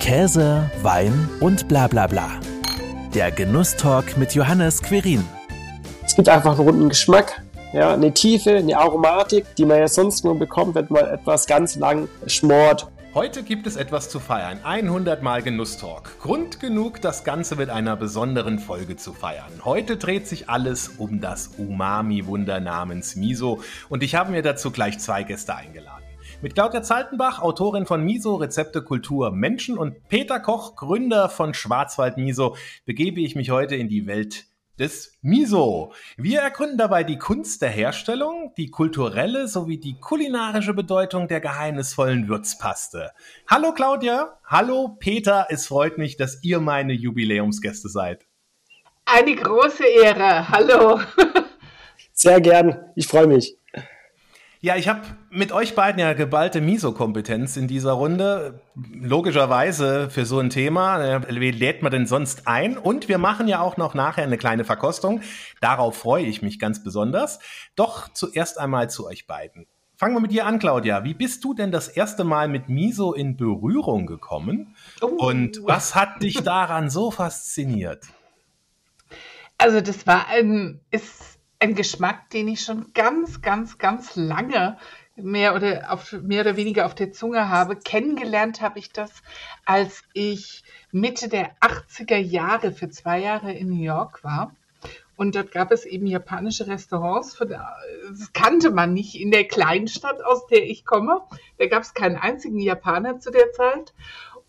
Käse, 0.00 0.70
Wein 0.82 1.28
und 1.40 1.68
bla 1.68 1.86
bla 1.86 2.06
bla. 2.06 2.30
Der 3.14 3.30
Genusstalk 3.30 4.16
mit 4.16 4.34
Johannes 4.34 4.82
Querin. 4.82 5.24
Es 6.04 6.16
gibt 6.16 6.28
einfach 6.28 6.58
einen 6.58 6.66
runden 6.66 6.88
Geschmack, 6.88 7.42
ja, 7.74 7.92
eine 7.92 8.12
Tiefe, 8.12 8.56
eine 8.56 8.76
Aromatik, 8.78 9.54
die 9.56 9.66
man 9.66 9.78
ja 9.78 9.88
sonst 9.88 10.24
nur 10.24 10.38
bekommt, 10.38 10.74
wenn 10.74 10.86
man 10.88 11.04
etwas 11.04 11.46
ganz 11.46 11.76
lang 11.76 12.08
schmort. 12.26 12.90
Heute 13.12 13.42
gibt 13.42 13.66
es 13.66 13.76
etwas 13.76 14.08
zu 14.08 14.20
feiern. 14.20 14.60
100 14.64 15.22
Mal 15.22 15.42
Genusstalk. 15.42 16.18
Grund 16.20 16.60
genug, 16.60 17.02
das 17.02 17.22
Ganze 17.22 17.56
mit 17.56 17.68
einer 17.68 17.94
besonderen 17.94 18.58
Folge 18.58 18.96
zu 18.96 19.12
feiern. 19.12 19.52
Heute 19.64 19.98
dreht 19.98 20.26
sich 20.26 20.48
alles 20.48 20.92
um 20.96 21.20
das 21.20 21.48
Umami-Wunder 21.58 22.58
namens 22.58 23.16
Miso 23.16 23.60
und 23.90 24.02
ich 24.02 24.14
habe 24.14 24.32
mir 24.32 24.42
dazu 24.42 24.70
gleich 24.70 24.98
zwei 24.98 25.24
Gäste 25.24 25.54
eingeladen. 25.54 25.99
Mit 26.42 26.54
Claudia 26.54 26.82
Zaltenbach, 26.82 27.42
Autorin 27.42 27.84
von 27.84 28.02
Miso, 28.02 28.36
Rezepte, 28.36 28.80
Kultur, 28.80 29.30
Menschen 29.30 29.76
und 29.76 30.08
Peter 30.08 30.40
Koch, 30.40 30.74
Gründer 30.74 31.28
von 31.28 31.52
Schwarzwald 31.52 32.16
Miso, 32.16 32.56
begebe 32.86 33.20
ich 33.20 33.36
mich 33.36 33.50
heute 33.50 33.76
in 33.76 33.90
die 33.90 34.06
Welt 34.06 34.46
des 34.78 35.18
Miso. 35.20 35.92
Wir 36.16 36.40
ergründen 36.40 36.78
dabei 36.78 37.04
die 37.04 37.18
Kunst 37.18 37.60
der 37.60 37.68
Herstellung, 37.68 38.54
die 38.56 38.70
kulturelle 38.70 39.48
sowie 39.48 39.76
die 39.76 40.00
kulinarische 40.00 40.72
Bedeutung 40.72 41.28
der 41.28 41.40
geheimnisvollen 41.40 42.26
Würzpaste. 42.26 43.10
Hallo 43.46 43.74
Claudia, 43.74 44.38
hallo 44.46 44.96
Peter, 44.98 45.48
es 45.50 45.66
freut 45.66 45.98
mich, 45.98 46.16
dass 46.16 46.42
ihr 46.42 46.60
meine 46.60 46.94
Jubiläumsgäste 46.94 47.90
seid. 47.90 48.24
Eine 49.04 49.36
große 49.36 49.84
Ehre, 49.84 50.48
hallo. 50.48 51.00
Sehr 52.14 52.40
gern, 52.40 52.78
ich 52.96 53.06
freue 53.06 53.26
mich. 53.26 53.59
Ja, 54.62 54.76
ich 54.76 54.88
habe 54.88 55.00
mit 55.30 55.52
euch 55.52 55.74
beiden 55.74 55.98
ja 55.98 56.12
geballte 56.12 56.60
Miso-Kompetenz 56.60 57.56
in 57.56 57.66
dieser 57.66 57.92
Runde. 57.92 58.60
Logischerweise 58.74 60.10
für 60.10 60.26
so 60.26 60.38
ein 60.38 60.50
Thema. 60.50 61.02
Äh, 61.02 61.40
wie 61.40 61.50
lädt 61.50 61.82
man 61.82 61.90
denn 61.90 62.06
sonst 62.06 62.46
ein? 62.46 62.76
Und 62.76 63.08
wir 63.08 63.16
machen 63.16 63.48
ja 63.48 63.62
auch 63.62 63.78
noch 63.78 63.94
nachher 63.94 64.24
eine 64.24 64.36
kleine 64.36 64.64
Verkostung. 64.64 65.22
Darauf 65.62 65.96
freue 65.96 66.26
ich 66.26 66.42
mich 66.42 66.58
ganz 66.58 66.84
besonders. 66.84 67.38
Doch 67.74 68.12
zuerst 68.12 68.58
einmal 68.58 68.90
zu 68.90 69.06
euch 69.06 69.26
beiden. 69.26 69.66
Fangen 69.96 70.14
wir 70.14 70.20
mit 70.20 70.32
dir 70.32 70.44
an, 70.44 70.58
Claudia. 70.58 71.04
Wie 71.04 71.14
bist 71.14 71.42
du 71.42 71.54
denn 71.54 71.72
das 71.72 71.88
erste 71.88 72.24
Mal 72.24 72.46
mit 72.46 72.68
Miso 72.68 73.14
in 73.14 73.38
Berührung 73.38 74.04
gekommen? 74.04 74.76
Oh. 75.00 75.06
Und 75.06 75.62
was 75.64 75.94
hat 75.94 76.22
dich 76.22 76.34
daran 76.44 76.90
so 76.90 77.10
fasziniert? 77.10 78.04
Also 79.56 79.80
das 79.80 80.06
war 80.06 80.28
ein, 80.28 80.80
ist 80.90 81.39
ein 81.60 81.74
Geschmack, 81.74 82.30
den 82.30 82.48
ich 82.48 82.62
schon 82.62 82.92
ganz, 82.94 83.42
ganz, 83.42 83.78
ganz 83.78 84.16
lange 84.16 84.78
mehr 85.14 85.54
oder, 85.54 85.92
auf, 85.92 86.12
mehr 86.12 86.40
oder 86.40 86.56
weniger 86.56 86.86
auf 86.86 86.94
der 86.94 87.12
Zunge 87.12 87.48
habe. 87.50 87.76
Kennengelernt 87.76 88.62
habe 88.62 88.78
ich 88.78 88.90
das, 88.92 89.10
als 89.66 90.02
ich 90.14 90.64
Mitte 90.90 91.28
der 91.28 91.54
80er 91.60 92.16
Jahre 92.16 92.72
für 92.72 92.88
zwei 92.88 93.20
Jahre 93.20 93.52
in 93.52 93.68
New 93.68 93.82
York 93.82 94.24
war. 94.24 94.54
Und 95.16 95.34
dort 95.34 95.52
gab 95.52 95.70
es 95.70 95.84
eben 95.84 96.06
japanische 96.06 96.66
Restaurants. 96.66 97.36
Das 97.36 98.32
kannte 98.32 98.70
man 98.70 98.94
nicht 98.94 99.20
in 99.20 99.30
der 99.30 99.44
Kleinstadt, 99.44 100.24
aus 100.24 100.46
der 100.46 100.64
ich 100.64 100.86
komme. 100.86 101.20
Da 101.58 101.66
gab 101.66 101.82
es 101.82 101.92
keinen 101.92 102.16
einzigen 102.16 102.58
Japaner 102.58 103.20
zu 103.20 103.30
der 103.30 103.52
Zeit. 103.52 103.92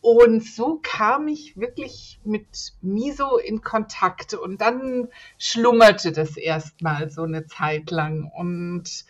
Und 0.02 0.44
so 0.44 0.80
kam 0.82 1.28
ich 1.28 1.58
wirklich 1.58 2.20
mit 2.24 2.74
Miso 2.82 3.38
in 3.38 3.62
Kontakt. 3.62 4.34
Und 4.34 4.60
dann 4.60 5.10
schlummerte 5.38 6.12
das 6.12 6.38
erstmal 6.38 7.12
so 7.12 7.22
eine 7.22 7.46
Zeit 7.46 7.92
lang. 7.92 8.32
Und 8.36 9.06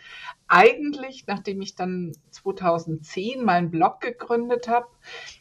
eigentlich, 0.48 1.26
nachdem 1.28 1.62
ich 1.62 1.76
dann 1.76 2.12
2010 2.32 3.44
meinen 3.44 3.72
Blog 3.72 4.02
gegründet 4.02 4.68
habe, 4.68 4.88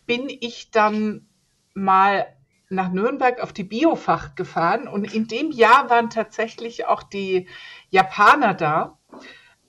bin 0.06 0.28
ich 0.28 0.70
dann 0.70 1.26
mal 1.74 2.26
nach 2.68 2.92
Nürnberg 2.92 3.40
auf 3.40 3.52
die 3.52 3.64
Biofach 3.64 4.36
gefahren. 4.36 4.86
Und 4.86 5.12
in 5.12 5.26
dem 5.26 5.50
Jahr 5.50 5.90
waren 5.90 6.10
tatsächlich 6.10 6.86
auch 6.86 7.02
die 7.02 7.48
Japaner 7.90 8.54
da 8.54 8.98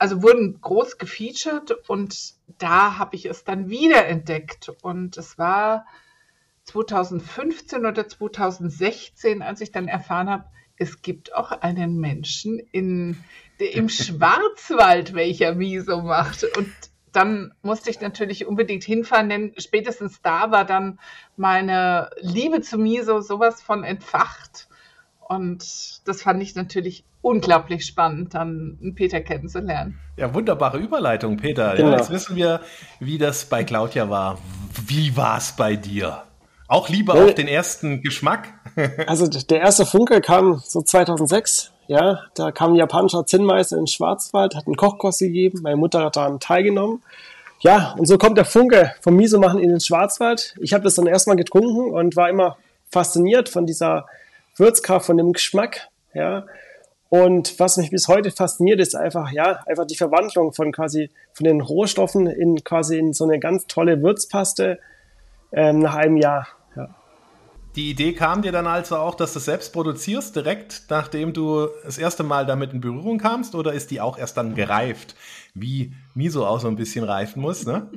also 0.01 0.23
wurden 0.23 0.59
groß 0.61 0.97
gefeatured 0.97 1.87
und 1.87 2.33
da 2.57 2.97
habe 2.97 3.15
ich 3.15 3.25
es 3.25 3.43
dann 3.43 3.69
wieder 3.69 4.07
entdeckt. 4.07 4.71
Und 4.81 5.15
es 5.15 5.37
war 5.37 5.85
2015 6.63 7.85
oder 7.85 8.07
2016, 8.07 9.43
als 9.43 9.61
ich 9.61 9.71
dann 9.71 9.87
erfahren 9.87 10.27
habe, 10.27 10.45
es 10.75 11.03
gibt 11.03 11.35
auch 11.35 11.51
einen 11.51 11.99
Menschen 11.99 12.57
in, 12.71 13.23
der 13.59 13.75
im 13.75 13.89
Schwarzwald, 13.89 15.13
welcher 15.13 15.53
Miso 15.53 16.01
macht. 16.01 16.45
Und 16.57 16.73
dann 17.11 17.53
musste 17.61 17.91
ich 17.91 18.01
natürlich 18.01 18.47
unbedingt 18.47 18.83
hinfahren, 18.83 19.29
denn 19.29 19.53
spätestens 19.59 20.19
da 20.23 20.49
war 20.49 20.65
dann 20.65 20.99
meine 21.37 22.09
Liebe 22.21 22.61
zu 22.61 22.79
Miso 22.79 23.21
sowas 23.21 23.61
von 23.61 23.83
entfacht. 23.83 24.67
Und 25.31 26.01
das 26.05 26.23
fand 26.23 26.43
ich 26.43 26.55
natürlich 26.55 27.05
unglaublich 27.21 27.85
spannend, 27.85 28.33
dann 28.33 28.93
Peter 28.95 29.21
kennenzulernen. 29.21 29.97
Ja, 30.17 30.33
wunderbare 30.33 30.77
Überleitung, 30.77 31.37
Peter. 31.37 31.73
Genau. 31.77 31.91
Ja, 31.91 31.97
jetzt 31.97 32.09
wissen 32.09 32.35
wir, 32.35 32.59
wie 32.99 33.17
das 33.17 33.45
bei 33.45 33.63
Claudia 33.63 34.09
war. 34.09 34.39
Wie 34.87 35.15
war 35.15 35.37
es 35.37 35.53
bei 35.53 35.77
dir? 35.77 36.23
Auch 36.67 36.89
lieber 36.89 37.13
auf 37.13 37.33
den 37.33 37.47
ersten 37.47 38.01
Geschmack? 38.01 38.49
also 39.07 39.25
der 39.27 39.61
erste 39.61 39.85
Funke 39.85 40.19
kam 40.19 40.61
so 40.65 40.81
2006. 40.81 41.71
Ja, 41.87 42.23
da 42.35 42.51
kam 42.51 42.73
ein 42.73 42.75
japanischer 42.75 43.25
Zinnmeister 43.25 43.77
in 43.77 43.87
Schwarzwald, 43.87 44.55
hat 44.55 44.67
einen 44.67 44.75
Kochkurs 44.75 45.19
gegeben. 45.19 45.59
Meine 45.61 45.77
Mutter 45.77 46.03
hat 46.03 46.17
daran 46.17 46.41
teilgenommen. 46.41 47.01
Ja, 47.61 47.95
und 47.97 48.05
so 48.05 48.17
kommt 48.17 48.37
der 48.37 48.45
Funke 48.45 48.91
vom 48.99 49.15
Miso 49.15 49.39
machen 49.39 49.61
in 49.61 49.69
den 49.69 49.79
Schwarzwald. 49.79 50.55
Ich 50.59 50.73
habe 50.73 50.83
das 50.83 50.95
dann 50.95 51.07
erstmal 51.07 51.37
getrunken 51.37 51.93
und 51.93 52.17
war 52.17 52.29
immer 52.29 52.57
fasziniert 52.89 53.47
von 53.47 53.65
dieser 53.65 54.05
Würzkraft, 54.57 55.05
von 55.05 55.17
dem 55.17 55.33
Geschmack, 55.33 55.89
ja. 56.13 56.45
Und 57.09 57.59
was 57.59 57.75
mich 57.75 57.89
bis 57.89 58.07
heute 58.07 58.31
fasziniert, 58.31 58.79
ist 58.79 58.95
einfach, 58.95 59.31
ja, 59.31 59.63
einfach 59.65 59.85
die 59.85 59.97
Verwandlung 59.97 60.53
von 60.53 60.71
quasi, 60.71 61.09
von 61.33 61.43
den 61.43 61.59
Rohstoffen 61.59 62.25
in 62.25 62.63
quasi 62.63 62.97
in 62.97 63.11
so 63.11 63.25
eine 63.25 63.37
ganz 63.37 63.67
tolle 63.67 64.01
Würzpaste 64.01 64.79
ähm, 65.51 65.79
nach 65.79 65.95
einem 65.95 66.15
Jahr. 66.15 66.47
Ja. 66.73 66.95
Die 67.75 67.89
Idee 67.89 68.13
kam 68.13 68.41
dir 68.41 68.53
dann 68.53 68.65
also 68.65 68.95
auch, 68.95 69.15
dass 69.15 69.33
du 69.33 69.39
es 69.39 69.45
selbst 69.45 69.73
produzierst, 69.73 70.37
direkt 70.37 70.83
nachdem 70.89 71.33
du 71.33 71.67
das 71.83 71.97
erste 71.97 72.23
Mal 72.23 72.45
damit 72.45 72.71
in 72.71 72.79
Berührung 72.79 73.17
kamst, 73.17 73.55
oder 73.55 73.73
ist 73.73 73.91
die 73.91 73.99
auch 73.99 74.17
erst 74.17 74.37
dann 74.37 74.55
gereift, 74.55 75.15
wie 75.53 75.93
Miso 76.13 76.45
auch 76.45 76.61
so 76.61 76.69
ein 76.69 76.77
bisschen 76.77 77.03
reifen 77.03 77.41
muss, 77.41 77.65
ne? 77.65 77.89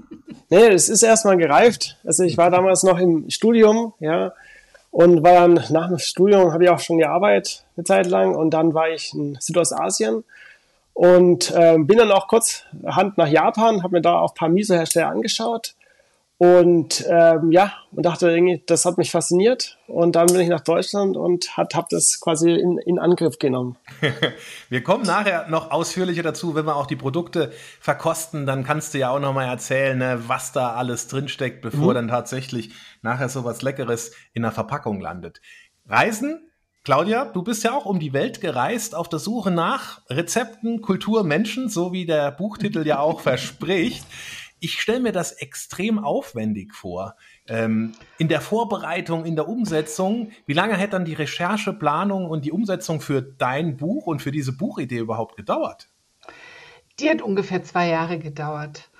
Nee, 0.50 0.68
es 0.68 0.88
ist 0.88 1.04
erstmal 1.04 1.36
gereift. 1.36 1.98
Also 2.04 2.24
ich 2.24 2.36
war 2.36 2.50
damals 2.50 2.82
noch 2.82 2.98
im 2.98 3.30
Studium, 3.30 3.94
ja, 4.00 4.32
und 4.94 5.24
war 5.24 5.32
dann 5.32 5.54
nach 5.70 5.88
dem 5.88 5.98
Studium, 5.98 6.52
habe 6.52 6.62
ich 6.62 6.70
auch 6.70 6.78
schon 6.78 6.98
gearbeitet 6.98 7.64
eine 7.76 7.82
Zeit 7.82 8.06
lang. 8.06 8.36
Und 8.36 8.50
dann 8.50 8.74
war 8.74 8.90
ich 8.90 9.12
in 9.12 9.36
Südostasien 9.40 10.22
und 10.92 11.50
äh, 11.50 11.76
bin 11.78 11.98
dann 11.98 12.12
auch 12.12 12.28
kurz 12.28 12.62
Hand 12.86 13.18
nach 13.18 13.26
Japan, 13.26 13.82
habe 13.82 13.96
mir 13.96 14.02
da 14.02 14.20
auch 14.20 14.30
ein 14.30 14.34
paar 14.36 14.48
Miso-Hersteller 14.48 15.08
angeschaut 15.08 15.74
und 16.44 17.06
ähm, 17.08 17.52
ja, 17.52 17.72
und 17.92 18.04
dachte 18.04 18.28
irgendwie, 18.28 18.62
das 18.66 18.84
hat 18.84 18.98
mich 18.98 19.10
fasziniert. 19.10 19.78
Und 19.86 20.14
dann 20.14 20.26
bin 20.26 20.40
ich 20.40 20.48
nach 20.48 20.60
Deutschland 20.60 21.16
und 21.16 21.56
habe 21.56 21.86
das 21.88 22.20
quasi 22.20 22.52
in, 22.52 22.76
in 22.78 22.98
Angriff 22.98 23.38
genommen. 23.38 23.76
wir 24.68 24.82
kommen 24.82 25.04
nachher 25.04 25.48
noch 25.48 25.70
ausführlicher 25.70 26.22
dazu, 26.22 26.54
wenn 26.54 26.66
wir 26.66 26.76
auch 26.76 26.86
die 26.86 26.96
Produkte 26.96 27.52
verkosten. 27.80 28.44
Dann 28.44 28.62
kannst 28.62 28.92
du 28.92 28.98
ja 28.98 29.08
auch 29.08 29.20
noch 29.20 29.32
mal 29.32 29.46
erzählen, 29.46 29.96
ne, 29.96 30.22
was 30.26 30.52
da 30.52 30.74
alles 30.74 31.08
drinsteckt, 31.08 31.62
bevor 31.62 31.90
mhm. 31.90 31.94
dann 31.94 32.08
tatsächlich 32.08 32.72
nachher 33.00 33.30
so 33.30 33.44
was 33.44 33.62
Leckeres 33.62 34.12
in 34.34 34.42
der 34.42 34.52
Verpackung 34.52 35.00
landet. 35.00 35.40
Reisen 35.86 36.50
Claudia, 36.84 37.24
du 37.24 37.42
bist 37.42 37.64
ja 37.64 37.72
auch 37.72 37.86
um 37.86 37.98
die 37.98 38.12
Welt 38.12 38.42
gereist 38.42 38.94
auf 38.94 39.08
der 39.08 39.18
Suche 39.18 39.50
nach 39.50 40.02
Rezepten, 40.10 40.82
Kultur, 40.82 41.24
Menschen, 41.24 41.70
so 41.70 41.94
wie 41.94 42.04
der 42.04 42.30
Buchtitel 42.30 42.86
ja 42.86 42.98
auch 42.98 43.20
verspricht 43.22 44.04
ich 44.60 44.80
stelle 44.80 45.00
mir 45.00 45.12
das 45.12 45.32
extrem 45.32 45.98
aufwendig 45.98 46.74
vor. 46.74 47.16
Ähm, 47.46 47.92
in 48.18 48.28
der 48.28 48.40
Vorbereitung, 48.40 49.24
in 49.24 49.36
der 49.36 49.48
Umsetzung, 49.48 50.30
wie 50.46 50.54
lange 50.54 50.76
hätte 50.76 50.92
dann 50.92 51.04
die 51.04 51.14
Recherche, 51.14 51.72
Planung 51.72 52.28
und 52.28 52.44
die 52.44 52.52
Umsetzung 52.52 53.00
für 53.00 53.22
dein 53.22 53.76
Buch 53.76 54.06
und 54.06 54.22
für 54.22 54.30
diese 54.30 54.56
Buchidee 54.56 54.98
überhaupt 54.98 55.36
gedauert? 55.36 55.88
Die 56.98 57.10
hat 57.10 57.22
ungefähr 57.22 57.62
zwei 57.62 57.88
Jahre 57.88 58.18
gedauert. 58.18 58.90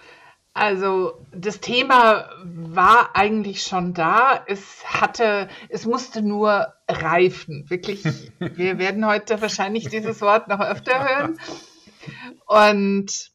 Also 0.53 1.27
das 1.33 1.61
Thema 1.61 2.29
war 2.45 3.17
eigentlich 3.17 3.63
schon 3.63 3.93
da. 3.93 4.45
Es 4.47 4.85
hatte, 4.85 5.49
es 5.69 5.85
musste 5.85 6.23
nur 6.23 6.73
reifen. 6.87 7.69
Wirklich, 7.69 8.05
wir 8.39 8.79
werden 8.79 9.05
heute 9.05 9.43
wahrscheinlich 9.43 9.89
dieses 9.89 10.21
Wort 10.21 10.47
noch 10.49 10.61
öfter 10.61 11.05
hören. 11.05 11.39
Und 12.47 13.33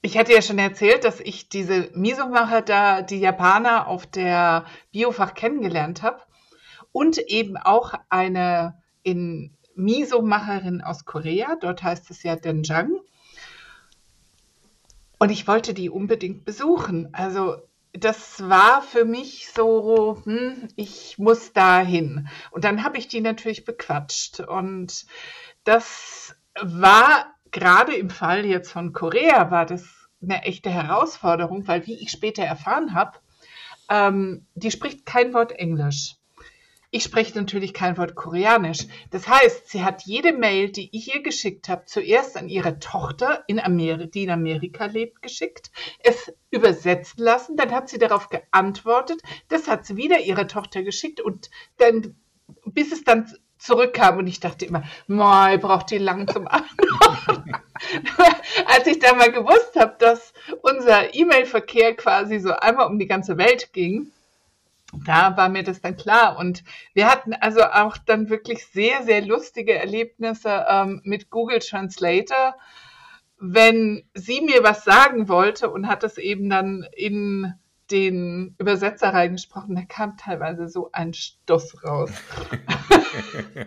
ich 0.00 0.16
hatte 0.16 0.32
ja 0.32 0.42
schon 0.42 0.58
erzählt, 0.58 1.04
dass 1.04 1.20
ich 1.20 1.48
diese 1.48 1.90
Miso-Macher 1.94 2.62
da, 2.62 3.02
die 3.02 3.18
Japaner 3.18 3.88
auf 3.88 4.06
der 4.06 4.64
Biofach 4.92 5.34
kennengelernt 5.34 6.02
habe 6.02 6.22
und 6.92 7.18
eben 7.18 7.56
auch 7.56 7.94
eine 8.08 8.80
in 9.02 9.56
Miso-Macherin 9.74 10.82
aus 10.82 11.04
Korea, 11.04 11.56
dort 11.60 11.82
heißt 11.82 12.10
es 12.10 12.22
ja 12.22 12.36
Denjang. 12.36 12.98
Und 15.18 15.30
ich 15.30 15.48
wollte 15.48 15.74
die 15.74 15.90
unbedingt 15.90 16.44
besuchen. 16.44 17.08
Also 17.12 17.56
das 17.92 18.48
war 18.48 18.82
für 18.82 19.04
mich 19.04 19.50
so, 19.54 20.20
hm, 20.24 20.68
ich 20.76 21.18
muss 21.18 21.52
da 21.52 21.80
hin. 21.80 22.28
Und 22.50 22.64
dann 22.64 22.84
habe 22.84 22.98
ich 22.98 23.08
die 23.08 23.20
natürlich 23.20 23.64
bequatscht. 23.64 24.40
Und 24.40 25.06
das 25.64 26.36
war 26.60 27.34
gerade 27.50 27.94
im 27.94 28.10
Fall 28.10 28.44
jetzt 28.44 28.72
von 28.72 28.92
Korea, 28.92 29.50
war 29.50 29.66
das 29.66 30.08
eine 30.22 30.42
echte 30.42 30.70
Herausforderung, 30.70 31.66
weil 31.68 31.86
wie 31.86 31.94
ich 31.94 32.10
später 32.10 32.42
erfahren 32.42 32.94
habe, 32.94 33.18
ähm, 33.88 34.46
die 34.54 34.70
spricht 34.70 35.06
kein 35.06 35.32
Wort 35.34 35.52
Englisch. 35.52 36.16
Ich 36.90 37.02
spreche 37.02 37.36
natürlich 37.36 37.74
kein 37.74 37.98
Wort 37.98 38.14
Koreanisch. 38.14 38.86
Das 39.10 39.28
heißt, 39.28 39.68
sie 39.68 39.84
hat 39.84 40.04
jede 40.06 40.32
Mail, 40.32 40.70
die 40.70 40.88
ich 40.96 41.14
ihr 41.14 41.22
geschickt 41.22 41.68
habe, 41.68 41.84
zuerst 41.84 42.38
an 42.38 42.48
ihre 42.48 42.78
Tochter, 42.78 43.44
in 43.46 43.60
Ameri 43.60 44.10
die 44.10 44.22
in 44.22 44.30
Amerika 44.30 44.86
lebt, 44.86 45.20
geschickt, 45.20 45.70
es 45.98 46.32
übersetzen 46.50 47.22
lassen. 47.22 47.56
Dann 47.56 47.72
hat 47.72 47.90
sie 47.90 47.98
darauf 47.98 48.30
geantwortet. 48.30 49.20
Das 49.48 49.68
hat 49.68 49.84
sie 49.84 49.96
wieder 49.96 50.20
ihrer 50.20 50.48
Tochter 50.48 50.82
geschickt 50.82 51.20
und 51.20 51.50
dann, 51.76 52.16
bis 52.64 52.90
es 52.90 53.04
dann 53.04 53.30
zurückkam 53.58 54.18
und 54.18 54.26
ich 54.26 54.40
dachte 54.40 54.64
immer, 54.64 54.84
moi, 55.06 55.56
braucht 55.58 55.90
die 55.90 55.98
lang 55.98 56.28
zum 56.28 56.46
Antworten. 56.48 57.52
Als 58.66 58.86
ich 58.86 58.98
dann 58.98 59.18
mal 59.18 59.32
gewusst 59.32 59.72
habe, 59.76 59.96
dass 59.98 60.32
unser 60.62 61.14
E-Mail-Verkehr 61.14 61.94
quasi 61.96 62.38
so 62.38 62.52
einmal 62.52 62.86
um 62.86 62.98
die 62.98 63.06
ganze 63.06 63.36
Welt 63.38 63.72
ging, 63.72 64.10
da 64.92 65.36
war 65.36 65.48
mir 65.48 65.62
das 65.62 65.80
dann 65.80 65.96
klar. 65.96 66.38
Und 66.38 66.64
wir 66.94 67.10
hatten 67.10 67.34
also 67.34 67.62
auch 67.62 67.98
dann 67.98 68.30
wirklich 68.30 68.66
sehr, 68.66 69.02
sehr 69.02 69.24
lustige 69.24 69.74
Erlebnisse 69.74 70.66
ähm, 70.68 71.00
mit 71.04 71.30
Google 71.30 71.58
Translator. 71.58 72.54
Wenn 73.38 74.04
sie 74.14 74.40
mir 74.40 74.64
was 74.64 74.84
sagen 74.84 75.28
wollte 75.28 75.70
und 75.70 75.88
hat 75.88 76.04
es 76.04 76.18
eben 76.18 76.48
dann 76.48 76.86
in 76.96 77.54
den 77.90 78.54
Übersetzer 78.58 79.12
reingesprochen, 79.12 79.74
da 79.74 79.82
kam 79.82 80.16
teilweise 80.16 80.68
so 80.68 80.90
ein 80.92 81.14
Stoß 81.14 81.84
raus. 81.84 82.10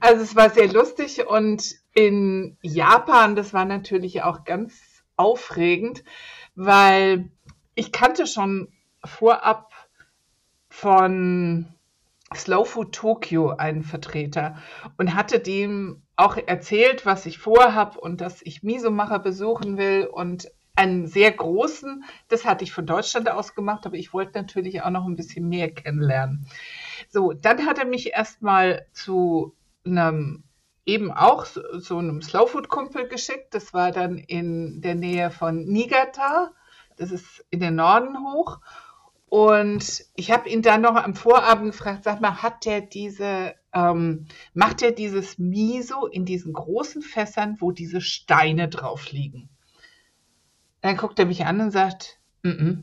also 0.00 0.22
es 0.22 0.36
war 0.36 0.50
sehr 0.50 0.72
lustig 0.72 1.26
und 1.26 1.74
in 1.94 2.56
Japan, 2.62 3.36
das 3.36 3.52
war 3.52 3.64
natürlich 3.64 4.22
auch 4.22 4.44
ganz 4.44 5.02
aufregend, 5.16 6.04
weil 6.54 7.30
ich 7.74 7.92
kannte 7.92 8.26
schon 8.26 8.72
vorab 9.04 9.72
von 10.68 11.74
Slow 12.34 12.64
Food 12.64 12.94
Tokyo 12.94 13.50
einen 13.50 13.82
Vertreter 13.82 14.58
und 14.98 15.14
hatte 15.14 15.40
dem 15.40 16.02
auch 16.16 16.36
erzählt, 16.36 17.06
was 17.06 17.26
ich 17.26 17.38
vorhab 17.38 17.96
und 17.96 18.20
dass 18.20 18.42
ich 18.42 18.62
Misomacher 18.62 19.18
besuchen 19.18 19.78
will 19.78 20.06
und 20.06 20.50
einen 20.78 21.08
sehr 21.08 21.32
großen, 21.32 22.04
das 22.28 22.44
hatte 22.44 22.62
ich 22.62 22.72
von 22.72 22.86
Deutschland 22.86 23.28
aus 23.28 23.56
gemacht, 23.56 23.84
aber 23.84 23.96
ich 23.96 24.12
wollte 24.12 24.38
natürlich 24.38 24.82
auch 24.82 24.90
noch 24.90 25.06
ein 25.06 25.16
bisschen 25.16 25.48
mehr 25.48 25.72
kennenlernen. 25.72 26.46
So, 27.08 27.32
dann 27.32 27.66
hat 27.66 27.78
er 27.78 27.84
mich 27.84 28.12
erstmal 28.12 28.86
zu 28.92 29.56
einem 29.84 30.44
eben 30.86 31.10
auch 31.10 31.44
so, 31.44 31.98
einem 31.98 32.22
Slowfood-Kumpel 32.22 33.08
geschickt. 33.08 33.54
Das 33.54 33.74
war 33.74 33.90
dann 33.90 34.18
in 34.18 34.80
der 34.80 34.94
Nähe 34.94 35.30
von 35.30 35.64
Niigata. 35.64 36.52
Das 36.96 37.10
ist 37.10 37.44
in 37.50 37.60
den 37.60 37.74
Norden 37.74 38.16
hoch. 38.24 38.60
Und 39.28 40.04
ich 40.14 40.30
habe 40.30 40.48
ihn 40.48 40.62
dann 40.62 40.80
noch 40.80 40.94
am 40.94 41.14
Vorabend 41.14 41.72
gefragt, 41.72 42.04
sag 42.04 42.20
mal, 42.20 42.42
hat 42.42 42.64
der 42.64 42.80
diese, 42.80 43.54
ähm, 43.74 44.26
macht 44.54 44.80
er 44.80 44.92
dieses 44.92 45.38
Miso 45.38 46.06
in 46.06 46.24
diesen 46.24 46.52
großen 46.52 47.02
Fässern, 47.02 47.56
wo 47.58 47.72
diese 47.72 48.00
Steine 48.00 48.68
drauf 48.68 49.10
liegen? 49.10 49.50
Dann 50.88 50.96
guckt 50.96 51.18
er 51.18 51.26
mich 51.26 51.44
an 51.44 51.60
und 51.60 51.70
sagt, 51.70 52.18
mm 52.44 52.48
-mm, 52.48 52.82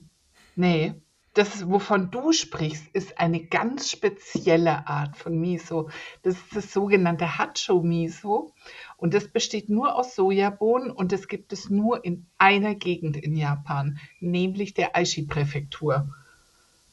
nee, 0.56 0.94
das, 1.34 1.68
wovon 1.68 2.12
du 2.12 2.34
sprichst, 2.34 2.86
ist 2.94 3.18
eine 3.18 3.48
ganz 3.48 3.90
spezielle 3.90 4.88
Art 4.88 5.18
von 5.18 5.40
Miso. 5.40 5.90
Das 6.22 6.36
ist 6.36 6.56
das 6.56 6.72
sogenannte 6.72 7.40
Hacho 7.40 7.82
Miso. 7.82 8.54
Und 8.98 9.16
das 9.16 9.30
besteht 9.30 9.70
nur 9.70 9.96
aus 9.96 10.14
Sojabohnen 10.14 10.92
und 10.92 11.14
das 11.14 11.28
gibt 11.28 11.52
es 11.52 11.72
nur 11.72 12.06
in 12.06 12.28
einer 12.38 12.76
Gegend 12.76 13.18
in 13.18 13.36
Japan, 13.36 13.98
nämlich 14.20 14.76
der 14.76 14.96
Aichi-Präfektur. 14.96 16.08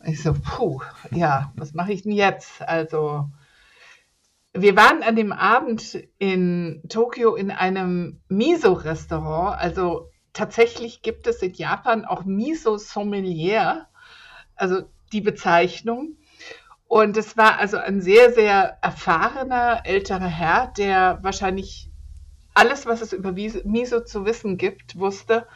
Ich 0.06 0.22
so, 0.22 0.32
puh, 0.32 0.80
ja, 1.10 1.52
was 1.56 1.74
mache 1.74 1.92
ich 1.92 2.04
denn 2.04 2.12
jetzt? 2.12 2.62
Also, 2.62 3.28
wir 4.54 4.76
waren 4.76 5.02
an 5.02 5.14
dem 5.14 5.32
Abend 5.32 6.08
in 6.16 6.80
Tokio 6.88 7.34
in 7.34 7.50
einem 7.50 8.22
Miso-Restaurant. 8.28 9.60
Also 9.60 10.08
tatsächlich 10.32 11.02
gibt 11.02 11.26
es 11.26 11.42
in 11.42 11.52
Japan 11.52 12.04
auch 12.04 12.24
Miso-Sommelier, 12.24 13.86
also 14.56 14.82
die 15.12 15.20
Bezeichnung. 15.20 16.16
Und 16.88 17.16
es 17.16 17.36
war 17.36 17.58
also 17.58 17.78
ein 17.78 18.00
sehr, 18.00 18.32
sehr 18.32 18.78
erfahrener 18.82 19.82
älterer 19.84 20.26
Herr, 20.26 20.72
der 20.76 21.18
wahrscheinlich 21.22 21.90
alles, 22.54 22.84
was 22.86 23.00
es 23.00 23.12
über 23.12 23.32
Miso 23.32 24.00
zu 24.00 24.26
wissen 24.26 24.58
gibt, 24.58 24.98
wusste. 24.98 25.46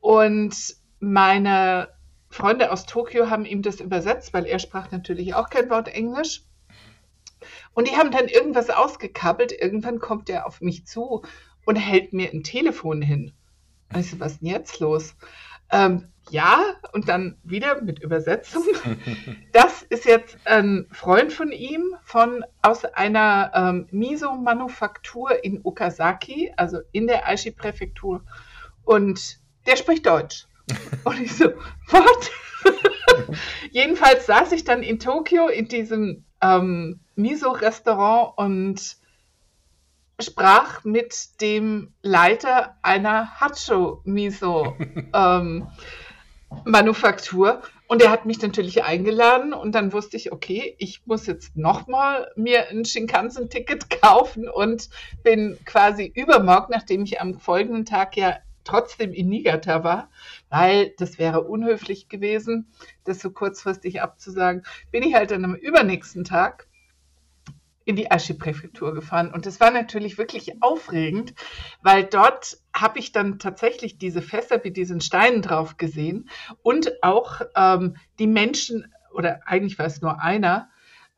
Und 0.00 0.56
meine 0.98 1.88
Freunde 2.28 2.72
aus 2.72 2.86
Tokio 2.86 3.30
haben 3.30 3.44
ihm 3.44 3.62
das 3.62 3.80
übersetzt, 3.80 4.34
weil 4.34 4.46
er 4.46 4.58
sprach 4.58 4.90
natürlich 4.90 5.34
auch 5.34 5.48
kein 5.48 5.70
Wort 5.70 5.88
Englisch. 5.88 6.42
Und 7.72 7.88
die 7.88 7.96
haben 7.96 8.10
dann 8.10 8.26
irgendwas 8.26 8.70
ausgekabbelt. 8.70 9.52
Irgendwann 9.52 10.00
kommt 10.00 10.28
er 10.28 10.46
auf 10.46 10.60
mich 10.60 10.86
zu 10.86 11.22
und 11.64 11.76
hält 11.76 12.12
mir 12.12 12.30
ein 12.32 12.42
Telefon 12.42 13.00
hin. 13.00 13.32
Und 13.94 14.00
ich 14.00 14.10
so, 14.10 14.20
was 14.20 14.32
ist 14.32 14.42
denn 14.42 14.48
jetzt 14.48 14.80
los? 14.80 15.14
Ähm, 15.70 16.08
ja, 16.30 16.74
und 16.92 17.08
dann 17.08 17.38
wieder 17.42 17.80
mit 17.80 18.00
Übersetzung. 18.00 18.64
Das 19.52 19.82
ist 19.82 20.04
jetzt 20.04 20.36
ein 20.46 20.88
Freund 20.90 21.32
von 21.32 21.52
ihm 21.52 21.94
von 22.02 22.44
aus 22.60 22.84
einer 22.84 23.52
ähm, 23.54 23.86
Miso-Manufaktur 23.92 25.44
in 25.44 25.60
Okazaki, 25.62 26.52
also 26.56 26.80
in 26.90 27.06
der 27.06 27.28
Aichi-Präfektur. 27.28 28.24
Und 28.84 29.38
der 29.66 29.76
spricht 29.76 30.06
Deutsch. 30.06 30.46
Und 31.04 31.20
ich 31.20 31.36
so, 31.36 31.50
what? 31.90 32.30
Jedenfalls 33.70 34.26
saß 34.26 34.52
ich 34.52 34.64
dann 34.64 34.82
in 34.82 34.98
Tokio 34.98 35.46
in 35.46 35.68
diesem 35.68 36.24
ähm, 36.40 37.00
Miso-Restaurant 37.14 38.36
und 38.36 38.96
sprach 40.20 40.84
mit 40.84 41.40
dem 41.40 41.94
Leiter 42.02 42.76
einer 42.82 43.40
Hacho-Miso-Manufaktur. 43.40 45.14
Ähm, 47.64 47.70
und 47.86 48.02
er 48.02 48.10
hat 48.10 48.24
mich 48.24 48.40
natürlich 48.40 48.82
eingeladen 48.82 49.52
und 49.52 49.74
dann 49.74 49.92
wusste 49.92 50.16
ich, 50.16 50.32
okay, 50.32 50.74
ich 50.78 51.02
muss 51.04 51.26
jetzt 51.26 51.56
nochmal 51.56 52.30
mir 52.34 52.70
ein 52.70 52.84
Shinkansen-Ticket 52.84 53.90
kaufen 54.02 54.48
und 54.48 54.88
bin 55.22 55.58
quasi 55.66 56.10
übermorgen, 56.14 56.68
nachdem 56.70 57.04
ich 57.04 57.20
am 57.20 57.38
folgenden 57.38 57.84
Tag 57.84 58.16
ja 58.16 58.38
trotzdem 58.64 59.12
in 59.12 59.28
Niigata 59.28 59.84
war, 59.84 60.10
weil 60.48 60.94
das 60.96 61.18
wäre 61.18 61.42
unhöflich 61.42 62.08
gewesen, 62.08 62.72
das 63.04 63.20
so 63.20 63.30
kurzfristig 63.30 64.00
abzusagen, 64.00 64.62
bin 64.90 65.02
ich 65.02 65.14
halt 65.14 65.30
dann 65.30 65.44
am 65.44 65.54
übernächsten 65.54 66.24
Tag 66.24 66.66
in 67.84 67.96
die 67.96 68.10
Aichi-Präfektur 68.10 68.94
gefahren. 68.94 69.32
Und 69.32 69.46
das 69.46 69.60
war 69.60 69.70
natürlich 69.70 70.18
wirklich 70.18 70.62
aufregend, 70.62 71.34
weil 71.82 72.04
dort 72.04 72.58
habe 72.74 72.98
ich 72.98 73.12
dann 73.12 73.38
tatsächlich 73.38 73.98
diese 73.98 74.22
Fässer 74.22 74.60
mit 74.62 74.76
diesen 74.76 75.00
Steinen 75.00 75.42
drauf 75.42 75.76
gesehen 75.76 76.28
und 76.62 77.02
auch 77.02 77.42
ähm, 77.54 77.96
die 78.18 78.26
Menschen, 78.26 78.92
oder 79.12 79.40
eigentlich 79.46 79.78
war 79.78 79.86
es 79.86 80.00
nur 80.00 80.20
einer, 80.20 80.70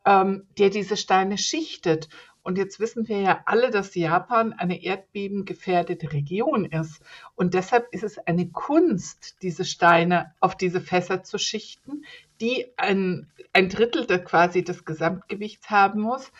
ähm, 0.05 0.47
der 0.59 0.71
diese 0.71 0.97
Steine 0.97 1.39
schichtet. 1.39 2.09
Und 2.47 2.59
jetzt 2.59 2.79
wissen 2.79 3.09
wir 3.09 3.19
ja 3.19 3.41
alle, 3.45 3.73
dass 3.73 3.97
Japan 3.97 4.53
eine 4.53 4.81
erdbebengefährdete 4.81 6.13
Region 6.13 6.65
ist. 6.65 7.03
Und 7.35 7.55
deshalb 7.55 7.89
ist 7.91 8.05
es 8.05 8.19
eine 8.19 8.49
Kunst, 8.49 9.43
diese 9.43 9.65
Steine 9.65 10.33
auf 10.39 10.57
diese 10.57 10.81
Fässer 10.81 11.25
zu 11.25 11.39
schichten, 11.39 12.05
die 12.41 12.67
ein, 12.77 13.29
ein 13.53 13.69
Drittel 13.69 14.07
der, 14.07 14.23
quasi 14.23 14.63
des 14.63 14.85
Gesamtgewichts 14.85 15.71
haben 15.71 16.03
muss. 16.03 16.31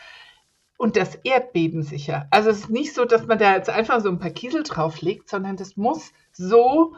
Und 0.77 0.95
das 0.95 1.17
erdbebensicher. 1.25 2.29
Also 2.31 2.51
es 2.51 2.59
ist 2.59 2.71
nicht 2.71 2.95
so, 2.95 3.05
dass 3.05 3.27
man 3.27 3.41
da 3.41 3.57
jetzt 3.57 3.69
einfach 3.69 4.01
so 4.01 4.09
ein 4.09 4.21
paar 4.21 4.31
Kiesel 4.31 4.63
drauflegt, 4.63 5.29
sondern 5.29 5.57
das 5.57 5.77
muss 5.77 6.13
so 6.31 6.95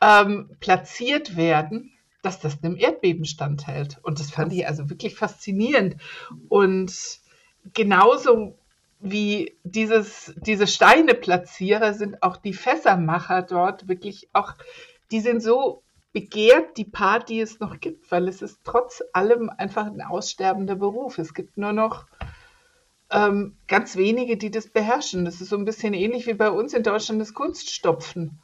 ähm, 0.00 0.50
platziert 0.60 1.36
werden, 1.36 1.90
dass 2.22 2.38
das 2.38 2.62
einem 2.62 2.76
Erdbeben 2.76 3.24
standhält. 3.24 3.98
Und 4.04 4.20
das 4.20 4.30
fand 4.30 4.52
ich 4.52 4.68
also 4.68 4.88
wirklich 4.88 5.16
faszinierend. 5.16 5.96
Und 6.48 7.25
genauso 7.74 8.58
wie 9.00 9.56
dieses, 9.62 10.34
diese 10.36 10.66
Steineplatzierer 10.66 11.94
sind 11.94 12.22
auch 12.22 12.36
die 12.36 12.54
Fässermacher 12.54 13.42
dort 13.42 13.88
wirklich 13.88 14.28
auch, 14.32 14.54
die 15.10 15.20
sind 15.20 15.42
so 15.42 15.82
begehrt, 16.12 16.78
die 16.78 16.84
paar, 16.84 17.20
die 17.20 17.40
es 17.40 17.60
noch 17.60 17.78
gibt, 17.78 18.10
weil 18.10 18.26
es 18.26 18.40
ist 18.40 18.60
trotz 18.64 19.02
allem 19.12 19.50
einfach 19.50 19.86
ein 19.86 20.00
aussterbender 20.00 20.76
Beruf. 20.76 21.18
Es 21.18 21.34
gibt 21.34 21.58
nur 21.58 21.74
noch 21.74 22.06
ähm, 23.10 23.56
ganz 23.68 23.96
wenige, 23.96 24.36
die 24.36 24.50
das 24.50 24.68
beherrschen. 24.68 25.24
Das 25.24 25.40
ist 25.40 25.50
so 25.50 25.56
ein 25.56 25.66
bisschen 25.66 25.92
ähnlich 25.92 26.26
wie 26.26 26.34
bei 26.34 26.50
uns 26.50 26.72
in 26.72 26.82
Deutschland 26.82 27.20
das 27.20 27.34
Kunststopfen. 27.34 28.38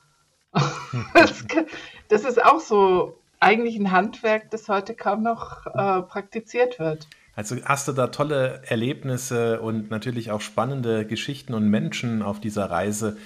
das, 1.14 1.46
das 2.08 2.24
ist 2.24 2.44
auch 2.44 2.60
so 2.60 3.18
eigentlich 3.40 3.76
ein 3.76 3.90
Handwerk, 3.90 4.50
das 4.50 4.68
heute 4.68 4.94
kaum 4.94 5.22
noch 5.22 5.66
äh, 5.66 6.02
praktiziert 6.02 6.78
wird. 6.78 7.08
Also 7.34 7.56
hast 7.64 7.88
du 7.88 7.92
da 7.92 8.08
tolle 8.08 8.62
Erlebnisse 8.66 9.60
und 9.60 9.90
natürlich 9.90 10.30
auch 10.30 10.40
spannende 10.40 11.06
Geschichten 11.06 11.54
und 11.54 11.68
Menschen 11.68 12.22
auf 12.22 12.40
dieser 12.40 12.70
Reise 12.70 13.16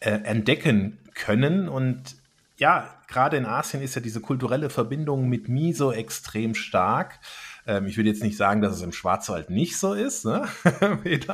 äh, 0.00 0.10
entdecken 0.10 0.98
können. 1.14 1.68
Und 1.68 2.16
ja, 2.56 2.94
gerade 3.06 3.36
in 3.36 3.46
Asien 3.46 3.82
ist 3.82 3.94
ja 3.94 4.00
diese 4.00 4.20
kulturelle 4.20 4.70
Verbindung 4.70 5.28
mit 5.28 5.48
Miso 5.48 5.92
extrem 5.92 6.54
stark. 6.54 7.18
Ähm, 7.66 7.86
ich 7.86 7.96
würde 7.96 8.08
jetzt 8.08 8.22
nicht 8.22 8.36
sagen, 8.36 8.62
dass 8.62 8.74
es 8.74 8.82
im 8.82 8.92
Schwarzwald 8.92 9.50
nicht 9.50 9.78
so 9.78 9.94
ist, 9.94 10.24
ne? 10.24 10.48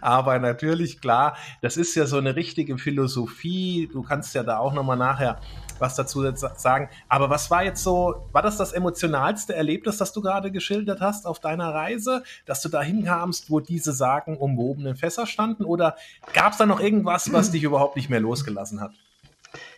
Aber 0.00 0.38
natürlich, 0.38 1.00
klar, 1.00 1.36
das 1.60 1.76
ist 1.76 1.94
ja 1.94 2.06
so 2.06 2.18
eine 2.18 2.36
richtige 2.36 2.78
Philosophie. 2.78 3.88
Du 3.92 4.02
kannst 4.02 4.34
ja 4.34 4.42
da 4.42 4.58
auch 4.58 4.72
nochmal 4.72 4.96
nachher 4.96 5.40
was 5.82 5.96
dazu 5.96 6.24
sagen. 6.34 6.88
Aber 7.08 7.28
was 7.28 7.50
war 7.50 7.62
jetzt 7.62 7.82
so, 7.82 8.26
war 8.32 8.40
das 8.40 8.56
das 8.56 8.72
emotionalste 8.72 9.54
Erlebnis, 9.54 9.98
das 9.98 10.14
du 10.14 10.22
gerade 10.22 10.50
geschildert 10.50 11.02
hast 11.02 11.26
auf 11.26 11.40
deiner 11.40 11.74
Reise, 11.74 12.22
dass 12.46 12.62
du 12.62 12.70
da 12.70 12.80
hinkamst, 12.80 13.50
wo 13.50 13.60
diese 13.60 13.92
Sagen 13.92 14.38
umwobenen 14.38 14.96
Fässer 14.96 15.26
standen? 15.26 15.64
Oder 15.64 15.96
gab 16.32 16.52
es 16.52 16.58
da 16.58 16.64
noch 16.64 16.80
irgendwas, 16.80 17.30
was 17.32 17.50
dich 17.50 17.64
überhaupt 17.64 17.96
nicht 17.96 18.08
mehr 18.08 18.20
losgelassen 18.20 18.80
hat? 18.80 18.92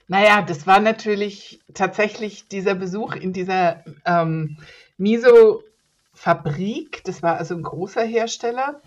Naja, 0.07 0.43
das 0.43 0.67
war 0.67 0.79
natürlich 0.81 1.61
tatsächlich 1.73 2.47
dieser 2.47 2.75
Besuch 2.75 3.17
in 3.17 3.33
dieser 3.33 3.83
ähm, 4.05 4.59
Miso 4.99 5.63
Fabrik, 6.13 7.03
das 7.05 7.23
war 7.23 7.39
also 7.39 7.55
ein 7.55 7.63
großer 7.63 8.05
Hersteller 8.05 8.81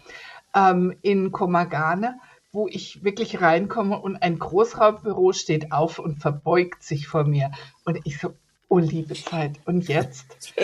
ähm, 0.56 0.96
in 1.02 1.32
Komagane, 1.32 2.20
wo 2.52 2.68
ich 2.68 3.04
wirklich 3.04 3.42
reinkomme 3.42 4.00
und 4.00 4.18
ein 4.18 4.40
Großraumbüro 4.40 5.34
steht 5.34 5.72
auf 5.72 6.00
und 6.00 6.22
verbeugt 6.22 6.84
sich 6.84 7.08
vor 7.08 7.24
mir. 7.24 7.52
Und 7.86 8.00
ich 8.04 8.20
so, 8.20 8.34
oh 8.70 8.80
liebe 8.80 9.14
Zeit, 9.14 9.60
und 9.66 9.88
jetzt? 9.88 10.54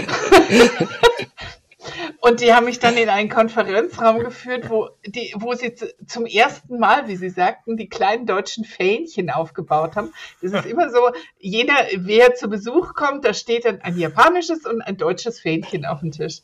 Und 2.20 2.40
die 2.40 2.54
haben 2.54 2.66
mich 2.66 2.80
dann 2.80 2.96
in 2.96 3.10
einen 3.10 3.28
Konferenzraum 3.28 4.20
geführt, 4.20 4.70
wo, 4.70 4.90
die, 5.06 5.34
wo 5.36 5.54
sie 5.56 5.76
zum 6.08 6.26
ersten 6.26 6.80
Mal, 6.80 7.10
wie 7.10 7.18
sie 7.18 7.30
sagten, 7.30 7.76
die 7.76 7.90
kleinen 7.90 8.26
deutschen 8.26 8.64
Fähnchen 8.64 9.30
aufgebaut 9.30 9.98
haben. 9.98 10.14
Das 10.42 10.54
ist 10.54 10.66
immer 10.66 10.90
so, 10.90 11.12
jeder, 11.40 11.76
wer 11.98 12.34
zu 12.36 12.48
Besuch 12.48 12.94
kommt, 12.94 13.26
da 13.26 13.34
steht 13.34 13.66
dann 13.66 13.82
ein 13.82 13.98
japanisches 13.98 14.66
und 14.66 14.82
ein 14.82 14.96
deutsches 14.96 15.42
Fähnchen 15.42 15.86
auf 15.86 16.00
dem 16.00 16.12
Tisch. 16.12 16.42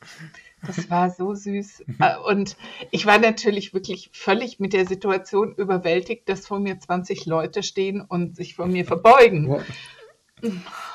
Das 0.65 0.89
war 0.89 1.09
so 1.09 1.33
süß. 1.33 1.83
Äh, 1.99 2.17
und 2.29 2.55
ich 2.91 3.05
war 3.05 3.17
natürlich 3.17 3.73
wirklich 3.73 4.09
völlig 4.13 4.59
mit 4.59 4.73
der 4.73 4.85
Situation 4.85 5.53
überwältigt, 5.55 6.27
dass 6.29 6.47
vor 6.47 6.59
mir 6.59 6.79
20 6.79 7.25
Leute 7.25 7.63
stehen 7.63 8.01
und 8.01 8.35
sich 8.35 8.55
vor 8.55 8.67
mir 8.67 8.85
verbeugen. 8.85 9.63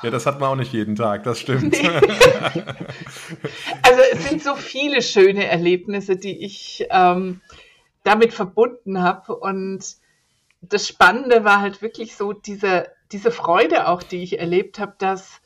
Ja, 0.01 0.09
das 0.09 0.25
hat 0.25 0.39
man 0.39 0.49
auch 0.49 0.55
nicht 0.55 0.73
jeden 0.73 0.95
Tag, 0.95 1.23
das 1.23 1.39
stimmt. 1.39 1.73
Nee. 1.73 1.89
Also 3.83 4.01
es 4.11 4.27
sind 4.27 4.43
so 4.43 4.55
viele 4.55 5.01
schöne 5.01 5.45
Erlebnisse, 5.45 6.15
die 6.15 6.43
ich 6.43 6.87
ähm, 6.89 7.41
damit 8.03 8.33
verbunden 8.33 9.01
habe. 9.01 9.35
Und 9.35 9.83
das 10.61 10.87
Spannende 10.87 11.43
war 11.43 11.61
halt 11.61 11.81
wirklich 11.81 12.15
so 12.15 12.33
diese, 12.33 12.87
diese 13.11 13.31
Freude 13.31 13.87
auch, 13.87 14.01
die 14.01 14.23
ich 14.23 14.39
erlebt 14.39 14.79
habe, 14.79 14.95
dass 14.97 15.41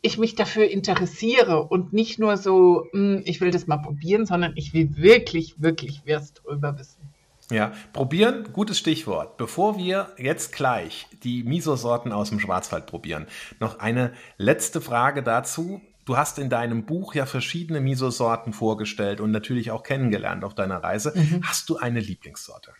ich 0.00 0.18
mich 0.18 0.34
dafür 0.34 0.68
interessiere 0.68 1.64
und 1.64 1.92
nicht 1.92 2.18
nur 2.18 2.36
so, 2.36 2.86
hm, 2.92 3.22
ich 3.24 3.40
will 3.40 3.50
das 3.50 3.66
mal 3.66 3.78
probieren, 3.78 4.26
sondern 4.26 4.52
ich 4.56 4.72
will 4.72 4.96
wirklich, 4.96 5.60
wirklich 5.60 6.02
was 6.06 6.34
drüber 6.34 6.78
wissen. 6.78 7.02
Ja, 7.50 7.72
probieren, 7.94 8.52
gutes 8.52 8.78
Stichwort. 8.78 9.38
Bevor 9.38 9.78
wir 9.78 10.12
jetzt 10.18 10.52
gleich 10.52 11.06
die 11.22 11.42
Miso-Sorten 11.44 12.12
aus 12.12 12.28
dem 12.28 12.40
Schwarzwald 12.40 12.86
probieren, 12.86 13.26
noch 13.58 13.78
eine 13.78 14.12
letzte 14.36 14.80
Frage 14.80 15.22
dazu. 15.22 15.80
Du 16.04 16.16
hast 16.16 16.38
in 16.38 16.50
deinem 16.50 16.84
Buch 16.84 17.14
ja 17.14 17.26
verschiedene 17.26 17.80
Miso-Sorten 17.80 18.52
vorgestellt 18.52 19.20
und 19.20 19.30
natürlich 19.30 19.70
auch 19.70 19.82
kennengelernt 19.82 20.44
auf 20.44 20.54
deiner 20.54 20.82
Reise. 20.82 21.12
Mhm. 21.14 21.40
Hast 21.42 21.70
du 21.70 21.76
eine 21.78 22.00
Lieblingssorte? 22.00 22.72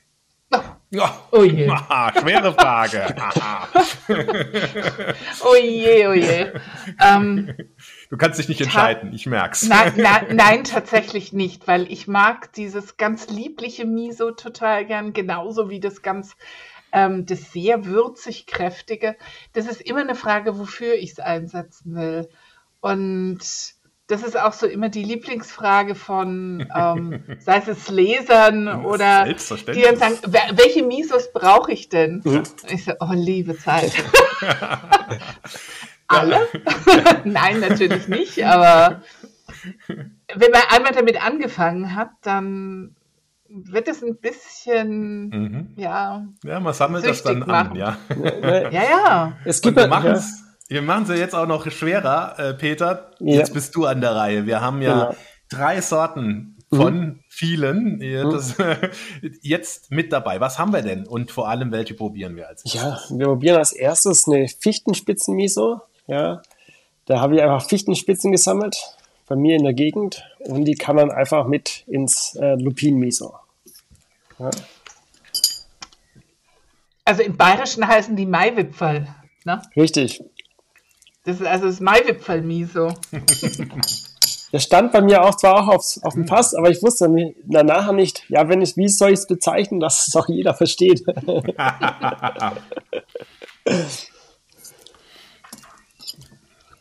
Ja. 0.90 1.22
Oh 1.32 1.44
je. 1.44 1.68
Aha, 1.68 2.12
schwere 2.18 2.54
Frage. 2.54 3.14
oh 5.44 5.56
je, 5.56 6.08
oh 6.08 6.14
je. 6.14 6.52
Ähm, 6.98 7.54
du 8.08 8.16
kannst 8.16 8.38
dich 8.38 8.48
nicht 8.48 8.62
entscheiden, 8.62 9.12
ich 9.12 9.26
merk's. 9.26 9.68
Nein, 9.68 9.92
nein, 9.96 10.26
nein, 10.36 10.64
tatsächlich 10.64 11.34
nicht, 11.34 11.68
weil 11.68 11.92
ich 11.92 12.08
mag 12.08 12.54
dieses 12.54 12.96
ganz 12.96 13.28
liebliche 13.28 13.84
Miso 13.84 14.30
total 14.30 14.86
gern, 14.86 15.12
genauso 15.12 15.68
wie 15.68 15.80
das 15.80 16.00
ganz, 16.00 16.36
ähm, 16.92 17.26
das 17.26 17.52
sehr 17.52 17.84
würzig 17.84 18.46
kräftige. 18.46 19.16
Das 19.52 19.66
ist 19.66 19.82
immer 19.82 20.00
eine 20.00 20.14
Frage, 20.14 20.58
wofür 20.58 20.94
ich 20.94 21.10
es 21.10 21.20
einsetzen 21.20 21.94
will. 21.96 22.30
Und 22.80 23.40
das 24.08 24.22
ist 24.22 24.38
auch 24.40 24.54
so 24.54 24.66
immer 24.66 24.88
die 24.88 25.04
Lieblingsfrage 25.04 25.94
von, 25.94 26.66
ähm, 26.74 27.22
sei 27.38 27.62
es 27.66 27.88
Lesern 27.88 28.84
oder 28.84 29.26
die 29.26 29.82
dann 29.82 29.96
sagen, 29.96 30.16
welche 30.52 30.82
Misos 30.82 31.30
brauche 31.32 31.72
ich 31.72 31.90
denn? 31.90 32.22
Mhm. 32.24 32.42
Ich 32.68 32.84
so, 32.84 32.92
oh, 33.00 33.12
liebe 33.12 33.56
Zeit. 33.56 33.92
Alle? 36.08 36.48
Nein, 37.24 37.60
natürlich 37.60 38.08
nicht, 38.08 38.42
aber 38.42 39.02
wenn 40.34 40.50
man 40.50 40.62
einmal 40.70 40.92
damit 40.92 41.22
angefangen 41.22 41.94
hat, 41.94 42.08
dann 42.22 42.96
wird 43.50 43.88
es 43.88 44.02
ein 44.02 44.16
bisschen, 44.16 45.28
mhm. 45.28 45.72
ja. 45.76 46.26
Ja, 46.44 46.60
man 46.60 46.72
sammelt 46.72 47.06
das 47.06 47.22
dann 47.22 47.40
machen. 47.40 47.72
an, 47.72 47.76
ja. 47.76 47.98
ja, 48.70 48.70
ja. 48.70 49.32
Es 49.44 49.60
gibt 49.60 49.76
Und 49.76 49.90
wir 49.90 50.04
ja. 50.04 50.47
Wir 50.68 50.82
machen 50.82 51.04
es 51.08 51.18
jetzt 51.18 51.34
auch 51.34 51.46
noch 51.46 51.70
schwerer, 51.70 52.38
äh, 52.38 52.54
Peter. 52.54 53.10
Ja. 53.20 53.36
Jetzt 53.36 53.54
bist 53.54 53.74
du 53.74 53.86
an 53.86 54.02
der 54.02 54.14
Reihe. 54.14 54.46
Wir 54.46 54.60
haben 54.60 54.82
ja 54.82 55.06
genau. 55.06 55.16
drei 55.48 55.80
Sorten 55.80 56.58
von 56.70 57.00
mhm. 57.00 57.20
vielen 57.30 57.98
mhm. 57.98 58.30
das, 58.30 58.54
jetzt 59.40 59.90
mit 59.90 60.12
dabei. 60.12 60.40
Was 60.40 60.58
haben 60.58 60.74
wir 60.74 60.82
denn? 60.82 61.06
Und 61.06 61.30
vor 61.30 61.48
allem, 61.48 61.72
welche 61.72 61.94
probieren 61.94 62.36
wir 62.36 62.48
als 62.48 62.64
erstes? 62.64 63.08
Ja, 63.10 63.16
wir 63.16 63.26
probieren 63.26 63.56
als 63.56 63.72
erstes 63.72 64.28
eine 64.28 64.46
Fichtenspitzen-Miso. 64.46 65.80
Ja, 66.06 66.42
da 67.06 67.20
habe 67.20 67.36
ich 67.36 67.42
einfach 67.42 67.66
Fichtenspitzen 67.66 68.32
gesammelt 68.32 68.76
bei 69.26 69.36
mir 69.36 69.56
in 69.56 69.64
der 69.64 69.72
Gegend 69.72 70.22
und 70.40 70.66
die 70.66 70.74
kann 70.74 70.96
man 70.96 71.10
einfach 71.10 71.46
mit 71.46 71.84
ins 71.86 72.34
äh, 72.34 72.54
Lupin-Miso. 72.56 73.34
Ja. 74.38 74.50
Also 77.06 77.22
im 77.22 77.38
Bayerischen 77.38 77.88
heißen 77.88 78.14
die 78.16 78.26
Maiwipfel. 78.26 79.08
Ne? 79.44 79.62
Richtig. 79.74 80.22
Das 81.28 81.40
ist 81.40 81.46
also 81.46 81.66
das 81.66 81.80
Maiwipfel-Miso. 81.80 82.94
Der 84.52 84.60
stand 84.60 84.92
bei 84.92 85.02
mir 85.02 85.22
auch 85.22 85.34
zwar 85.34 85.56
auch 85.56 85.68
aufs, 85.68 86.02
auf 86.02 86.14
dem 86.14 86.24
Pass, 86.24 86.54
aber 86.54 86.70
ich 86.70 86.82
wusste 86.82 87.34
danach 87.44 87.92
nicht, 87.92 88.24
ja, 88.30 88.48
wenn 88.48 88.62
ich, 88.62 88.78
wie 88.78 88.88
soll 88.88 89.10
ich 89.10 89.18
es 89.18 89.26
bezeichnen, 89.26 89.78
dass 89.78 90.08
es 90.08 90.16
auch 90.16 90.26
jeder 90.28 90.54
versteht. 90.54 91.04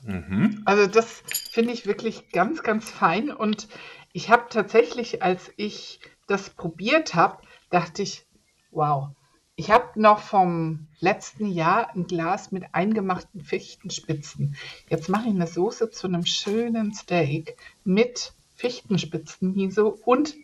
Mhm. 0.03 0.61
Also 0.63 0.87
das 0.87 1.21
finde 1.51 1.73
ich 1.73 1.85
wirklich 1.85 2.29
ganz, 2.29 2.63
ganz 2.63 2.89
fein. 2.89 3.29
Und 3.29 3.67
ich 4.13 4.29
habe 4.29 4.45
tatsächlich, 4.49 5.21
als 5.21 5.51
ich 5.57 5.99
das 6.27 6.49
probiert 6.49 7.13
habe, 7.13 7.39
dachte 7.71 8.03
ich, 8.03 8.25
wow, 8.71 9.09
ich 9.57 9.71
habe 9.71 9.99
noch 9.99 10.19
vom 10.19 10.87
letzten 10.99 11.47
Jahr 11.47 11.89
ein 11.95 12.05
Glas 12.05 12.51
mit 12.51 12.63
eingemachten 12.73 13.41
Fichtenspitzen. 13.41 14.55
Jetzt 14.87 15.09
mache 15.09 15.23
ich 15.27 15.33
eine 15.33 15.47
Soße 15.47 15.89
zu 15.89 16.07
einem 16.07 16.25
schönen 16.25 16.93
Steak 16.93 17.57
mit 17.83 18.33
Fichtenspitzen, 18.55 19.55
Miso 19.55 19.97
und, 20.05 20.35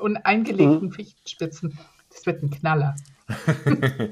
und 0.00 0.16
eingelegten 0.18 0.88
mhm. 0.88 0.92
Fichtenspitzen. 0.92 1.78
Das 2.10 2.26
wird 2.26 2.42
ein 2.42 2.50
Knaller. 2.50 2.96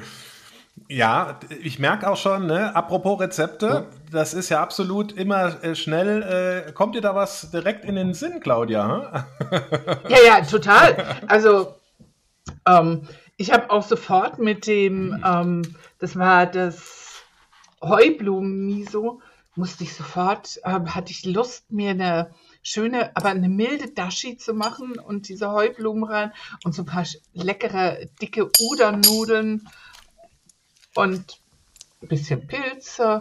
Ja, 0.89 1.41
ich 1.63 1.79
merke 1.79 2.09
auch 2.09 2.19
schon, 2.19 2.47
ne? 2.47 2.77
apropos 2.77 3.19
Rezepte, 3.19 3.87
das 4.13 4.35
ist 4.35 4.51
ja 4.51 4.63
absolut 4.63 5.11
immer 5.13 5.65
äh, 5.65 5.75
schnell. 5.75 6.67
Äh, 6.69 6.73
kommt 6.73 6.95
dir 6.95 7.01
da 7.01 7.15
was 7.15 7.51
direkt 7.51 7.85
in 7.87 7.97
den 7.97 8.13
Sinn, 8.13 8.41
Claudia? 8.41 9.27
ja, 10.09 10.19
ja, 10.25 10.41
total. 10.43 11.17
Also, 11.27 11.75
ähm, 12.69 13.09
ich 13.37 13.53
habe 13.53 13.71
auch 13.71 13.83
sofort 13.83 14.39
mit 14.39 14.67
dem, 14.67 15.23
ähm, 15.25 15.63
das 15.99 16.17
war 16.17 16.47
das 16.47 17.23
Heublumen-Miso, 17.83 19.21
musste 19.55 19.85
ich 19.85 19.95
sofort, 19.95 20.59
äh, 20.65 20.71
hatte 20.71 21.11
ich 21.11 21.25
Lust, 21.25 21.71
mir 21.71 21.91
eine 21.91 22.35
schöne, 22.63 23.15
aber 23.17 23.29
eine 23.31 23.49
milde 23.49 23.91
Dashi 23.91 24.37
zu 24.37 24.55
machen 24.55 24.99
und 24.99 25.29
diese 25.29 25.51
Heublumen 25.53 26.05
rein 26.05 26.33
und 26.65 26.75
so 26.75 26.83
ein 26.83 26.87
paar 26.87 27.07
leckere, 27.33 28.07
dicke 28.21 28.51
Udon-Nudeln 28.61 29.69
und 30.95 31.41
ein 32.03 32.09
bisschen 32.09 32.47
Pilze. 32.47 33.21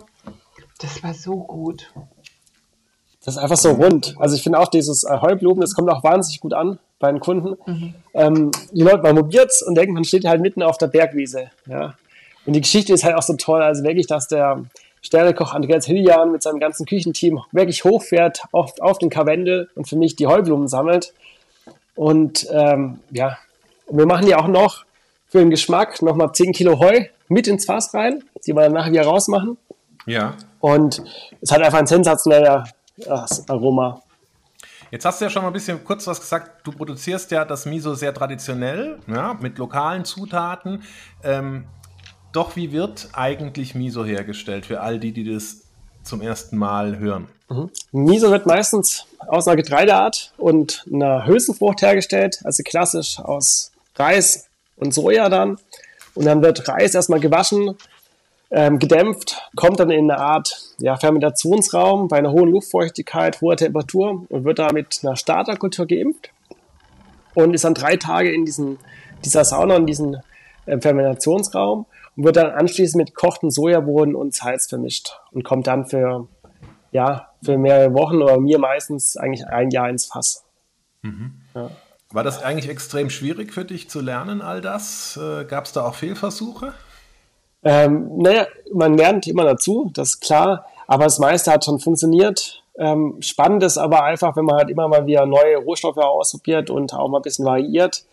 Das 0.79 1.03
war 1.03 1.13
so 1.13 1.43
gut. 1.43 1.93
Das 3.25 3.35
ist 3.35 3.41
einfach 3.41 3.57
so 3.57 3.71
rund. 3.71 4.15
Also 4.19 4.35
ich 4.35 4.43
finde 4.43 4.59
auch 4.59 4.67
dieses 4.67 5.03
äh, 5.03 5.19
Heublumen, 5.19 5.59
das 5.59 5.73
kommt 5.73 5.89
auch 5.89 6.03
wahnsinnig 6.03 6.39
gut 6.39 6.53
an 6.53 6.77
bei 6.99 7.11
den 7.11 7.19
Kunden. 7.19 7.57
Mhm. 7.65 7.93
Ähm, 8.13 8.51
die 8.71 8.83
Leute, 8.83 8.99
man 8.99 9.15
probiert 9.15 9.51
und 9.65 9.75
denkt, 9.75 9.93
man 9.93 10.03
steht 10.03 10.25
halt 10.25 10.41
mitten 10.41 10.61
auf 10.61 10.77
der 10.77 10.87
Bergwiese. 10.87 11.49
Ja. 11.67 11.95
Und 12.45 12.53
die 12.53 12.61
Geschichte 12.61 12.93
ist 12.93 13.03
halt 13.03 13.15
auch 13.15 13.23
so 13.23 13.33
toll. 13.33 13.63
Also 13.63 13.83
wirklich, 13.83 14.05
dass 14.05 14.27
der 14.27 14.63
Sternekoch 15.01 15.53
Andreas 15.53 15.85
Hillian 15.85 16.31
mit 16.31 16.43
seinem 16.43 16.59
ganzen 16.59 16.85
Küchenteam 16.85 17.41
wirklich 17.51 17.83
hochfährt 17.83 18.43
auf, 18.51 18.79
auf 18.79 18.99
den 18.99 19.09
Karwendel 19.09 19.69
und 19.75 19.89
für 19.89 19.95
mich 19.95 20.15
die 20.15 20.27
Heublumen 20.27 20.67
sammelt. 20.67 21.13
Und 21.95 22.47
ähm, 22.51 22.99
ja, 23.09 23.37
wir 23.89 24.05
machen 24.05 24.27
ja 24.27 24.37
auch 24.37 24.47
noch 24.47 24.85
für 25.27 25.39
den 25.39 25.49
Geschmack 25.49 26.01
nochmal 26.03 26.31
10 26.31 26.53
Kilo 26.53 26.79
Heu 26.79 27.05
mit 27.27 27.47
ins 27.47 27.65
Fass 27.65 27.93
rein, 27.95 28.23
die 28.45 28.53
wir 28.53 28.61
dann 28.61 28.73
nachher 28.73 28.91
wieder 28.91 29.05
rausmachen. 29.05 29.57
Ja. 30.05 30.35
Und 30.59 31.01
es 31.41 31.51
hat 31.51 31.61
einfach 31.61 31.79
ein 31.79 31.87
sensationeller 32.97 33.49
Aroma. 33.49 34.01
Jetzt 34.91 35.05
hast 35.05 35.19
du 35.19 35.25
ja 35.25 35.29
schon 35.29 35.41
mal 35.41 35.49
ein 35.49 35.53
bisschen 35.53 35.83
kurz 35.83 36.05
was 36.07 36.19
gesagt. 36.19 36.65
Du 36.65 36.71
produzierst 36.71 37.31
ja 37.31 37.43
das 37.43 37.65
Miso 37.65 37.95
sehr 37.95 38.13
traditionell, 38.13 38.99
ja, 39.07 39.33
mit 39.33 39.57
lokalen 39.57 40.05
Zutaten. 40.05 40.83
Ähm, 41.23 41.65
doch 42.31 42.55
wie 42.55 42.71
wird 42.71 43.09
eigentlich 43.13 43.75
Miso 43.75 44.05
hergestellt 44.05 44.65
für 44.65 44.81
all 44.81 44.99
die, 44.99 45.11
die 45.11 45.33
das 45.33 45.61
zum 46.03 46.21
ersten 46.21 46.57
Mal 46.57 46.99
hören? 46.99 47.27
Mhm. 47.49 47.69
Miso 47.91 48.31
wird 48.31 48.45
meistens 48.45 49.05
aus 49.27 49.47
einer 49.47 49.55
Getreideart 49.55 50.33
und 50.37 50.85
einer 50.91 51.25
Hülsenfrucht 51.25 51.81
hergestellt, 51.81 52.39
also 52.43 52.63
klassisch 52.63 53.19
aus 53.19 53.71
Reis 53.95 54.47
und 54.75 54.93
Soja 54.93 55.29
dann. 55.29 55.57
Und 56.13 56.25
dann 56.25 56.41
wird 56.41 56.67
Reis 56.67 56.95
erstmal 56.95 57.19
gewaschen, 57.19 57.75
ähm, 58.51 58.79
gedämpft, 58.79 59.41
kommt 59.55 59.79
dann 59.79 59.89
in 59.89 60.09
eine 60.09 60.19
Art 60.19 60.73
ja, 60.77 60.97
Fermentationsraum 60.97 62.07
bei 62.07 62.17
einer 62.17 62.31
hohen 62.31 62.51
Luftfeuchtigkeit, 62.51 63.41
hoher 63.41 63.57
Temperatur 63.57 64.25
und 64.29 64.43
wird 64.43 64.59
da 64.59 64.71
mit 64.71 64.99
einer 65.03 65.15
Starterkultur 65.15 65.85
geimpft 65.87 66.29
und 67.33 67.53
ist 67.53 67.65
dann 67.65 67.73
drei 67.73 67.97
Tage 67.97 68.31
in 68.31 68.45
diesen, 68.45 68.77
dieser 69.23 69.43
Sauna, 69.43 69.77
in 69.77 69.85
diesem 69.85 70.17
äh, 70.65 70.79
Fermentationsraum 70.79 71.85
und 72.15 72.23
wird 72.23 72.37
dann 72.37 72.51
anschließend 72.51 72.97
mit 72.97 73.15
kochten 73.15 73.51
Sojabohnen 73.51 74.15
und 74.15 74.33
Salz 74.33 74.67
vermischt 74.67 75.19
und 75.31 75.43
kommt 75.43 75.67
dann 75.67 75.85
für, 75.85 76.27
ja, 76.91 77.29
für 77.43 77.57
mehrere 77.57 77.93
Wochen 77.93 78.21
oder 78.21 78.39
mir 78.39 78.59
meistens 78.59 79.17
eigentlich 79.17 79.47
ein 79.47 79.71
Jahr 79.71 79.89
ins 79.89 80.05
Fass. 80.05 80.45
Mhm. 81.01 81.41
Ja. 81.53 81.71
War 82.11 82.23
das 82.23 82.41
eigentlich 82.41 82.69
extrem 82.69 83.09
schwierig 83.09 83.53
für 83.53 83.65
dich 83.65 83.89
zu 83.89 83.99
lernen, 83.99 84.41
all 84.41 84.61
das? 84.61 85.17
Äh, 85.17 85.45
Gab 85.45 85.65
es 85.65 85.73
da 85.73 85.85
auch 85.85 85.95
Fehlversuche? 85.95 86.73
Ähm, 87.65 88.17
naja, 88.17 88.47
man 88.71 88.95
lernt 88.95 89.27
immer 89.27 89.43
dazu, 89.43 89.89
das 89.93 90.11
ist 90.11 90.21
klar, 90.21 90.65
aber 90.87 91.05
das 91.05 91.17
meiste 91.19 91.51
hat 91.51 91.65
schon 91.65 91.79
funktioniert. 91.79 92.63
Ähm, 92.77 93.17
spannend 93.21 93.63
ist 93.63 93.77
aber 93.77 94.03
einfach, 94.03 94.35
wenn 94.37 94.45
man 94.45 94.57
halt 94.57 94.69
immer 94.69 94.87
mal 94.87 95.05
wieder 95.07 95.25
neue 95.25 95.57
Rohstoffe 95.57 95.97
ausprobiert 95.97 96.69
und 96.69 96.93
auch 96.93 97.09
mal 97.09 97.19
ein 97.19 97.23
bisschen 97.23 97.45
variiert. 97.45 98.05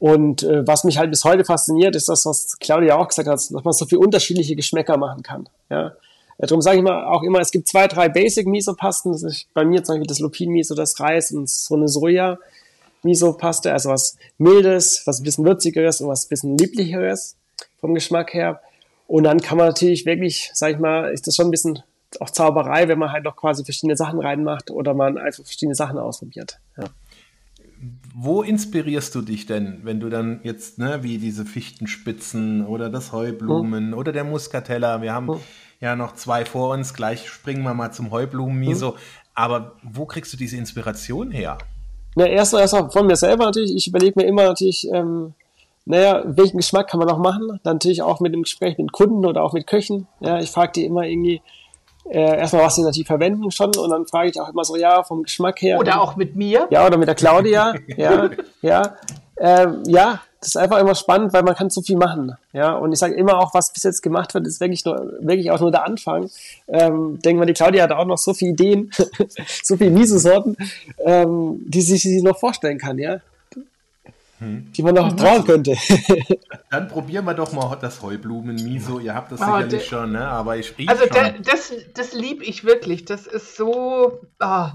Und 0.00 0.42
äh, 0.42 0.66
was 0.66 0.84
mich 0.84 0.98
halt 0.98 1.10
bis 1.10 1.24
heute 1.24 1.44
fasziniert, 1.44 1.94
ist 1.94 2.08
das, 2.08 2.26
was 2.26 2.58
Claudia 2.58 2.96
auch 2.96 3.08
gesagt 3.08 3.28
hat, 3.28 3.34
dass 3.34 3.50
man 3.50 3.72
so 3.72 3.86
viele 3.86 4.00
unterschiedliche 4.00 4.56
Geschmäcker 4.56 4.96
machen 4.96 5.22
kann. 5.22 5.48
Ja? 5.70 5.92
Darum 6.38 6.62
sage 6.62 6.78
ich 6.78 6.82
mal 6.82 7.06
auch 7.06 7.22
immer, 7.22 7.40
es 7.40 7.50
gibt 7.50 7.68
zwei, 7.68 7.88
drei 7.88 8.08
Basic-Miso-Pasten. 8.08 9.12
Das 9.12 9.24
ist 9.24 9.48
bei 9.54 9.64
mir 9.64 9.82
zum 9.82 9.94
Beispiel 9.94 10.06
das 10.06 10.20
Lupin-Miso, 10.20 10.74
das 10.74 10.98
Reis 11.00 11.32
und 11.32 11.48
so 11.48 11.74
eine 11.74 11.88
Soja-Miso-Paste. 11.88 13.72
Also 13.72 13.90
was 13.90 14.16
Mildes, 14.38 15.02
was 15.04 15.20
ein 15.20 15.24
bisschen 15.24 15.44
Würzigeres 15.44 16.00
und 16.00 16.08
was 16.08 16.26
ein 16.26 16.28
bisschen 16.28 16.56
Lieblicheres 16.56 17.36
vom 17.80 17.92
Geschmack 17.94 18.34
her. 18.34 18.60
Und 19.08 19.24
dann 19.24 19.40
kann 19.40 19.56
man 19.56 19.66
natürlich 19.66 20.04
wirklich, 20.04 20.50
sag 20.52 20.72
ich 20.72 20.78
mal, 20.78 21.10
ist 21.10 21.26
das 21.26 21.34
schon 21.34 21.48
ein 21.48 21.50
bisschen 21.50 21.82
auch 22.20 22.28
Zauberei, 22.28 22.88
wenn 22.88 22.98
man 22.98 23.10
halt 23.10 23.24
noch 23.24 23.36
quasi 23.36 23.64
verschiedene 23.64 23.96
Sachen 23.96 24.20
reinmacht 24.20 24.70
oder 24.70 24.92
man 24.92 25.16
einfach 25.16 25.44
verschiedene 25.44 25.74
Sachen 25.74 25.98
ausprobiert. 25.98 26.60
Ja. 26.76 26.84
Wo 28.14 28.42
inspirierst 28.42 29.14
du 29.14 29.22
dich 29.22 29.46
denn, 29.46 29.80
wenn 29.82 29.98
du 29.98 30.10
dann 30.10 30.40
jetzt, 30.42 30.78
ne, 30.78 31.02
wie 31.02 31.16
diese 31.16 31.46
Fichtenspitzen 31.46 32.66
oder 32.66 32.90
das 32.90 33.12
Heublumen 33.12 33.92
hm. 33.92 33.98
oder 33.98 34.12
der 34.12 34.24
Muscatella, 34.24 35.00
wir 35.00 35.14
haben 35.14 35.28
hm. 35.28 35.40
ja 35.80 35.96
noch 35.96 36.14
zwei 36.14 36.44
vor 36.44 36.74
uns, 36.74 36.92
gleich 36.92 37.30
springen 37.30 37.62
wir 37.62 37.72
mal 37.72 37.92
zum 37.92 38.10
Heublumen-Miso. 38.10 38.92
Hm. 38.92 38.98
Aber 39.34 39.76
wo 39.82 40.04
kriegst 40.04 40.34
du 40.34 40.36
diese 40.36 40.58
Inspiration 40.58 41.30
her? 41.30 41.56
Na, 42.14 42.26
erst 42.26 42.52
erst 42.52 42.76
von 42.92 43.06
mir 43.06 43.16
selber 43.16 43.46
natürlich. 43.46 43.74
Ich 43.74 43.86
überlege 43.86 44.20
mir 44.20 44.26
immer 44.26 44.44
natürlich, 44.44 44.86
ähm, 44.92 45.32
naja, 45.88 46.22
welchen 46.26 46.58
Geschmack 46.58 46.88
kann 46.88 46.98
man 46.98 47.08
noch 47.08 47.18
machen? 47.18 47.60
Dann 47.62 47.76
natürlich 47.76 48.02
auch 48.02 48.20
mit 48.20 48.34
dem 48.34 48.42
Gespräch 48.42 48.76
mit 48.76 48.92
Kunden 48.92 49.24
oder 49.24 49.42
auch 49.42 49.54
mit 49.54 49.66
Köchen. 49.66 50.06
Ja, 50.20 50.38
ich 50.38 50.50
frage 50.50 50.72
die 50.72 50.84
immer 50.84 51.04
irgendwie 51.04 51.40
äh, 52.04 52.38
erstmal, 52.38 52.64
was 52.64 52.76
sie 52.76 52.82
natürlich 52.82 53.06
verwenden 53.06 53.50
schon 53.50 53.74
und 53.74 53.88
dann 53.88 54.06
frage 54.06 54.28
ich 54.28 54.38
auch 54.38 54.50
immer 54.50 54.64
so, 54.64 54.76
ja, 54.76 55.02
vom 55.02 55.22
Geschmack 55.22 55.62
her. 55.62 55.78
Oder 55.78 56.02
auch 56.02 56.14
mit 56.14 56.36
mir. 56.36 56.68
Ja, 56.70 56.86
oder 56.86 56.98
mit 56.98 57.08
der 57.08 57.14
Claudia. 57.14 57.74
ja, 57.96 58.28
ja. 58.60 58.96
Ähm, 59.38 59.82
ja, 59.86 60.20
das 60.40 60.48
ist 60.48 60.56
einfach 60.56 60.78
immer 60.78 60.94
spannend, 60.94 61.32
weil 61.32 61.42
man 61.42 61.54
kann 61.54 61.70
so 61.70 61.80
viel 61.80 61.96
machen. 61.96 62.36
Ja, 62.52 62.74
und 62.74 62.92
ich 62.92 62.98
sage 62.98 63.14
immer 63.14 63.38
auch, 63.38 63.54
was 63.54 63.72
bis 63.72 63.84
jetzt 63.84 64.02
gemacht 64.02 64.34
wird, 64.34 64.46
ist 64.46 64.60
wirklich 64.60 64.84
nur, 64.84 65.14
wirklich 65.20 65.50
auch 65.50 65.60
nur 65.60 65.70
der 65.70 65.86
Anfang. 65.86 66.28
Ähm, 66.66 67.18
denken 67.24 67.40
wir, 67.40 67.46
die 67.46 67.54
Claudia 67.54 67.84
hat 67.84 67.92
auch 67.92 68.04
noch 68.04 68.18
so 68.18 68.34
viele 68.34 68.50
Ideen, 68.50 68.90
so 69.62 69.78
viele 69.78 69.90
Miso-Sorten, 69.90 70.56
ähm, 71.02 71.60
die 71.66 71.80
sich 71.80 72.02
sie 72.02 72.20
noch 72.20 72.38
vorstellen 72.38 72.76
kann, 72.76 72.98
ja 72.98 73.20
hm. 74.38 74.72
die 74.72 74.82
man 74.82 74.94
noch 74.94 75.14
trauen 75.16 75.44
könnte. 75.44 75.76
Dann 76.70 76.88
probieren 76.88 77.24
wir 77.24 77.34
doch 77.34 77.52
mal 77.52 77.74
das 77.76 78.02
Heublumen-Miso. 78.02 79.00
Ihr 79.00 79.14
habt 79.14 79.32
das 79.32 79.40
oh, 79.40 79.44
sicherlich 79.44 79.86
schon, 79.86 80.12
ne? 80.12 80.26
aber 80.26 80.56
ich 80.56 80.76
rieche 80.78 80.90
Also 80.90 81.06
da, 81.06 81.30
das, 81.30 81.72
das 81.94 82.12
liebe 82.12 82.44
ich 82.44 82.64
wirklich. 82.64 83.04
Das 83.04 83.26
ist 83.26 83.56
so 83.56 84.20
oh, 84.40 84.68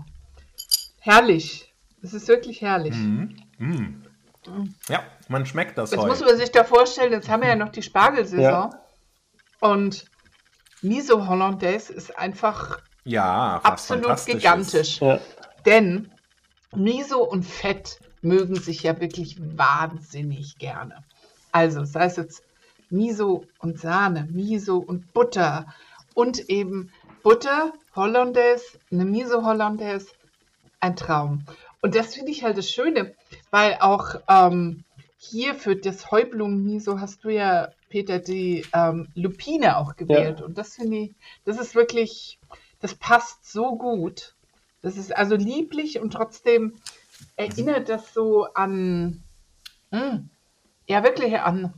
herrlich. 0.99 1.73
Das 2.01 2.13
ist 2.13 2.27
wirklich 2.27 2.61
herrlich. 2.61 2.95
Mm. 2.95 3.35
Mm. 3.57 4.03
Ja, 4.89 5.03
man 5.29 5.45
schmeckt 5.45 5.77
das 5.77 5.91
Jetzt 5.91 6.01
Heu. 6.01 6.07
muss 6.07 6.19
man 6.19 6.37
sich 6.37 6.51
da 6.51 6.65
vorstellen, 6.65 7.13
jetzt 7.13 7.29
haben 7.29 7.41
wir 7.41 7.49
ja 7.49 7.55
noch 7.55 7.69
die 7.69 7.81
Spargelsaison. 7.81 8.41
Ja. 8.41 8.69
Und 9.61 10.05
Miso 10.81 11.27
Hollandaise 11.27 11.93
ist 11.93 12.17
einfach 12.17 12.79
ja, 13.05 13.61
absolut 13.63 14.25
gigantisch. 14.25 14.99
Ja. 14.99 15.19
Denn 15.65 16.11
Miso 16.75 17.23
und 17.23 17.43
Fett 17.43 17.99
mögen 18.23 18.55
sich 18.55 18.83
ja 18.83 18.99
wirklich 18.99 19.37
wahnsinnig 19.39 20.57
gerne. 20.57 21.03
Also 21.51 21.85
sei 21.85 22.05
es 22.05 22.15
jetzt 22.15 22.43
Miso 22.89 23.45
und 23.59 23.79
Sahne, 23.79 24.27
Miso 24.31 24.77
und 24.77 25.13
Butter 25.13 25.67
und 26.13 26.49
eben 26.49 26.91
Butter, 27.23 27.73
Hollandaise, 27.95 28.65
eine 28.91 29.05
Miso 29.05 29.43
Hollandaise, 29.43 30.07
ein 30.79 30.95
Traum. 30.95 31.45
Und 31.81 31.95
das 31.95 32.15
finde 32.15 32.31
ich 32.31 32.43
halt 32.43 32.57
das 32.57 32.69
Schöne, 32.69 33.13
weil 33.51 33.77
auch 33.79 34.15
ähm, 34.29 34.83
hier 35.17 35.55
für 35.55 35.75
das 35.75 36.11
Heublumen-Miso 36.11 36.99
hast 36.99 37.23
du 37.23 37.29
ja, 37.29 37.69
Peter, 37.89 38.19
die 38.19 38.65
ähm, 38.73 39.07
Lupine 39.15 39.77
auch 39.77 39.95
gewählt. 39.95 40.39
Ja. 40.39 40.45
Und 40.45 40.57
das 40.57 40.75
finde 40.75 40.97
ich, 40.97 41.15
das 41.45 41.59
ist 41.59 41.75
wirklich, 41.75 42.39
das 42.79 42.95
passt 42.95 43.51
so 43.51 43.75
gut. 43.77 44.35
Das 44.81 44.97
ist 44.97 45.15
also 45.15 45.35
lieblich 45.35 45.99
und 45.99 46.11
trotzdem 46.11 46.75
erinnert 47.35 47.89
das 47.89 48.13
so 48.13 48.45
an, 48.53 49.23
mh, 49.91 49.99
hm, 49.99 50.29
ja 50.87 51.03
wirklich 51.03 51.39
an, 51.39 51.73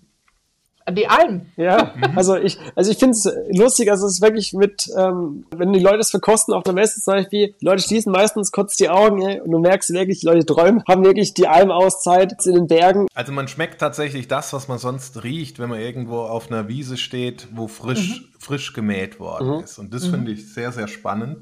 an 0.86 0.96
die 0.96 1.08
Alm. 1.08 1.48
Ja, 1.58 1.94
also 2.16 2.36
ich, 2.36 2.58
also 2.76 2.92
ich 2.92 2.98
finde 2.98 3.12
es 3.12 3.30
lustig, 3.52 3.90
also 3.90 4.06
es 4.06 4.14
ist 4.14 4.22
wirklich 4.22 4.54
mit, 4.54 4.88
ähm, 4.98 5.46
wenn 5.56 5.74
die 5.74 5.80
Leute 5.80 6.00
es 6.00 6.12
verkosten 6.12 6.54
auf 6.54 6.64
der 6.64 6.74
Messe 6.74 7.02
zum 7.02 7.16
Beispiel, 7.16 7.56
die 7.60 7.66
Leute 7.66 7.82
schließen 7.82 8.12
meistens 8.12 8.52
kurz 8.52 8.76
die 8.76 8.90
Augen 8.90 9.22
ey, 9.22 9.42
und 9.42 9.52
du 9.52 9.60
merkst 9.60 9.92
wirklich, 9.92 10.20
die 10.20 10.28
Leute 10.28 10.46
träumen, 10.46 10.84
haben 10.88 11.04
wirklich 11.04 11.34
die 11.34 11.48
Almauszeit 11.48 12.46
in 12.46 12.54
den 12.54 12.68
Bergen. 12.68 13.08
Also 13.14 13.32
man 13.32 13.48
schmeckt 13.48 13.80
tatsächlich 13.80 14.28
das, 14.28 14.54
was 14.54 14.68
man 14.68 14.78
sonst 14.78 15.24
riecht, 15.24 15.60
wenn 15.60 15.70
man 15.70 15.80
irgendwo 15.80 16.20
auf 16.20 16.52
einer 16.52 16.68
Wiese 16.68 16.98
steht, 16.98 17.48
wo 17.52 17.68
frisch, 17.68 18.22
mhm. 18.22 18.40
frisch 18.40 18.74
gemäht 18.74 19.20
worden 19.20 19.58
mhm. 19.58 19.64
ist. 19.64 19.80
Und 19.80 19.94
das 19.94 20.06
mhm. 20.08 20.12
finde 20.12 20.32
ich 20.34 20.54
sehr, 20.54 20.72
sehr 20.72 20.88
spannend 20.88 21.40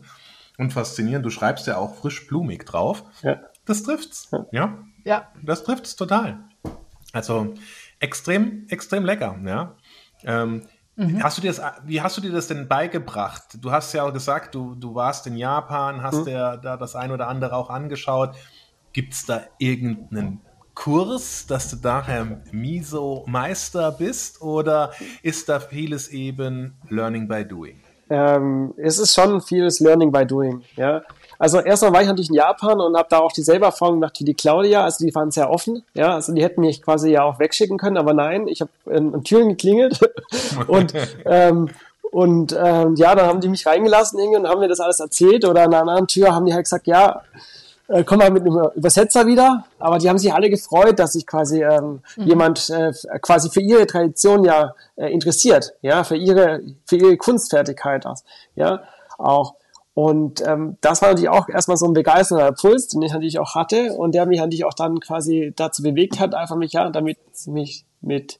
und 0.57 0.71
faszinierend. 0.71 1.25
Du 1.25 1.29
schreibst 1.29 1.67
ja 1.67 1.77
auch 1.77 1.95
frisch 1.95 2.27
blumig 2.27 2.65
drauf. 2.65 3.03
Ja. 3.21 3.39
Das 3.65 3.83
trifft's. 3.83 4.29
Ja. 4.51 4.77
Ja. 5.03 5.27
Das 5.41 5.63
trifft's 5.63 5.95
total. 5.95 6.39
Also 7.11 7.53
extrem, 7.99 8.65
extrem 8.69 9.05
lecker, 9.05 9.39
ja. 9.45 9.75
Ähm, 10.23 10.63
mhm. 10.95 11.23
Hast 11.23 11.37
du 11.37 11.41
dir 11.41 11.53
das, 11.53 11.61
wie 11.85 12.01
hast 12.01 12.17
du 12.17 12.21
dir 12.21 12.31
das 12.31 12.47
denn 12.47 12.67
beigebracht? 12.67 13.57
Du 13.61 13.71
hast 13.71 13.93
ja 13.93 14.03
auch 14.03 14.13
gesagt, 14.13 14.55
du, 14.55 14.75
du 14.75 14.95
warst 14.95 15.27
in 15.27 15.37
Japan, 15.37 16.01
hast 16.01 16.21
mhm. 16.21 16.25
dir 16.25 16.59
da 16.61 16.77
das 16.77 16.95
ein 16.95 17.11
oder 17.11 17.27
andere 17.27 17.55
auch 17.55 17.69
angeschaut. 17.69 18.35
Gibt 18.93 19.13
es 19.13 19.25
da 19.25 19.41
irgendeinen 19.57 20.41
Kurs, 20.75 21.45
dass 21.47 21.69
du 21.69 21.75
daher 21.77 22.41
Miso-Meister 22.51 23.91
bist 23.91 24.41
oder 24.41 24.91
ist 25.21 25.49
da 25.49 25.59
vieles 25.59 26.07
eben 26.09 26.75
Learning 26.89 27.27
by 27.27 27.45
Doing? 27.45 27.79
Ähm, 28.09 28.73
es 28.77 28.97
ist 28.99 29.13
schon 29.13 29.41
vieles 29.41 29.79
Learning 29.79 30.11
by 30.11 30.25
Doing, 30.25 30.63
ja. 30.75 31.03
Also 31.39 31.59
erstmal 31.59 31.93
war 31.93 32.01
ich 32.01 32.07
natürlich 32.07 32.29
in 32.29 32.35
Japan 32.35 32.79
und 32.79 32.97
habe 32.97 33.07
da 33.09 33.19
auch 33.19 33.31
dieselbe 33.31 33.65
Erfahrung 33.65 33.95
gemacht 33.95 34.19
wie 34.19 34.25
die 34.25 34.33
Claudia. 34.33 34.83
Also 34.83 35.05
die 35.05 35.13
waren 35.13 35.31
sehr 35.31 35.49
offen. 35.49 35.83
Ja, 35.93 36.13
also 36.15 36.33
die 36.33 36.43
hätten 36.43 36.61
mich 36.61 36.81
quasi 36.81 37.11
ja 37.11 37.23
auch 37.23 37.39
wegschicken 37.39 37.77
können, 37.77 37.97
aber 37.97 38.13
nein, 38.13 38.47
ich 38.47 38.61
habe 38.61 38.71
in, 38.85 39.13
in 39.13 39.23
Türen 39.23 39.49
geklingelt 39.49 39.99
und 40.67 40.93
ähm, 41.25 41.69
und 42.11 42.55
ähm, 42.55 42.93
ja, 42.95 43.15
dann 43.15 43.25
haben 43.25 43.41
die 43.41 43.49
mich 43.49 43.65
reingelassen 43.65 44.19
irgendwie 44.19 44.37
und 44.37 44.47
haben 44.47 44.59
mir 44.59 44.67
das 44.67 44.79
alles 44.79 44.99
erzählt 44.99 45.45
oder 45.45 45.63
an 45.63 45.73
einer 45.73 45.81
anderen 45.81 46.07
Tür 46.07 46.35
haben 46.35 46.45
die 46.45 46.53
halt 46.53 46.65
gesagt, 46.65 46.85
ja, 46.85 47.23
äh, 47.87 48.03
komme 48.03 48.23
halt 48.23 48.33
mit 48.33 48.43
einem 48.43 48.69
Übersetzer 48.75 49.25
wieder, 49.25 49.65
aber 49.79 49.97
die 49.97 50.09
haben 50.09 50.17
sich 50.17 50.33
alle 50.33 50.49
gefreut, 50.49 50.99
dass 50.99 51.13
sich 51.13 51.25
quasi 51.25 51.63
ähm, 51.63 52.01
mhm. 52.15 52.23
jemand 52.23 52.69
äh, 52.69 52.93
quasi 53.21 53.49
für 53.49 53.61
ihre 53.61 53.87
Tradition 53.87 54.43
ja 54.43 54.73
äh, 54.95 55.11
interessiert, 55.11 55.73
ja, 55.81 56.03
für 56.03 56.15
ihre, 56.15 56.61
für 56.85 56.97
ihre 56.97 57.17
Kunstfertigkeit, 57.17 58.05
ja, 58.55 58.83
auch. 59.17 59.55
Und 59.95 60.41
ähm, 60.45 60.77
das 60.81 61.01
war 61.01 61.09
natürlich 61.09 61.29
auch 61.29 61.49
erstmal 61.49 61.77
so 61.77 61.85
ein 61.85 61.93
begeisternder 61.93 62.51
Puls, 62.51 62.87
den 62.87 63.01
ich 63.03 63.11
natürlich 63.11 63.37
auch 63.37 63.53
hatte 63.53 63.93
und 63.93 64.15
der 64.15 64.25
mich 64.25 64.39
natürlich 64.39 64.65
auch 64.65 64.73
dann 64.73 64.99
quasi 64.99 65.53
dazu 65.55 65.83
bewegt 65.83 66.19
hat, 66.19 66.33
einfach 66.33 66.55
mich 66.55 66.73
ja 66.73 66.89
damit 66.89 67.17
mich 67.45 67.85
mit 68.01 68.39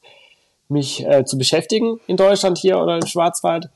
mich 0.68 1.06
äh, 1.06 1.24
zu 1.24 1.38
beschäftigen 1.38 2.00
in 2.06 2.16
Deutschland 2.16 2.58
hier 2.58 2.78
oder 2.78 2.96
im 2.96 3.06
Schwarzwald. 3.06 3.68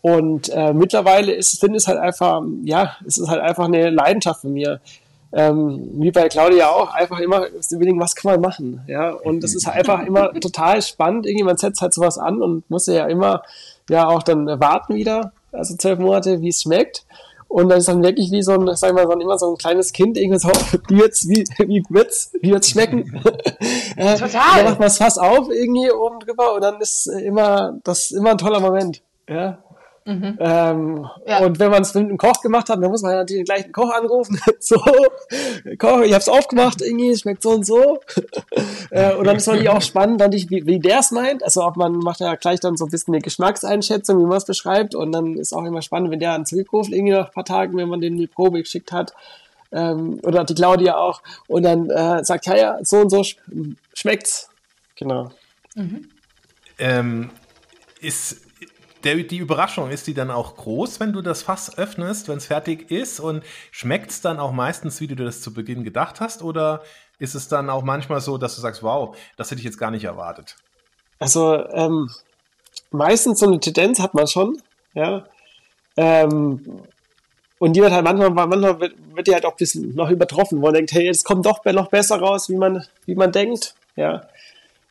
Und 0.00 0.50
äh, 0.50 0.72
mittlerweile 0.74 1.32
ist 1.32 1.58
finde 1.58 1.78
es 1.78 1.88
halt 1.88 1.98
einfach, 1.98 2.42
ja, 2.62 2.96
es 3.06 3.18
ist 3.18 3.28
halt 3.28 3.40
einfach 3.40 3.64
eine 3.64 3.90
Leidenschaft 3.90 4.42
von 4.42 4.52
mir. 4.52 4.80
Ähm, 5.32 5.90
wie 5.94 6.12
bei 6.12 6.28
Claudia 6.28 6.68
auch, 6.68 6.94
einfach 6.94 7.18
immer 7.18 7.46
überlegen, 7.70 7.98
was 7.98 8.14
kann 8.14 8.32
man 8.32 8.40
machen, 8.40 8.82
ja. 8.86 9.10
Und 9.10 9.42
das 9.42 9.54
ist 9.56 9.66
einfach 9.66 10.06
immer 10.06 10.32
total 10.34 10.80
spannend. 10.80 11.26
Irgendwie 11.26 11.44
man 11.44 11.56
setzt 11.56 11.80
halt 11.80 11.92
sowas 11.92 12.18
an 12.18 12.40
und 12.40 12.70
muss 12.70 12.86
ja 12.86 13.06
immer 13.06 13.42
ja 13.90 14.06
auch 14.06 14.22
dann 14.22 14.46
warten 14.60 14.94
wieder, 14.94 15.32
also 15.54 15.76
zwölf 15.76 15.98
Monate, 15.98 16.40
wie 16.40 16.48
es 16.48 16.62
schmeckt. 16.62 17.04
Und 17.48 17.68
dann 17.68 17.78
ist 17.78 17.88
dann 17.88 18.02
wirklich 18.02 18.32
wie 18.32 18.42
so 18.42 18.52
ein, 18.52 18.74
sag 18.74 18.90
ich 18.90 18.94
mal, 18.94 19.06
so 19.06 19.12
immer 19.12 19.38
so 19.38 19.52
ein 19.52 19.56
kleines 19.56 19.92
Kind, 19.92 20.16
irgendwie 20.16 20.40
so, 20.40 20.48
wie 20.88 20.98
wird's, 20.98 21.28
wie, 21.28 21.44
wie 21.66 21.82
wird's, 21.88 22.32
wie 22.40 22.50
wird's 22.50 22.70
schmecken? 22.70 23.04
Total. 23.96 24.28
Dann 24.28 24.64
macht 24.64 24.78
man 24.80 24.88
das 24.88 24.98
Fass 24.98 25.18
auf 25.18 25.48
irgendwie 25.50 25.90
oben 25.92 26.18
drüber 26.20 26.54
und 26.54 26.62
dann 26.62 26.80
ist 26.80 27.06
immer, 27.06 27.78
das 27.84 28.06
ist 28.06 28.12
immer 28.12 28.32
ein 28.32 28.38
toller 28.38 28.60
Moment. 28.60 29.02
Ja. 29.28 29.58
Mhm. 30.06 30.36
Ähm, 30.38 31.08
ja. 31.26 31.38
Und 31.38 31.58
wenn 31.58 31.70
man 31.70 31.80
es 31.80 31.94
mit 31.94 32.04
einem 32.04 32.18
Koch 32.18 32.42
gemacht 32.42 32.68
hat, 32.68 32.82
dann 32.82 32.90
muss 32.90 33.00
man 33.00 33.12
ja 33.12 33.18
natürlich 33.18 33.46
gleich 33.46 33.64
einen 33.64 33.72
Koch 33.72 33.90
anrufen. 33.90 34.38
so, 34.60 34.76
Koch, 35.78 36.00
ich 36.00 36.12
hab's 36.12 36.28
aufgemacht, 36.28 36.82
irgendwie, 36.82 37.16
schmeckt 37.16 37.42
so 37.42 37.50
und 37.50 37.64
so. 37.64 38.00
äh, 38.90 39.14
und 39.14 39.26
dann 39.26 39.36
ist 39.36 39.46
natürlich 39.46 39.70
auch 39.70 39.80
spannend, 39.82 40.20
dann 40.20 40.32
wie, 40.32 40.66
wie 40.66 40.78
der 40.78 40.98
es 40.98 41.10
meint. 41.10 41.42
Also 41.42 41.62
auch 41.62 41.76
man 41.76 41.94
macht 41.94 42.20
ja 42.20 42.34
gleich 42.34 42.60
dann 42.60 42.76
so 42.76 42.84
ein 42.84 42.90
bisschen 42.90 43.14
eine 43.14 43.22
Geschmackseinschätzung, 43.22 44.18
wie 44.20 44.26
man 44.26 44.36
es 44.36 44.44
beschreibt. 44.44 44.94
Und 44.94 45.12
dann 45.12 45.38
ist 45.38 45.54
auch 45.54 45.64
immer 45.64 45.80
spannend, 45.80 46.10
wenn 46.10 46.20
der 46.20 46.34
einen 46.34 46.44
zurückruft, 46.44 46.92
irgendwie 46.92 47.14
nach 47.14 47.28
ein 47.28 47.32
paar 47.32 47.46
Tagen, 47.46 47.76
wenn 47.78 47.88
man 47.88 48.02
den 48.02 48.12
in 48.14 48.18
die 48.18 48.26
Probe 48.26 48.60
geschickt 48.60 48.92
hat. 48.92 49.14
Ähm, 49.72 50.20
oder 50.22 50.44
die 50.44 50.54
Claudia 50.54 50.98
auch. 50.98 51.22
Und 51.46 51.62
dann 51.62 51.88
äh, 51.88 52.22
sagt, 52.24 52.44
ja, 52.46 52.56
ja, 52.56 52.78
so 52.82 52.98
und 52.98 53.08
so 53.08 53.24
sch 53.24 53.38
schmeckt's. 53.94 54.50
Genau. 54.96 55.30
Mhm. 55.74 56.10
Ähm, 56.78 57.30
ist 58.00 58.43
der, 59.04 59.16
die 59.16 59.38
Überraschung, 59.38 59.90
ist 59.90 60.06
die 60.06 60.14
dann 60.14 60.30
auch 60.30 60.56
groß, 60.56 61.00
wenn 61.00 61.12
du 61.12 61.22
das 61.22 61.42
Fass 61.42 61.76
öffnest, 61.78 62.28
wenn 62.28 62.38
es 62.38 62.46
fertig 62.46 62.90
ist? 62.90 63.20
Und 63.20 63.44
schmeckt 63.70 64.10
es 64.10 64.20
dann 64.20 64.38
auch 64.38 64.52
meistens, 64.52 65.00
wie 65.00 65.06
du 65.06 65.14
das 65.14 65.40
zu 65.40 65.52
Beginn 65.52 65.84
gedacht 65.84 66.20
hast? 66.20 66.42
Oder 66.42 66.82
ist 67.18 67.34
es 67.34 67.48
dann 67.48 67.70
auch 67.70 67.82
manchmal 67.82 68.20
so, 68.20 68.38
dass 68.38 68.56
du 68.56 68.60
sagst, 68.60 68.82
wow, 68.82 69.16
das 69.36 69.50
hätte 69.50 69.60
ich 69.60 69.64
jetzt 69.64 69.78
gar 69.78 69.90
nicht 69.90 70.04
erwartet? 70.04 70.56
Also 71.18 71.64
ähm, 71.70 72.10
meistens 72.90 73.38
so 73.38 73.46
eine 73.46 73.60
Tendenz 73.60 74.00
hat 74.00 74.14
man 74.14 74.26
schon, 74.26 74.60
ja. 74.94 75.24
Ähm, 75.96 76.82
und 77.58 77.72
die 77.74 77.80
wird 77.80 77.92
halt 77.92 78.04
manchmal, 78.04 78.30
manchmal 78.30 78.80
wird, 78.80 78.94
wird 79.14 79.26
die 79.26 79.32
halt 79.32 79.46
auch 79.46 79.52
ein 79.52 79.58
bisschen 79.58 79.94
noch 79.94 80.10
übertroffen, 80.10 80.58
wo 80.58 80.66
man 80.66 80.74
denkt, 80.74 80.92
hey, 80.92 81.08
es 81.08 81.24
kommt 81.24 81.46
doch 81.46 81.64
noch 81.64 81.88
besser 81.88 82.18
raus, 82.18 82.48
wie 82.48 82.56
man, 82.56 82.84
wie 83.06 83.14
man 83.14 83.30
denkt, 83.30 83.74
ja 83.96 84.22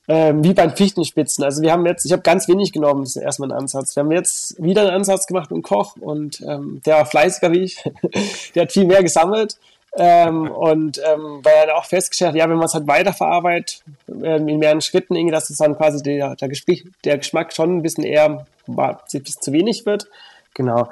ähm, 0.08 0.44
wie 0.44 0.54
bei 0.54 0.68
den 0.68 0.76
Fichtenspitzen. 0.76 1.44
Also 1.44 1.62
wir 1.62 1.72
haben 1.72 1.86
jetzt, 1.86 2.06
ich 2.06 2.12
habe 2.12 2.22
ganz 2.22 2.48
wenig 2.48 2.72
genommen, 2.72 3.04
das 3.04 3.16
ist 3.16 3.22
erstmal 3.22 3.52
ein 3.52 3.58
Ansatz. 3.58 3.96
Wir 3.96 4.04
haben 4.04 4.12
jetzt 4.12 4.62
wieder 4.62 4.82
einen 4.82 4.92
Ansatz 4.92 5.28
gemacht 5.28 5.50
dem 5.52 5.62
Koch 5.62 5.96
und 6.00 6.42
ähm, 6.42 6.82
der 6.86 6.98
war 6.98 7.06
fleißiger 7.06 7.52
wie 7.52 7.62
ich. 7.62 7.84
der 8.56 8.64
hat 8.64 8.72
viel 8.72 8.86
mehr 8.86 9.04
gesammelt. 9.04 9.58
Ähm, 9.96 10.50
und 10.50 11.00
ähm, 11.06 11.42
weil 11.44 11.68
er 11.68 11.78
auch 11.78 11.86
festgestellt 11.86 12.30
hat, 12.30 12.36
ja, 12.36 12.50
wenn 12.50 12.58
man 12.58 12.66
es 12.66 12.74
halt 12.74 12.88
weiterverarbeitet, 12.88 13.84
ähm, 14.08 14.48
in 14.48 14.58
mehreren 14.58 14.82
Schritten, 14.82 15.16
irgendwie, 15.16 15.34
dass 15.34 15.52
es 15.52 15.60
dann 15.60 15.78
quasi 15.78 16.02
der, 16.02 16.36
der, 16.36 16.50
Gespräch, 16.50 16.86
der 17.06 17.20
Geschmack 17.20 17.54
schon 17.54 17.78
ein 17.78 17.82
bisschen 17.84 18.04
eher 18.04 18.48
war, 18.66 19.04
ein 19.14 19.24
bisschen 19.24 19.42
zu 19.42 19.54
wenig 19.54 19.86
wird. 19.86 20.08
Genau. 20.56 20.90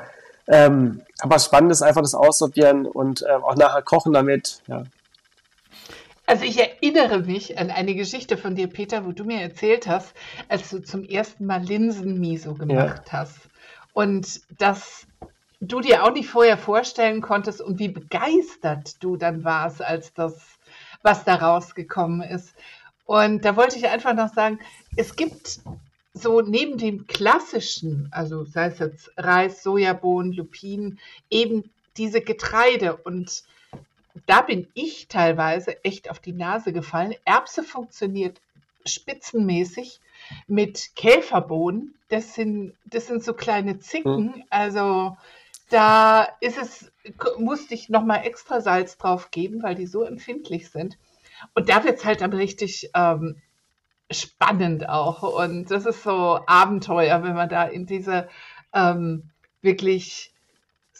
Ähm, 0.47 1.01
aber 1.19 1.39
spannend 1.39 1.71
ist 1.71 1.81
einfach 1.81 2.01
das 2.01 2.13
Aussortieren 2.13 2.85
und 2.85 3.23
äh, 3.23 3.31
auch 3.31 3.55
nachher 3.55 3.81
kochen 3.81 4.13
damit. 4.13 4.61
Ja, 4.67 4.83
also 6.31 6.45
ich 6.45 6.57
erinnere 6.57 7.19
mich 7.19 7.57
an 7.57 7.71
eine 7.71 7.93
Geschichte 7.93 8.37
von 8.37 8.55
dir, 8.55 8.67
Peter, 8.67 9.05
wo 9.05 9.11
du 9.11 9.25
mir 9.25 9.41
erzählt 9.41 9.85
hast, 9.85 10.13
als 10.47 10.69
du 10.69 10.81
zum 10.81 11.03
ersten 11.03 11.45
Mal 11.45 11.61
Linsenmiso 11.61 12.53
gemacht 12.53 13.01
ja. 13.07 13.11
hast. 13.11 13.37
Und 13.91 14.39
dass 14.57 15.07
du 15.59 15.81
dir 15.81 16.05
auch 16.05 16.13
nicht 16.13 16.29
vorher 16.29 16.57
vorstellen 16.57 17.19
konntest 17.19 17.59
und 17.59 17.79
wie 17.79 17.89
begeistert 17.89 19.03
du 19.03 19.17
dann 19.17 19.43
warst, 19.43 19.81
als 19.81 20.13
das, 20.13 20.41
was 21.01 21.25
da 21.25 21.35
rausgekommen 21.35 22.21
ist. 22.21 22.55
Und 23.05 23.43
da 23.43 23.57
wollte 23.57 23.77
ich 23.77 23.89
einfach 23.89 24.13
noch 24.13 24.33
sagen, 24.33 24.59
es 24.95 25.17
gibt 25.17 25.59
so 26.13 26.39
neben 26.39 26.77
dem 26.77 27.07
klassischen, 27.07 28.07
also 28.11 28.45
sei 28.45 28.67
es 28.67 28.79
jetzt 28.79 29.11
Reis, 29.17 29.63
Sojabohnen, 29.63 30.31
Lupinen, 30.31 30.97
eben 31.29 31.69
diese 31.97 32.21
Getreide 32.21 32.95
und 32.95 33.43
da 34.25 34.41
bin 34.41 34.67
ich 34.73 35.07
teilweise 35.07 35.83
echt 35.83 36.09
auf 36.09 36.19
die 36.19 36.33
Nase 36.33 36.73
gefallen. 36.73 37.15
Erbse 37.25 37.63
funktioniert 37.63 38.41
spitzenmäßig 38.85 39.99
mit 40.47 40.95
Käferbohnen. 40.95 41.95
Das 42.09 42.33
sind, 42.33 42.73
das 42.85 43.07
sind 43.07 43.23
so 43.23 43.33
kleine 43.33 43.79
Zicken. 43.79 44.33
Hm. 44.33 44.43
Also 44.49 45.17
da 45.69 46.27
ist 46.41 46.57
es, 46.57 46.91
musste 47.37 47.73
ich 47.73 47.89
nochmal 47.89 48.25
extra 48.25 48.61
Salz 48.61 48.97
drauf 48.97 49.31
geben, 49.31 49.63
weil 49.63 49.75
die 49.75 49.87
so 49.87 50.03
empfindlich 50.03 50.69
sind. 50.69 50.97
Und 51.53 51.69
da 51.69 51.83
wird 51.83 51.99
es 51.99 52.05
halt 52.05 52.21
dann 52.21 52.33
richtig 52.33 52.89
ähm, 52.93 53.41
spannend 54.11 54.89
auch. 54.89 55.23
Und 55.23 55.71
das 55.71 55.85
ist 55.85 56.03
so 56.03 56.39
Abenteuer, 56.45 57.23
wenn 57.23 57.35
man 57.35 57.49
da 57.49 57.63
in 57.63 57.85
diese 57.85 58.27
ähm, 58.73 59.29
wirklich 59.61 60.30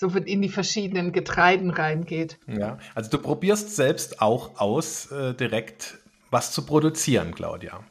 so 0.02 0.10
in 0.18 0.42
die 0.42 0.50
verschiedenen 0.50 1.12
Getreiden 1.12 1.70
reingeht. 1.70 2.40
Ja, 2.48 2.80
also 2.96 3.12
du 3.12 3.20
probierst 3.20 3.76
selbst 3.76 4.20
auch 4.20 4.60
aus, 4.60 5.12
äh, 5.12 5.36
direkt 5.36 6.00
was 6.32 6.52
zu 6.52 6.66
produzieren, 6.66 7.36
Claudia. 7.36 7.84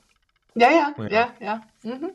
Ja, 0.56 0.70
ja, 0.70 0.94
ja, 0.98 1.08
ja. 1.08 1.34
ja. 1.40 1.62
Mhm. 1.84 2.10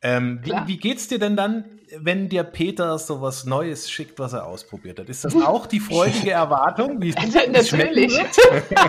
Ähm, 0.00 0.40
wie, 0.42 0.52
wie 0.64 0.78
geht's 0.78 1.08
dir 1.08 1.18
denn 1.18 1.36
dann, 1.36 1.79
wenn 1.98 2.28
dir 2.28 2.44
Peter 2.44 2.98
so 2.98 3.20
was 3.20 3.44
Neues 3.44 3.90
schickt, 3.90 4.18
was 4.18 4.32
er 4.32 4.46
ausprobiert 4.46 4.98
hat? 4.98 5.08
Ist 5.08 5.24
das 5.24 5.34
auch 5.34 5.66
die 5.66 5.80
freudige 5.80 6.30
Erwartung? 6.30 7.00
Wie 7.00 7.10
Natürlich. 7.50 8.18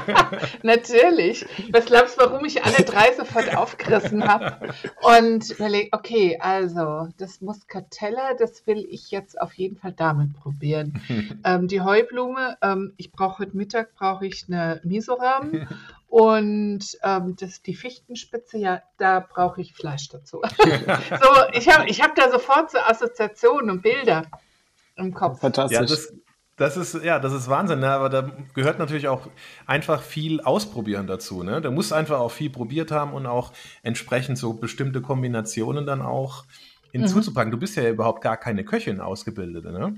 Natürlich. 0.63 1.45
Was 1.71 1.85
glaubst 1.85 2.19
du, 2.19 2.25
warum 2.25 2.45
ich 2.45 2.63
alle 2.63 2.83
drei 2.85 3.13
sofort 3.13 3.55
aufgerissen 3.55 4.27
habe? 4.27 4.73
Und 5.01 5.49
überlege, 5.51 5.89
okay, 5.91 6.37
also 6.39 7.07
das 7.17 7.41
Muscatella, 7.41 8.33
das 8.37 8.65
will 8.67 8.85
ich 8.89 9.11
jetzt 9.11 9.39
auf 9.39 9.53
jeden 9.53 9.77
Fall 9.77 9.93
damit 9.93 10.33
probieren. 10.33 11.01
ähm, 11.43 11.67
die 11.67 11.81
Heublume, 11.81 12.57
ähm, 12.61 12.93
ich 12.97 13.11
brauche 13.11 13.39
heute 13.39 13.57
Mittag 13.57 13.95
brauche 13.95 14.25
ich 14.25 14.45
eine 14.47 14.81
Misoram 14.83 15.67
und 16.11 16.97
ähm, 17.03 17.37
das, 17.39 17.61
die 17.61 17.73
Fichtenspitze, 17.73 18.57
ja, 18.57 18.81
da 18.97 19.21
brauche 19.21 19.61
ich 19.61 19.73
Fleisch 19.73 20.09
dazu. 20.09 20.41
so, 20.43 21.29
ich 21.53 21.69
habe 21.69 21.89
ich 21.89 22.01
hab 22.01 22.15
da 22.15 22.29
sofort 22.29 22.69
so 22.69 22.79
Assoziationen 22.91 23.69
und 23.69 23.81
Bilder 23.81 24.23
im 24.95 25.13
Kopf. 25.13 25.39
Fantastisch. 25.39 25.79
Ja, 25.79 25.85
das, 25.85 26.13
das 26.57 26.77
ist, 26.77 27.03
ja, 27.03 27.19
das 27.19 27.33
ist 27.33 27.49
Wahnsinn, 27.49 27.79
ne? 27.79 27.89
aber 27.89 28.09
da 28.09 28.31
gehört 28.53 28.77
natürlich 28.77 29.07
auch 29.07 29.27
einfach 29.65 30.01
viel 30.01 30.41
Ausprobieren 30.41 31.07
dazu. 31.07 31.43
Ne? 31.43 31.61
Da 31.61 31.71
muss 31.71 31.91
einfach 31.91 32.19
auch 32.19 32.31
viel 32.31 32.49
probiert 32.49 32.91
haben 32.91 33.13
und 33.13 33.25
auch 33.25 33.51
entsprechend 33.81 34.37
so 34.37 34.53
bestimmte 34.53 35.01
Kombinationen 35.01 35.85
dann 35.85 36.01
auch 36.01 36.45
hinzuzupacken. 36.91 37.49
Mhm. 37.49 37.53
Du 37.53 37.59
bist 37.59 37.75
ja 37.75 37.89
überhaupt 37.89 38.21
gar 38.21 38.37
keine 38.37 38.63
Köchin 38.63 39.01
ausgebildete, 39.01 39.71
ne? 39.71 39.95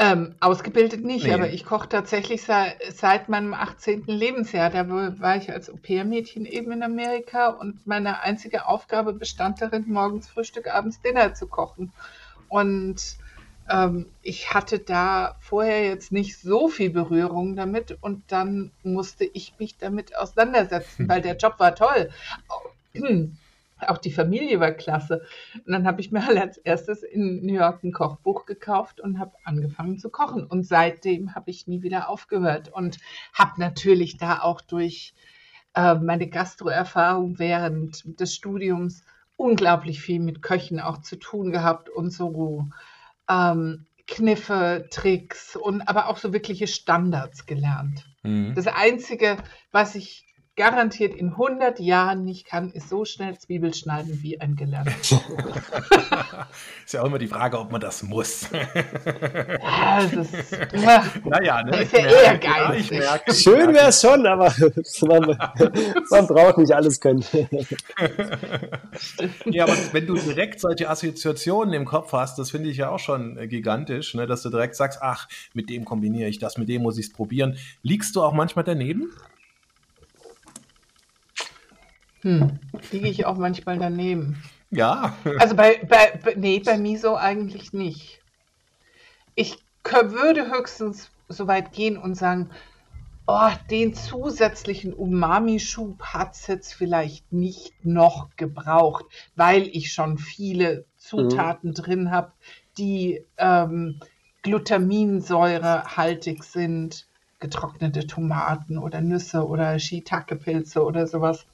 Ähm, 0.00 0.36
ausgebildet 0.38 1.04
nicht, 1.04 1.26
nee. 1.26 1.34
aber 1.34 1.50
ich 1.50 1.64
koche 1.64 1.88
tatsächlich 1.88 2.44
seit, 2.44 2.76
seit, 2.94 3.28
meinem 3.28 3.52
18. 3.52 4.04
Lebensjahr. 4.06 4.70
Da 4.70 4.88
war 4.88 5.36
ich 5.36 5.50
als 5.50 5.68
Au-pair-Mädchen 5.68 6.46
eben 6.46 6.70
in 6.70 6.84
Amerika 6.84 7.48
und 7.48 7.84
meine 7.84 8.22
einzige 8.22 8.66
Aufgabe 8.66 9.12
bestand 9.12 9.60
darin, 9.60 9.86
morgens 9.88 10.28
Frühstück, 10.28 10.72
abends 10.72 11.02
Dinner 11.02 11.34
zu 11.34 11.48
kochen. 11.48 11.92
Und 12.48 13.16
ähm, 13.68 14.06
ich 14.22 14.54
hatte 14.54 14.78
da 14.78 15.34
vorher 15.40 15.84
jetzt 15.84 16.12
nicht 16.12 16.38
so 16.38 16.68
viel 16.68 16.90
Berührung 16.90 17.56
damit 17.56 17.98
und 18.00 18.22
dann 18.28 18.70
musste 18.84 19.24
ich 19.24 19.54
mich 19.58 19.78
damit 19.78 20.16
auseinandersetzen, 20.16 21.08
weil 21.08 21.22
der 21.22 21.36
Job 21.36 21.54
war 21.58 21.74
toll. 21.74 22.10
Auch 23.86 23.98
die 23.98 24.12
Familie 24.12 24.60
war 24.60 24.72
klasse. 24.72 25.22
Und 25.54 25.72
dann 25.72 25.86
habe 25.86 26.00
ich 26.00 26.10
mir 26.10 26.26
halt 26.26 26.38
als 26.38 26.58
erstes 26.58 27.02
in 27.02 27.44
New 27.44 27.54
York 27.54 27.84
ein 27.84 27.92
Kochbuch 27.92 28.46
gekauft 28.46 29.00
und 29.00 29.18
habe 29.18 29.32
angefangen 29.44 29.98
zu 29.98 30.10
kochen. 30.10 30.46
Und 30.46 30.64
seitdem 30.66 31.34
habe 31.34 31.50
ich 31.50 31.66
nie 31.66 31.82
wieder 31.82 32.08
aufgehört 32.08 32.72
und 32.72 32.98
habe 33.32 33.60
natürlich 33.60 34.16
da 34.16 34.40
auch 34.40 34.60
durch 34.60 35.14
äh, 35.74 35.94
meine 35.94 36.28
Gastroerfahrung 36.28 37.38
während 37.38 38.20
des 38.20 38.34
Studiums 38.34 39.04
unglaublich 39.36 40.00
viel 40.00 40.20
mit 40.20 40.42
Köchen 40.42 40.80
auch 40.80 40.98
zu 40.98 41.16
tun 41.16 41.52
gehabt 41.52 41.88
und 41.88 42.10
so 42.10 42.68
ähm, 43.30 43.86
Kniffe, 44.08 44.86
Tricks 44.90 45.54
und 45.54 45.82
aber 45.82 46.08
auch 46.08 46.16
so 46.16 46.32
wirkliche 46.32 46.66
Standards 46.66 47.46
gelernt. 47.46 48.04
Mhm. 48.22 48.54
Das 48.54 48.66
Einzige, 48.66 49.36
was 49.70 49.94
ich 49.94 50.27
garantiert 50.58 51.14
in 51.14 51.28
100 51.28 51.78
Jahren 51.78 52.24
nicht 52.24 52.44
kann, 52.44 52.72
ist 52.72 52.88
so 52.88 53.04
schnell 53.04 53.38
Zwiebel 53.38 53.72
schneiden 53.72 54.18
wie 54.22 54.40
ein 54.40 54.56
Gelernter. 54.56 54.90
ist 56.84 56.92
ja 56.92 57.00
auch 57.00 57.06
immer 57.06 57.18
die 57.18 57.28
Frage, 57.28 57.60
ob 57.60 57.70
man 57.70 57.80
das 57.80 58.02
muss. 58.02 58.48
ja, 58.50 60.02
das 60.02 60.34
ist, 60.34 60.56
naja, 61.24 61.62
ne? 61.62 61.82
ist 61.82 61.92
ja 61.92 62.00
eher 62.00 62.38
geil. 62.38 62.84
Ja, 62.90 63.20
Schön 63.32 63.72
wäre 63.72 63.88
es 63.88 64.00
schon, 64.00 64.26
aber 64.26 64.52
man, 65.02 65.38
man, 66.10 66.26
braucht 66.26 66.58
nicht 66.58 66.72
alles 66.72 67.00
können. 67.00 67.24
ja, 69.44 69.62
aber 69.62 69.76
wenn 69.92 70.06
du 70.06 70.16
direkt 70.16 70.60
solche 70.60 70.90
Assoziationen 70.90 71.72
im 71.72 71.84
Kopf 71.84 72.12
hast, 72.12 72.36
das 72.36 72.50
finde 72.50 72.68
ich 72.68 72.78
ja 72.78 72.90
auch 72.90 72.98
schon 72.98 73.48
gigantisch, 73.48 74.14
ne? 74.14 74.26
dass 74.26 74.42
du 74.42 74.50
direkt 74.50 74.74
sagst, 74.74 74.98
ach, 75.02 75.28
mit 75.54 75.70
dem 75.70 75.84
kombiniere 75.84 76.28
ich 76.28 76.40
das, 76.40 76.58
mit 76.58 76.68
dem 76.68 76.82
muss 76.82 76.98
ich 76.98 77.06
es 77.06 77.12
probieren. 77.12 77.56
Liegst 77.82 78.16
du 78.16 78.22
auch 78.22 78.32
manchmal 78.32 78.64
daneben? 78.64 79.12
Hm, 82.22 82.58
liege 82.90 83.08
ich 83.08 83.26
auch 83.26 83.36
manchmal 83.36 83.78
daneben. 83.78 84.42
Ja. 84.70 85.16
Also 85.38 85.54
bei, 85.54 85.80
bei, 85.88 86.34
nee, 86.36 86.60
bei 86.60 86.78
Miso 86.78 87.16
eigentlich 87.16 87.72
nicht. 87.72 88.20
Ich 89.34 89.58
würde 89.84 90.50
höchstens 90.50 91.10
so 91.28 91.46
weit 91.46 91.72
gehen 91.72 91.96
und 91.96 92.14
sagen, 92.14 92.50
oh, 93.26 93.50
den 93.70 93.94
zusätzlichen 93.94 94.92
Umami-Schub 94.92 96.02
hat 96.02 96.34
es 96.34 96.46
jetzt 96.46 96.74
vielleicht 96.74 97.32
nicht 97.32 97.84
noch 97.84 98.30
gebraucht, 98.36 99.04
weil 99.36 99.68
ich 99.68 99.92
schon 99.92 100.18
viele 100.18 100.84
Zutaten 100.96 101.70
mhm. 101.70 101.74
drin 101.74 102.10
habe, 102.10 102.32
die 102.78 103.24
ähm, 103.36 104.00
Glutaminsäurehaltig 104.42 106.42
sind, 106.42 107.06
getrocknete 107.38 108.06
Tomaten 108.06 108.78
oder 108.78 109.00
Nüsse 109.00 109.46
oder 109.46 109.78
Shiitake-Pilze 109.78 110.82
oder 110.82 111.06
sowas. 111.06 111.46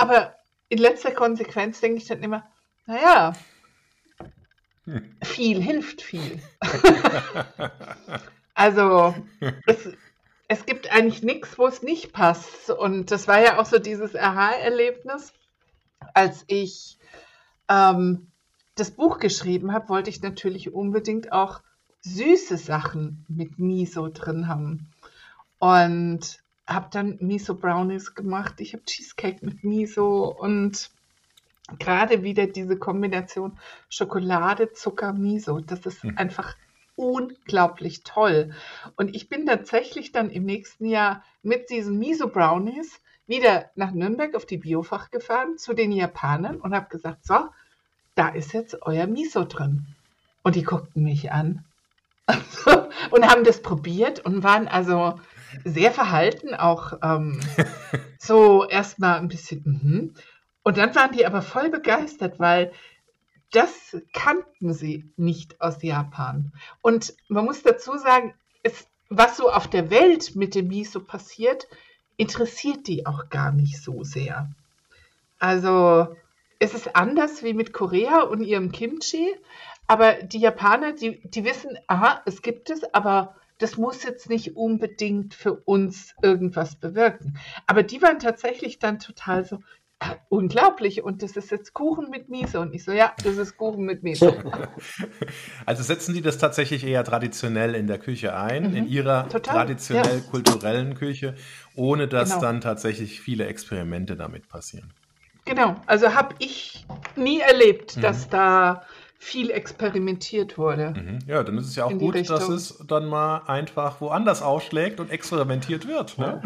Aber 0.00 0.34
in 0.70 0.78
letzter 0.78 1.10
Konsequenz 1.10 1.80
denke 1.80 1.98
ich 1.98 2.06
dann 2.06 2.22
immer, 2.22 2.50
naja, 2.86 3.34
viel 5.22 5.60
hilft 5.62 6.00
viel. 6.00 6.40
also 8.54 9.14
es, 9.66 9.90
es 10.48 10.64
gibt 10.64 10.90
eigentlich 10.90 11.22
nichts, 11.22 11.58
wo 11.58 11.66
es 11.66 11.82
nicht 11.82 12.14
passt. 12.14 12.70
Und 12.70 13.10
das 13.10 13.28
war 13.28 13.42
ja 13.42 13.60
auch 13.60 13.66
so 13.66 13.78
dieses 13.78 14.16
Aha-Erlebnis, 14.16 15.34
als 16.14 16.44
ich 16.46 16.96
ähm, 17.68 18.28
das 18.76 18.92
Buch 18.92 19.18
geschrieben 19.18 19.74
habe, 19.74 19.90
wollte 19.90 20.08
ich 20.08 20.22
natürlich 20.22 20.72
unbedingt 20.72 21.30
auch 21.30 21.60
süße 22.00 22.56
Sachen 22.56 23.26
mit 23.28 23.58
Miso 23.58 24.08
drin 24.08 24.48
haben. 24.48 24.90
Und 25.58 26.40
habe 26.70 26.88
dann 26.90 27.18
Miso 27.20 27.54
Brownies 27.54 28.14
gemacht. 28.14 28.60
Ich 28.60 28.72
habe 28.72 28.84
Cheesecake 28.84 29.44
mit 29.44 29.64
Miso 29.64 30.24
und 30.28 30.90
gerade 31.78 32.22
wieder 32.22 32.46
diese 32.46 32.78
Kombination 32.78 33.58
Schokolade, 33.88 34.72
Zucker, 34.72 35.12
Miso. 35.12 35.60
Das 35.60 35.84
ist 35.86 36.02
hm. 36.02 36.16
einfach 36.16 36.56
unglaublich 36.96 38.02
toll. 38.04 38.52
Und 38.96 39.14
ich 39.16 39.28
bin 39.28 39.46
tatsächlich 39.46 40.12
dann 40.12 40.30
im 40.30 40.44
nächsten 40.44 40.86
Jahr 40.86 41.24
mit 41.42 41.70
diesen 41.70 41.98
Miso 41.98 42.28
Brownies 42.28 43.00
wieder 43.26 43.70
nach 43.74 43.92
Nürnberg 43.92 44.34
auf 44.34 44.44
die 44.44 44.58
Biofach 44.58 45.10
gefahren 45.10 45.56
zu 45.56 45.72
den 45.72 45.92
Japanern 45.92 46.56
und 46.60 46.74
habe 46.74 46.88
gesagt, 46.88 47.24
so, 47.24 47.48
da 48.14 48.28
ist 48.28 48.52
jetzt 48.52 48.82
euer 48.82 49.06
Miso 49.06 49.44
drin. 49.44 49.86
Und 50.42 50.56
die 50.56 50.62
guckten 50.62 51.02
mich 51.02 51.32
an 51.32 51.64
und 53.10 53.26
haben 53.26 53.44
das 53.44 53.62
probiert 53.62 54.20
und 54.20 54.42
waren 54.42 54.68
also 54.68 55.18
sehr 55.64 55.92
verhalten, 55.92 56.54
auch 56.54 56.94
ähm, 57.02 57.40
so 58.18 58.66
erstmal 58.66 59.18
ein 59.18 59.28
bisschen. 59.28 59.62
Mm 59.62 60.14
Und 60.62 60.76
dann 60.76 60.94
waren 60.94 61.12
die 61.12 61.26
aber 61.26 61.42
voll 61.42 61.70
begeistert, 61.70 62.38
weil 62.38 62.72
das 63.52 63.96
kannten 64.12 64.72
sie 64.72 65.10
nicht 65.16 65.60
aus 65.60 65.82
Japan. 65.82 66.52
Und 66.82 67.14
man 67.28 67.44
muss 67.44 67.62
dazu 67.62 67.96
sagen, 67.96 68.34
es, 68.62 68.86
was 69.08 69.36
so 69.36 69.50
auf 69.50 69.68
der 69.68 69.90
Welt 69.90 70.36
mit 70.36 70.54
dem 70.54 70.68
Miso 70.68 71.00
passiert, 71.00 71.66
interessiert 72.16 72.86
die 72.86 73.06
auch 73.06 73.28
gar 73.28 73.50
nicht 73.50 73.82
so 73.82 74.04
sehr. 74.04 74.50
Also 75.38 76.14
es 76.58 76.74
ist 76.74 76.94
anders 76.94 77.42
wie 77.42 77.54
mit 77.54 77.72
Korea 77.72 78.22
und 78.22 78.44
ihrem 78.44 78.70
Kimchi, 78.70 79.34
aber 79.86 80.22
die 80.22 80.38
Japaner, 80.38 80.92
die, 80.92 81.20
die 81.28 81.44
wissen, 81.44 81.76
aha, 81.88 82.22
es 82.26 82.42
gibt 82.42 82.70
es, 82.70 82.84
aber 82.94 83.34
das 83.60 83.76
muss 83.76 84.02
jetzt 84.02 84.28
nicht 84.28 84.56
unbedingt 84.56 85.34
für 85.34 85.52
uns 85.52 86.14
irgendwas 86.22 86.76
bewirken. 86.76 87.38
Aber 87.66 87.82
die 87.82 88.02
waren 88.02 88.18
tatsächlich 88.18 88.78
dann 88.78 88.98
total 88.98 89.44
so, 89.44 89.60
äh, 90.00 90.16
unglaublich. 90.30 91.04
Und 91.04 91.22
das 91.22 91.36
ist 91.36 91.50
jetzt 91.50 91.74
Kuchen 91.74 92.08
mit 92.08 92.30
Miso. 92.30 92.60
Und 92.60 92.74
ich 92.74 92.84
so, 92.84 92.92
ja, 92.92 93.12
das 93.22 93.36
ist 93.36 93.56
Kuchen 93.56 93.84
mit 93.84 94.02
Miso. 94.02 94.34
Also 95.66 95.82
setzen 95.82 96.14
die 96.14 96.22
das 96.22 96.38
tatsächlich 96.38 96.84
eher 96.84 97.04
traditionell 97.04 97.74
in 97.74 97.86
der 97.86 97.98
Küche 97.98 98.34
ein, 98.34 98.70
mhm. 98.70 98.76
in 98.76 98.88
ihrer 98.88 99.28
Total, 99.28 99.54
traditionell 99.54 100.18
ja. 100.18 100.30
kulturellen 100.30 100.94
Küche, 100.94 101.34
ohne 101.76 102.08
dass 102.08 102.30
genau. 102.30 102.40
dann 102.40 102.60
tatsächlich 102.60 103.20
viele 103.20 103.46
Experimente 103.46 104.16
damit 104.16 104.48
passieren. 104.48 104.92
Genau, 105.44 105.76
also 105.86 106.14
habe 106.14 106.34
ich 106.38 106.86
nie 107.14 107.40
erlebt, 107.40 107.96
mhm. 107.96 108.00
dass 108.00 108.28
da 108.28 108.82
viel 109.22 109.50
experimentiert 109.50 110.56
wurde. 110.56 110.94
Mhm. 110.96 111.18
Ja, 111.26 111.42
dann 111.42 111.58
ist 111.58 111.66
es 111.66 111.76
ja 111.76 111.84
auch 111.84 111.92
gut, 111.92 112.30
dass 112.30 112.48
es 112.48 112.78
dann 112.88 113.04
mal 113.04 113.42
einfach 113.46 114.00
woanders 114.00 114.40
ausschlägt 114.40 114.98
und 114.98 115.10
experimentiert 115.10 115.86
wird. 115.86 116.16
Ne? 116.16 116.40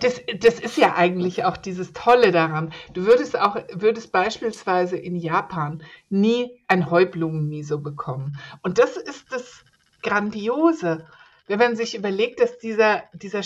Das, 0.00 0.20
das 0.40 0.58
ist 0.58 0.76
ja 0.76 0.96
eigentlich 0.96 1.44
auch 1.44 1.56
dieses 1.56 1.92
Tolle 1.92 2.32
daran. 2.32 2.72
Du 2.92 3.06
würdest 3.06 3.38
auch, 3.38 3.56
würdest 3.72 4.10
beispielsweise 4.10 4.96
in 4.96 5.14
Japan 5.14 5.84
nie 6.10 6.50
ein 6.66 6.90
Heublumen-Miso 6.90 7.78
bekommen. 7.78 8.36
Und 8.62 8.78
das 8.78 8.96
ist 8.96 9.32
das 9.32 9.64
Grandiose, 10.02 11.06
wenn 11.46 11.60
man 11.60 11.76
sich 11.76 11.94
überlegt, 11.94 12.40
dass 12.40 12.58
dieser, 12.58 13.04
dieser 13.12 13.42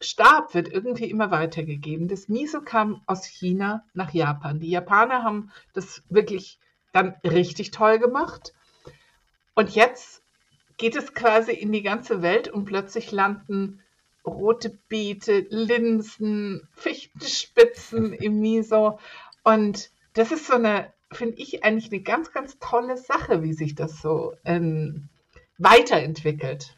Stab 0.00 0.54
wird 0.54 0.72
irgendwie 0.72 1.10
immer 1.10 1.30
weitergegeben. 1.30 2.08
Das 2.08 2.28
Miso 2.28 2.62
kam 2.62 3.02
aus 3.04 3.26
China 3.26 3.84
nach 3.92 4.14
Japan. 4.14 4.58
Die 4.58 4.70
Japaner 4.70 5.22
haben 5.22 5.50
das 5.74 6.02
wirklich 6.08 6.58
dann 6.92 7.14
richtig 7.24 7.70
toll 7.70 7.98
gemacht. 7.98 8.52
Und 9.54 9.74
jetzt 9.74 10.22
geht 10.76 10.96
es 10.96 11.14
quasi 11.14 11.52
in 11.52 11.72
die 11.72 11.82
ganze 11.82 12.22
Welt 12.22 12.48
und 12.48 12.64
plötzlich 12.64 13.12
landen 13.12 13.82
rote 14.26 14.70
Beete, 14.88 15.46
Linsen, 15.50 16.68
Fichtenspitzen 16.72 18.12
im 18.14 18.40
Miso. 18.40 18.98
Und 19.44 19.90
das 20.14 20.32
ist 20.32 20.46
so 20.46 20.54
eine, 20.54 20.92
finde 21.12 21.36
ich, 21.38 21.64
eigentlich 21.64 21.92
eine 21.92 22.02
ganz, 22.02 22.32
ganz 22.32 22.58
tolle 22.58 22.96
Sache, 22.96 23.42
wie 23.42 23.52
sich 23.52 23.74
das 23.74 24.00
so 24.00 24.34
ähm, 24.44 25.08
weiterentwickelt. 25.58 26.76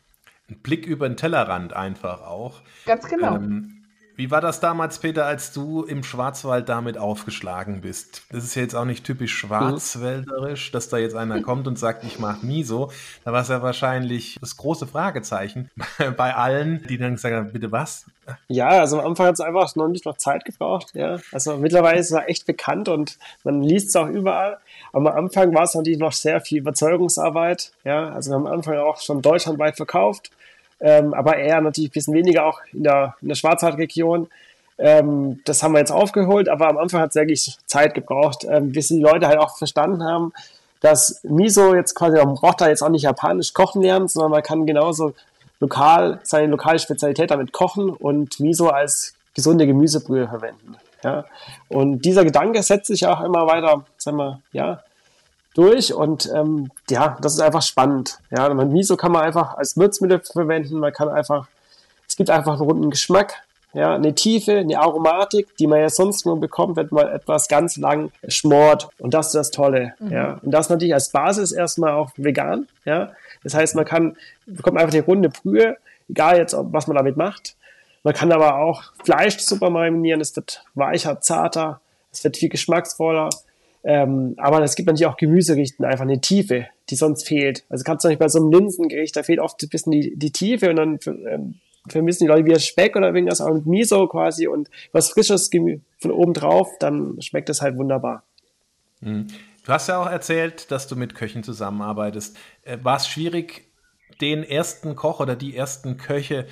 Ein 0.49 0.59
Blick 0.61 0.87
über 0.87 1.09
den 1.09 1.17
Tellerrand 1.17 1.73
einfach 1.73 2.23
auch. 2.23 2.61
Ganz 2.85 3.09
genau. 3.09 3.37
Ähm, 3.37 3.82
wie 4.15 4.31
war 4.31 4.41
das 4.41 4.61
damals, 4.61 4.99
Peter, 4.99 5.25
als 5.25 5.53
du 5.53 5.85
im 5.85 6.03
Schwarzwald 6.03 6.69
damit 6.69 6.99
aufgeschlagen 6.99 7.81
bist? 7.81 8.23
Das 8.31 8.45
ist 8.45 8.55
ja 8.55 8.63
jetzt 8.63 8.75
auch 8.75 8.85
nicht 8.85 9.05
typisch 9.05 9.35
schwarzwälderisch, 9.35 10.71
dass 10.71 10.89
da 10.89 10.99
jetzt 10.99 11.17
einer 11.17 11.41
kommt 11.41 11.67
und 11.67 11.79
sagt, 11.79 12.05
ich 12.05 12.19
mach 12.19 12.43
Miso. 12.43 12.91
Da 13.25 13.33
war 13.33 13.43
es 13.43 13.49
ja 13.49 13.63
wahrscheinlich 13.63 14.39
das 14.41 14.57
große 14.57 14.87
Fragezeichen 14.87 15.71
bei 16.17 16.35
allen, 16.35 16.85
die 16.89 16.99
dann 16.99 17.15
gesagt 17.15 17.35
haben, 17.35 17.53
bitte 17.53 17.73
was? 17.73 18.07
Ja, 18.49 18.69
also 18.69 19.01
am 19.01 19.07
Anfang 19.07 19.27
hat 19.27 19.35
es 19.35 19.41
einfach 19.41 19.75
noch 19.77 19.89
nicht 19.89 20.05
noch 20.05 20.17
Zeit 20.17 20.45
gebraucht. 20.45 20.95
Ja, 20.95 21.19
also 21.33 21.57
mittlerweile 21.57 21.99
ist 21.99 22.13
es 22.13 22.23
echt 22.27 22.47
bekannt 22.47 22.89
und 22.89 23.19
man 23.45 23.63
liest 23.63 23.89
es 23.89 23.97
auch 23.97 24.09
überall. 24.09 24.59
Aber 24.93 25.17
am 25.17 25.25
Anfang 25.25 25.55
war 25.55 25.65
es 25.65 25.75
natürlich 25.75 25.99
noch 25.99 26.13
sehr 26.13 26.41
viel 26.41 26.59
Überzeugungsarbeit. 26.59 27.73
Ja, 27.85 28.11
also 28.11 28.31
wir 28.31 28.35
haben 28.37 28.47
am 28.47 28.53
Anfang 28.53 28.77
auch 28.77 29.01
schon 29.01 29.23
deutschlandweit 29.23 29.77
verkauft 29.77 30.31
ähm, 30.83 31.15
aber 31.15 31.37
eher 31.37 31.61
natürlich 31.61 31.91
ein 31.91 31.95
bisschen 31.95 32.15
weniger 32.15 32.45
auch 32.45 32.61
in 32.73 32.83
der, 32.83 33.15
in 33.23 33.29
der 33.29 33.35
Schwarzwaldregion. 33.37 34.29
Ähm, 34.79 35.41
das 35.45 35.63
haben 35.63 35.73
wir 35.73 35.79
jetzt 35.79 35.93
aufgeholt, 35.93 36.49
aber 36.49 36.69
am 36.69 36.79
Anfang 36.79 37.01
hat 37.01 37.11
es 37.11 37.15
wirklich 37.15 37.57
Zeit 37.67 37.95
gebraucht, 37.95 38.45
ähm, 38.49 38.73
bis 38.73 38.89
die 38.89 39.01
Leute 39.01 39.29
halt 39.29 39.39
auch 39.39 39.57
verstanden 39.57 40.03
haben, 40.03 40.33
dass 40.81 41.21
Miso 41.23 41.75
jetzt 41.75 41.95
quasi, 41.95 42.17
man 42.17 42.35
braucht 42.35 42.61
da 42.61 42.69
jetzt 42.69 42.83
auch 42.83 42.89
nicht 42.89 43.03
japanisch 43.03 43.55
kochen 43.55 43.83
lernen, 43.83 44.09
sondern 44.09 44.33
man 44.33 44.43
kann 44.43 44.67
genauso 44.67 45.15
lokal 45.61 46.19
seine 46.25 46.49
lokale 46.49 46.81
Spezialität 46.81 47.31
damit 47.31 47.53
kochen 47.53 47.91
und 47.91 48.41
Miso 48.41 48.69
als 48.69 49.15
gesunde 49.35 49.67
Gemüsebrühe 49.67 50.27
verwenden. 50.27 50.77
Ja? 51.05 51.25
Und 51.69 52.05
dieser 52.05 52.25
Gedanke 52.25 52.63
setzt 52.63 52.89
sich 52.89 53.07
auch 53.07 53.21
immer 53.21 53.47
weiter, 53.47 53.85
sagen 53.97 54.17
wir, 54.17 54.41
ja, 54.53 54.83
durch 55.55 55.93
und 55.93 56.31
ähm, 56.35 56.71
ja, 56.89 57.17
das 57.21 57.35
ist 57.35 57.41
einfach 57.41 57.63
spannend. 57.63 58.19
Ja, 58.31 58.53
man, 58.53 58.73
Miso 58.73 58.97
kann 58.97 59.13
man 59.13 59.23
einfach 59.23 59.57
als 59.57 59.77
Würzmittel 59.77 60.21
verwenden, 60.21 60.79
man 60.79 60.93
kann 60.93 61.09
einfach, 61.09 61.49
es 62.09 62.17
gibt 62.17 62.31
einfach 62.31 62.53
einen 62.55 62.63
runden 62.63 62.91
Geschmack, 62.91 63.43
ja, 63.75 63.95
eine 63.95 64.15
Tiefe, 64.15 64.59
eine 64.59 64.79
Aromatik, 64.79 65.57
die 65.57 65.67
man 65.67 65.81
ja 65.81 65.89
sonst 65.89 66.27
nur 66.27 66.39
bekommt, 66.39 66.77
wenn 66.77 66.89
man 66.91 67.09
etwas 67.09 67.49
ganz 67.49 67.77
lang 67.77 68.13
schmort. 68.29 68.91
Und 68.99 69.15
das 69.15 69.29
ist 69.29 69.35
das 69.35 69.51
Tolle, 69.51 69.95
mhm. 69.99 70.13
ja. 70.13 70.41
Und 70.43 70.51
das 70.51 70.69
natürlich 70.69 70.95
als 70.95 71.11
Basis 71.11 71.53
erstmal 71.53 71.93
auch 71.93 72.11
vegan, 72.17 72.69
ja. 72.85 73.13
Das 73.43 73.55
heißt, 73.55 73.75
man 73.75 73.85
kann, 73.85 74.17
bekommt 74.47 74.79
einfach 74.79 74.93
die 74.93 74.99
runde 74.99 75.31
Brühe, 75.31 75.77
egal 76.09 76.37
jetzt, 76.37 76.55
was 76.57 76.87
man 76.87 76.97
damit 76.97 77.17
macht. 77.17 77.57
Man 78.05 78.15
kann 78.15 78.33
aber 78.33 78.59
auch 78.59 78.83
Fleisch 79.05 79.39
super 79.39 79.71
marinieren, 79.71 80.21
es 80.21 80.35
wird 80.37 80.65
weicher, 80.75 81.21
zarter, 81.21 81.81
es 82.13 82.23
wird 82.25 82.37
viel 82.37 82.49
geschmacksvoller. 82.49 83.31
Ähm, 83.85 84.35
aber 84.37 84.63
es 84.63 84.77
gibt 84.77 84.87
natürlich 84.87 85.07
auch 85.07 85.17
Gemüserichten, 85.17 85.85
einfach 85.85 86.05
eine 86.05 86.21
Tiefe, 86.21 86.67
die 86.89 86.95
sonst 86.95 87.27
fehlt. 87.27 87.65
Also 87.69 87.85
kannst 87.85 88.05
du 88.05 88.09
nicht 88.09 88.19
bei 88.19 88.29
so 88.29 88.39
einem 88.39 88.53
Linsengericht, 88.53 89.17
da 89.17 89.23
fehlt 89.23 89.41
oft 89.41 89.61
ein 89.63 89.69
bisschen 89.69 89.93
die, 89.93 90.17
die 90.17 90.31
Tiefe 90.31 90.71
und 90.71 90.77
dann 90.77 90.99
ähm, 91.29 91.55
vermissen 91.89 92.25
die 92.25 92.29
Leute 92.29 92.45
wieder 92.45 92.61
Speck 92.61 92.95
oder 92.97 93.13
irgendwas, 93.13 93.41
aber 93.41 93.55
mit 93.55 93.67
Miso 93.67 94.07
quasi 94.07 94.47
und 94.47 94.71
was 94.93 95.11
frisches 95.11 95.51
Gemüse 95.51 95.81
von 95.99 96.13
oben 96.13 96.33
drauf, 96.33 96.69
dann 96.79 97.21
schmeckt 97.21 97.49
es 97.51 97.61
halt 97.61 97.77
wunderbar. 97.77 98.23
Mhm. 99.01 99.27
Du 99.65 99.73
hast 99.73 99.89
ja 99.89 100.01
auch 100.01 100.11
erzählt, 100.11 100.71
dass 100.71 100.89
du 100.89 100.97
mit 100.97 101.15
Köchen 101.15 101.43
zusammenarbeitest. 101.43 102.37
Äh, 102.63 102.79
war 102.83 102.97
es 102.97 103.09
schwierig, 103.09 103.69
den 104.21 104.43
ersten 104.45 104.95
Koch 104.95 105.21
oder 105.21 105.37
die 105.37 105.57
ersten 105.57 105.97
Köche 105.97 106.47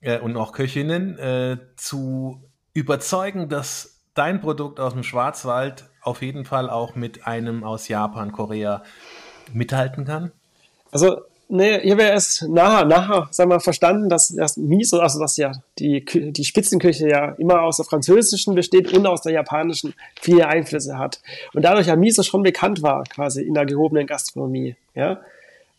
äh, 0.00 0.18
und 0.18 0.36
auch 0.36 0.52
Köchinnen 0.52 1.18
äh, 1.18 1.58
zu 1.76 2.42
überzeugen, 2.72 3.48
dass 3.48 4.00
dein 4.14 4.40
Produkt 4.40 4.80
aus 4.80 4.92
dem 4.92 5.02
Schwarzwald 5.02 5.84
auf 6.02 6.22
jeden 6.22 6.44
Fall 6.44 6.68
auch 6.68 6.94
mit 6.94 7.26
einem 7.26 7.64
aus 7.64 7.88
Japan, 7.88 8.32
Korea 8.32 8.82
mithalten 9.52 10.04
kann? 10.04 10.32
Also, 10.90 11.22
nee, 11.48 11.78
ich 11.78 11.92
habe 11.92 12.02
ja 12.02 12.08
erst 12.10 12.48
nachher, 12.48 12.84
nachher, 12.84 13.28
sagen 13.30 13.50
wir, 13.50 13.60
verstanden, 13.60 14.08
dass 14.08 14.28
das 14.28 14.56
Miso, 14.56 15.00
also 15.00 15.20
dass 15.20 15.36
ja 15.36 15.52
die, 15.78 16.04
die 16.04 16.44
Spitzenküche 16.44 17.08
ja 17.08 17.32
immer 17.38 17.62
aus 17.62 17.76
der 17.76 17.86
französischen 17.86 18.54
besteht 18.54 18.92
und 18.92 19.06
aus 19.06 19.22
der 19.22 19.32
japanischen 19.32 19.94
viele 20.20 20.48
Einflüsse 20.48 20.98
hat. 20.98 21.20
Und 21.54 21.62
dadurch 21.62 21.86
ja 21.86 21.96
Miso 21.96 22.22
schon 22.22 22.42
bekannt 22.42 22.82
war, 22.82 23.04
quasi 23.04 23.42
in 23.42 23.54
der 23.54 23.66
gehobenen 23.66 24.06
Gastronomie, 24.06 24.76
ja. 24.94 25.20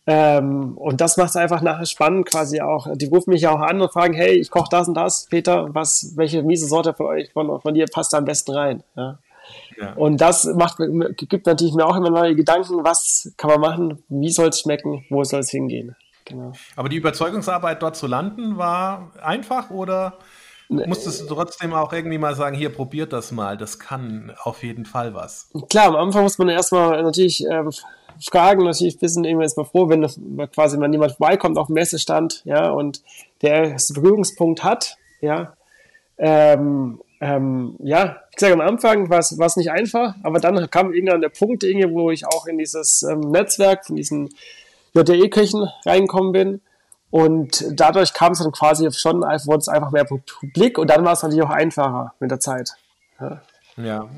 Ähm, 0.06 0.76
und 0.76 1.00
das 1.00 1.16
macht 1.16 1.30
es 1.30 1.36
einfach 1.36 1.62
nachher 1.62 1.86
spannend 1.86 2.26
quasi 2.26 2.60
auch. 2.60 2.88
Die 2.94 3.06
rufen 3.06 3.30
mich 3.30 3.40
ja 3.40 3.52
auch 3.52 3.60
an 3.60 3.80
und 3.80 3.90
fragen, 3.90 4.12
hey, 4.12 4.32
ich 4.32 4.50
koche 4.50 4.68
das 4.70 4.86
und 4.86 4.94
das, 4.94 5.26
Peter, 5.30 5.74
was, 5.74 6.12
welche 6.16 6.42
miese 6.42 6.66
Sorte 6.66 6.92
von 6.92 7.06
euch, 7.06 7.32
von, 7.32 7.58
von 7.60 7.72
dir 7.72 7.86
passt 7.90 8.12
da 8.12 8.18
am 8.18 8.26
besten 8.26 8.52
rein? 8.52 8.82
Ja. 8.96 9.18
Ja. 9.78 9.94
Und 9.94 10.20
das 10.20 10.44
macht, 10.44 10.78
gibt 11.16 11.46
natürlich 11.46 11.74
mir 11.74 11.86
auch 11.86 11.96
immer 11.96 12.10
neue 12.10 12.34
Gedanken, 12.34 12.84
was 12.84 13.32
kann 13.36 13.50
man 13.50 13.60
machen, 13.60 14.04
wie 14.08 14.30
soll 14.30 14.48
es 14.48 14.60
schmecken, 14.60 15.04
wo 15.10 15.24
soll 15.24 15.40
es 15.40 15.50
hingehen. 15.50 15.96
Genau. 16.24 16.52
Aber 16.76 16.88
die 16.88 16.96
Überzeugungsarbeit 16.96 17.82
dort 17.82 17.96
zu 17.96 18.06
landen 18.06 18.56
war 18.56 19.12
einfach 19.22 19.70
oder 19.70 20.18
musstest 20.68 21.22
du 21.22 21.34
trotzdem 21.34 21.74
auch 21.74 21.92
irgendwie 21.92 22.18
mal 22.18 22.34
sagen, 22.34 22.56
hier 22.56 22.70
probiert 22.70 23.12
das 23.12 23.32
mal, 23.32 23.56
das 23.56 23.78
kann 23.78 24.32
auf 24.42 24.62
jeden 24.62 24.86
Fall 24.86 25.14
was? 25.14 25.50
Klar, 25.68 25.88
am 25.88 25.96
Anfang 25.96 26.22
muss 26.22 26.38
man 26.38 26.48
erstmal 26.48 27.02
natürlich 27.02 27.46
äh, 27.46 27.64
fragen, 28.22 28.64
natürlich 28.64 29.00
wissen, 29.02 29.24
irgendwann 29.24 29.46
ist 29.46 29.56
man 29.56 29.66
froh, 29.66 29.88
wenn 29.88 30.02
quasi 30.50 30.78
wenn 30.80 30.92
jemand 30.92 31.12
vorbeikommt 31.12 31.58
auf 31.58 31.66
dem 31.66 31.74
Messestand, 31.74 32.42
ja, 32.44 32.70
und 32.70 33.02
der 33.42 33.76
Berührungspunkt 33.94 34.64
hat, 34.64 34.96
ja, 35.20 35.54
ähm, 36.16 37.00
ähm, 37.24 37.76
ja, 37.78 38.20
ich 38.32 38.38
sage 38.38 38.52
am 38.52 38.60
Anfang 38.60 39.08
war 39.08 39.18
es 39.18 39.56
nicht 39.56 39.70
einfach, 39.70 40.14
aber 40.22 40.40
dann 40.40 40.68
kam 40.68 40.92
irgendwann 40.92 41.22
der 41.22 41.30
Punkt, 41.30 41.62
wo 41.62 42.10
ich 42.10 42.26
auch 42.26 42.44
in 42.44 42.58
dieses 42.58 43.02
ähm, 43.02 43.20
Netzwerk 43.20 43.86
von 43.86 43.96
diesen 43.96 44.28
JDE-Köchen 44.92 45.66
reingekommen 45.86 46.32
bin. 46.32 46.60
Und 47.10 47.64
dadurch 47.80 48.12
kam 48.12 48.32
es 48.32 48.40
dann 48.40 48.52
quasi 48.52 48.90
schon, 48.92 49.22
wurde 49.22 49.58
es 49.58 49.68
einfach 49.68 49.90
mehr 49.90 50.04
Publik 50.04 50.76
und 50.76 50.90
dann 50.90 51.02
war 51.06 51.14
es 51.14 51.22
natürlich 51.22 51.44
auch 51.44 51.50
einfacher 51.50 52.12
mit 52.20 52.30
der 52.30 52.40
Zeit. 52.40 52.72
Ja. 53.18 53.40
ja. 53.76 54.08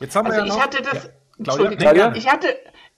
Jetzt 0.00 0.16
haben 0.16 0.26
also 0.26 0.38
wir 0.42 0.48
ja 0.48 0.54
ich 0.54 0.60
hatte 0.60 0.82
das, 0.82 1.10
ja. 1.38 1.76
Claudia? 1.76 2.12
ich 2.16 2.28
hatte, 2.28 2.48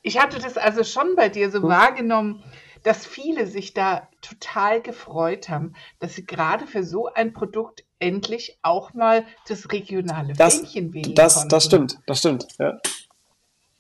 ich 0.00 0.22
hatte 0.22 0.38
das 0.38 0.56
also 0.56 0.84
schon 0.84 1.16
bei 1.16 1.28
dir 1.28 1.50
so 1.50 1.60
hm. 1.60 1.68
wahrgenommen, 1.68 2.42
dass 2.84 3.06
viele 3.06 3.46
sich 3.46 3.74
da 3.74 4.08
total 4.20 4.80
gefreut 4.80 5.48
haben, 5.48 5.74
dass 5.98 6.14
sie 6.14 6.24
gerade 6.24 6.66
für 6.66 6.84
so 6.84 7.08
ein 7.12 7.32
Produkt 7.32 7.84
endlich 7.98 8.58
auch 8.62 8.94
mal 8.94 9.24
das 9.48 9.72
regionale 9.72 10.34
das, 10.34 10.58
Fähnchen 10.58 10.92
wählen 10.92 11.14
das, 11.14 11.34
konnten. 11.34 11.48
Das 11.48 11.64
stimmt, 11.64 11.98
das 12.06 12.18
stimmt, 12.18 12.46
ja. 12.58 12.78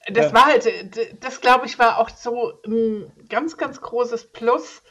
Das 0.08 0.26
ja. 0.26 0.34
war 0.34 0.46
halt, 0.46 0.66
das 1.22 1.40
glaube 1.40 1.66
ich 1.66 1.78
war 1.78 1.98
auch 1.98 2.08
so 2.08 2.60
ein 2.66 3.10
ganz, 3.28 3.56
ganz 3.56 3.80
großes 3.80 4.32
Plus, 4.32 4.82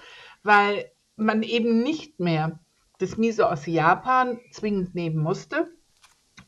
weil 0.44 0.92
man 1.16 1.44
eben 1.44 1.84
nicht 1.84 2.20
mehr 2.20 2.60
das 3.00 3.18
Miso 3.18 3.46
aus 3.46 3.66
Japan 3.66 4.40
zwingend 4.52 4.96
nehmen 4.96 5.18
musste. 5.18 5.72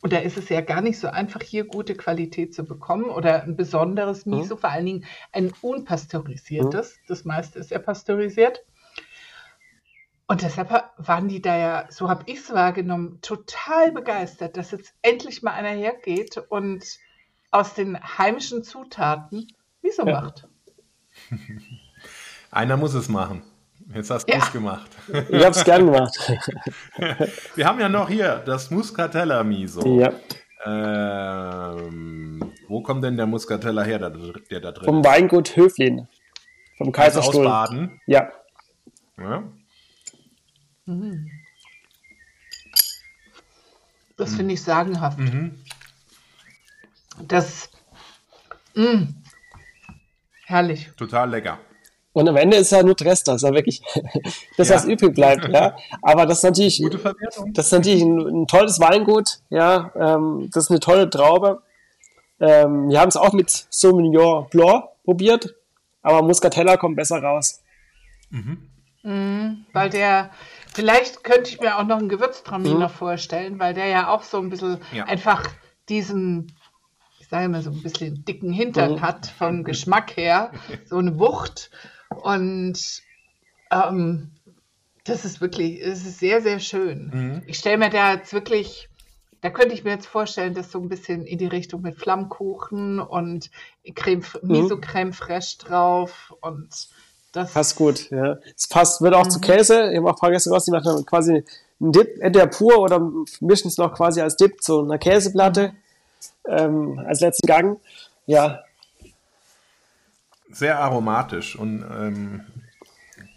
Und 0.06 0.14
da 0.14 0.20
ist 0.20 0.38
es 0.38 0.50
ja 0.50 0.62
gar 0.62 0.82
nicht 0.82 1.00
so 1.00 1.08
einfach, 1.08 1.42
hier 1.42 1.66
gute 1.66 1.96
Qualität 1.96 2.54
zu 2.54 2.64
bekommen 2.64 3.06
oder 3.06 3.42
ein 3.42 3.56
besonderes 3.56 4.28
Miso, 4.28 4.54
mhm. 4.54 4.60
vor 4.60 4.70
allen 4.70 4.86
Dingen 4.86 5.06
ein 5.32 5.52
unpasteurisiertes. 5.62 6.92
Mhm. 6.92 7.06
Das 7.08 7.26
meiste 7.26 7.58
ist 7.58 7.72
ja 7.72 7.80
pasteurisiert. 7.80 8.64
Und 10.28 10.44
deshalb 10.44 10.70
waren 10.98 11.28
die 11.28 11.42
da 11.42 11.58
ja, 11.58 11.88
so 11.90 12.08
habe 12.08 12.22
ich 12.28 12.38
es 12.38 12.54
wahrgenommen, 12.54 13.18
total 13.24 13.92
begeistert, 13.94 14.58
dass 14.58 14.70
jetzt 14.70 14.94
endlich 15.02 15.42
mal 15.42 15.54
einer 15.54 15.70
hergeht 15.70 16.38
und 16.50 16.86
aus 17.50 17.74
den 17.74 18.00
heimischen 18.00 18.64
Zutaten 18.64 19.48
Miso 19.82 20.06
ja. 20.06 20.22
macht. 20.22 20.48
Einer 22.52 22.78
muss 22.78 22.94
es 22.94 23.10
machen. 23.10 23.42
Jetzt 23.96 24.10
hast 24.10 24.26
du 24.28 24.34
es 24.34 24.52
gemacht. 24.52 24.92
Ich 25.08 25.44
habe 25.44 25.56
es 25.56 25.64
gern 25.64 25.86
gemacht. 25.86 26.14
Wir 27.56 27.66
haben 27.66 27.80
ja 27.80 27.88
noch 27.88 28.10
hier 28.10 28.44
das 28.46 28.70
Muscatella 28.70 29.42
Miso. 29.44 30.00
Ja. 30.00 30.12
Ähm, 30.66 32.52
wo 32.68 32.82
kommt 32.82 33.06
denn 33.06 33.16
der 33.16 33.26
Muscatella 33.26 33.84
her, 33.84 34.00
der, 34.00 34.10
der 34.10 34.60
da 34.60 34.72
drin 34.74 34.84
Vom 34.84 35.06
Weingut 35.06 35.56
Höflin. 35.56 36.10
Vom 36.78 36.92
Kaiserstuhl. 36.92 37.48
Also 37.48 37.50
aus 37.50 37.70
Baden? 37.70 38.02
Ja. 38.06 38.32
ja. 39.18 39.44
Das 44.18 44.36
finde 44.36 44.56
ich 44.56 44.62
sagenhaft. 44.62 45.20
Mhm. 45.20 45.64
Das. 47.28 47.70
Mh, 48.74 48.92
mm, 48.92 49.16
herrlich. 50.46 50.92
Total 50.98 51.30
lecker. 51.30 51.60
Und 52.16 52.30
am 52.30 52.38
Ende 52.38 52.56
ist 52.56 52.72
ja 52.72 52.82
nur 52.82 52.96
das 52.96 53.24
ist 53.24 53.28
ja 53.28 53.54
wirklich 53.54 53.82
das, 54.58 54.70
ja. 54.70 54.76
was 54.76 54.86
übrig 54.86 55.14
bleibt. 55.14 55.50
Ja. 55.50 55.76
Aber 56.02 56.26
das 56.26 56.38
ist 56.38 56.44
natürlich, 56.44 56.82
das 57.54 57.66
ist 57.66 57.72
natürlich 57.74 58.02
ein, 58.02 58.20
ein 58.20 58.48
tolles 58.48 58.80
Weingut. 58.80 59.40
Ja, 59.50 59.92
ähm, 59.96 60.50
das 60.54 60.66
ist 60.66 60.72
eine 60.72 60.80
tolle 60.80 61.10
Traube. 61.10 61.62
Ähm, 62.40 62.88
wir 62.88 63.02
haben 63.02 63.10
es 63.10 63.18
auch 63.18 63.34
mit 63.34 63.50
Sauvignon 63.70 64.48
Blanc 64.50 64.86
probiert, 65.04 65.56
aber 66.04 66.22
Muscatella 66.22 66.78
kommt 66.78 66.96
besser 66.96 67.22
raus. 67.22 67.62
Mhm. 68.30 68.70
Mhm, 69.04 69.66
weil 69.74 69.90
der, 69.90 70.32
vielleicht 70.74 71.26
könnte 71.26 71.50
ich 71.50 71.60
mir 71.60 71.78
auch 71.78 71.84
noch 71.84 71.98
einen 71.98 72.08
Gewürztraminer 72.08 72.88
mhm. 72.88 72.94
vorstellen, 72.94 73.60
weil 73.60 73.74
der 73.74 73.88
ja 73.88 74.08
auch 74.08 74.24
so 74.24 74.40
ein 74.40 74.50
bisschen 74.50 74.80
ja. 74.94 75.04
einfach 75.04 75.44
diesen, 75.90 76.56
ich 77.20 77.28
sage 77.28 77.50
mal 77.50 77.62
so 77.62 77.72
ein 77.72 77.84
bisschen 77.84 78.24
dicken 78.24 78.54
Hintern 78.54 78.94
mhm. 78.94 79.02
hat 79.02 79.28
vom 79.28 79.66
Geschmack 79.66 80.16
her, 80.16 80.52
so 80.86 80.98
eine 80.98 81.20
Wucht. 81.20 81.72
Und 82.10 83.02
ähm, 83.72 84.32
das 85.04 85.26
ist 85.26 85.42
wirklich, 85.42 85.82
es 85.82 86.06
ist 86.06 86.20
sehr, 86.20 86.42
sehr 86.42 86.60
schön. 86.60 87.12
Mhm. 87.14 87.44
Ich 87.48 87.58
stelle 87.58 87.78
mir 87.78 87.90
da 87.90 88.14
jetzt 88.14 88.34
wirklich, 88.34 88.90
da 89.42 89.50
könnte 89.50 89.74
ich 89.74 89.84
mir 89.84 89.92
jetzt 89.92 90.08
vorstellen, 90.08 90.54
dass 90.54 90.72
so 90.72 90.80
ein 90.80 90.90
bisschen 90.90 91.26
in 91.26 91.38
die 91.38 91.48
Richtung 91.48 91.82
mit 91.82 91.98
Flammkuchen 91.98 93.00
und 93.00 93.50
Creme, 93.94 94.24
mhm. 94.42 94.52
Miso-Creme 94.52 95.14
fraiche 95.14 95.58
drauf 95.60 96.34
und 96.42 96.90
das 97.32 97.52
passt 97.52 97.76
gut, 97.76 98.10
ja. 98.12 98.38
Es 98.56 98.68
passt, 98.68 99.02
wird 99.02 99.14
auch 99.14 99.26
mhm. 99.26 99.30
zu 99.30 99.42
Käse. 99.42 99.92
Ich 99.92 99.98
habe 99.98 100.10
auch 100.10 100.14
ein 100.16 100.20
paar 100.20 100.32
Gäste 100.32 100.52
raus, 100.52 100.66
die 100.66 100.72
machen 100.72 101.06
quasi 101.06 101.44
einen 101.82 101.92
Dip, 101.92 102.18
entweder 102.22 102.48
pur 102.48 102.80
oder 102.80 103.12
mischen 103.42 103.68
es 103.68 103.78
noch 103.78 103.94
quasi 103.94 104.22
als 104.22 104.38
Dip 104.38 104.64
zu 104.64 104.82
einer 104.82 104.98
Käseplatte 104.98 105.74
ähm, 106.48 106.98
als 107.06 107.20
letzten 107.20 107.46
Gang. 107.46 107.80
Ja. 108.26 108.62
Sehr 110.56 110.80
aromatisch 110.80 111.58
und 111.58 111.84
ähm, 111.84 112.46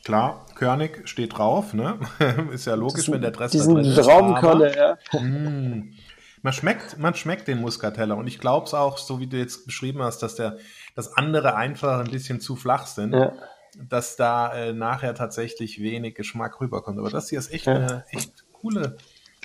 klar, 0.04 0.46
körnig 0.54 1.08
steht 1.08 1.36
drauf, 1.36 1.74
ne? 1.74 1.98
ist 2.52 2.66
ja 2.66 2.74
logisch, 2.74 3.10
wenn 3.10 3.22
der 3.22 3.32
Dress 3.32 3.50
diesen 3.50 3.74
da 3.74 3.82
drin 3.82 3.90
ist. 3.90 4.04
Traubenkörner, 4.04 4.76
ja. 4.76 5.20
Mm. 5.20 5.94
Man 6.42 6.52
schmeckt, 6.52 6.96
man 6.98 7.14
schmeckt 7.14 7.48
den 7.48 7.60
Muscatella 7.60 8.14
und 8.14 8.28
ich 8.28 8.38
glaube 8.38 8.66
es 8.66 8.74
auch, 8.74 8.98
so 8.98 9.18
wie 9.18 9.26
du 9.26 9.36
jetzt 9.36 9.66
beschrieben 9.66 10.02
hast, 10.02 10.22
dass 10.22 10.36
der, 10.36 10.58
dass 10.94 11.16
andere 11.16 11.56
einfach 11.56 11.98
ein 11.98 12.10
bisschen 12.10 12.40
zu 12.40 12.54
flach 12.54 12.86
sind. 12.86 13.14
Ja 13.14 13.32
dass 13.78 14.16
da 14.16 14.54
äh, 14.54 14.72
nachher 14.72 15.14
tatsächlich 15.14 15.80
wenig 15.80 16.14
Geschmack 16.14 16.60
rüberkommt. 16.60 16.98
Aber 16.98 17.10
das 17.10 17.28
hier 17.28 17.38
ist 17.38 17.52
echt 17.52 17.66
ja. 17.66 17.74
eine 17.74 18.04
echt 18.10 18.44
coole 18.52 18.96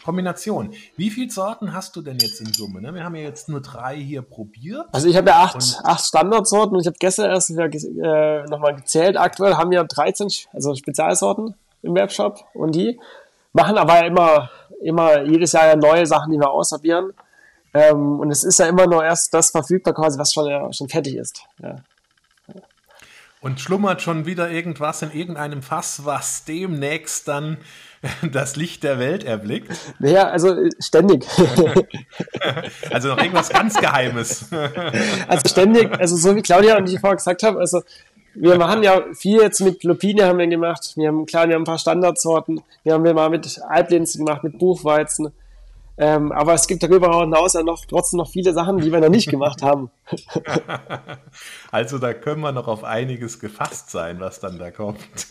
Kombination. 0.04 0.74
Wie 0.98 1.10
viele 1.10 1.32
Sorten 1.32 1.74
hast 1.74 1.96
du 1.96 2.02
denn 2.02 2.18
jetzt 2.20 2.42
in 2.42 2.52
Summe? 2.54 2.82
Ne? 2.82 2.94
Wir 2.94 3.04
haben 3.04 3.16
ja 3.16 3.24
jetzt 3.24 3.50
nur 3.50 3.62
drei 3.62 3.96
hier 3.96 4.22
probiert. 4.22 4.86
Also 4.92 5.08
ich 5.08 5.16
habe 5.16 5.30
ja 5.30 5.38
acht, 5.44 5.80
acht 5.84 6.06
Standardsorten 6.06 6.76
und 6.76 6.82
ich 6.82 6.88
habe 6.88 6.98
gestern 7.00 7.30
erst 7.32 7.50
äh, 7.52 8.44
nochmal 8.44 8.76
gezählt. 8.76 9.18
Aktuell 9.18 9.56
haben 9.56 9.72
wir 9.72 9.84
13 9.84 10.28
also 10.52 10.76
Spezialsorten 10.76 11.56
im 11.82 11.96
Webshop 11.96 12.46
und 12.54 12.76
die 12.76 13.00
machen 13.54 13.78
aber 13.78 14.06
immer 14.06 14.50
immer 14.84 15.24
jedes 15.24 15.54
Jahr 15.54 15.68
ja 15.68 15.76
neue 15.76 16.06
Sachen, 16.06 16.32
die 16.32 16.40
wir 16.40 16.52
ausprobieren. 16.52 17.14
Ähm, 17.74 18.20
und 18.20 18.30
es 18.30 18.44
ist 18.44 18.60
ja 18.60 18.68
immer 18.68 18.86
nur 18.86 19.04
erst 19.04 19.34
das 19.34 19.52
verfügbar 19.52 19.94
quasi, 19.94 20.20
was 20.20 20.34
schon, 20.34 20.48
ja, 20.50 20.72
schon 20.72 20.90
fertig 20.90 21.16
ist. 21.16 21.44
Ja. 21.62 21.78
Und 23.42 23.60
schlummert 23.60 24.02
schon 24.02 24.26
wieder 24.26 24.50
irgendwas 24.50 25.02
in 25.02 25.12
irgendeinem 25.12 25.62
Fass, 25.64 26.06
was 26.06 26.46
demnächst 26.46 27.28
dann 27.28 27.58
das 28.32 28.56
Licht 28.56 28.84
der 28.84 29.00
Welt 29.00 29.24
erblickt? 29.24 29.72
Naja, 30.00 30.28
also 30.28 30.50
äh, 30.50 30.70
ständig. 30.80 31.26
also 32.92 33.10
noch 33.10 33.18
irgendwas 33.18 33.50
ganz 33.50 33.76
Geheimes. 33.78 34.46
also 35.28 35.50
ständig, 35.50 35.92
also 36.00 36.16
so 36.16 36.36
wie 36.36 36.42
Claudia 36.42 36.78
und 36.78 36.90
ich 36.90 37.00
vorher 37.00 37.16
gesagt 37.16 37.44
haben, 37.44 37.58
also 37.58 37.82
wir 38.36 38.58
machen 38.58 38.84
ja 38.84 39.04
viel 39.14 39.40
jetzt 39.40 39.62
mit 39.62 39.84
Lupine 39.84 40.26
haben 40.26 40.40
wir 40.40 40.48
gemacht. 40.48 40.94
Wir 40.96 41.10
haben, 41.10 41.26
klar, 41.26 41.48
wir 41.48 41.56
haben 41.56 41.62
ein 41.62 41.66
paar 41.66 41.78
Standardsorten. 41.78 42.62
Wir 42.84 42.94
haben 42.94 43.04
wir 43.04 43.14
mal 43.14 43.30
mit 43.30 43.62
Alplinsen 43.70 44.26
gemacht, 44.26 44.44
mit 44.44 44.58
Buchweizen. 44.58 45.32
Ähm, 45.96 46.32
aber 46.32 46.56
es 46.56 46.66
gibt 46.66 46.82
darüber 46.82 47.20
hinaus 47.20 47.54
ja 47.54 47.62
noch, 47.62 47.86
trotzdem 47.86 48.18
noch 48.18 48.32
viele 48.32 48.52
Sachen, 48.54 48.80
die 48.80 48.92
wir 48.92 49.00
noch 49.00 49.10
nicht 49.10 49.30
gemacht 49.30 49.62
haben. 49.62 49.92
also 51.72 52.00
da 52.00 52.16
können 52.16 52.42
wir 52.42 52.52
noch 52.52 52.68
auf 52.68 52.84
einiges 52.84 53.40
gefasst 53.40 53.92
sein, 53.92 54.20
was 54.20 54.40
dann 54.40 54.58
da 54.58 54.72
kommt. 54.72 55.28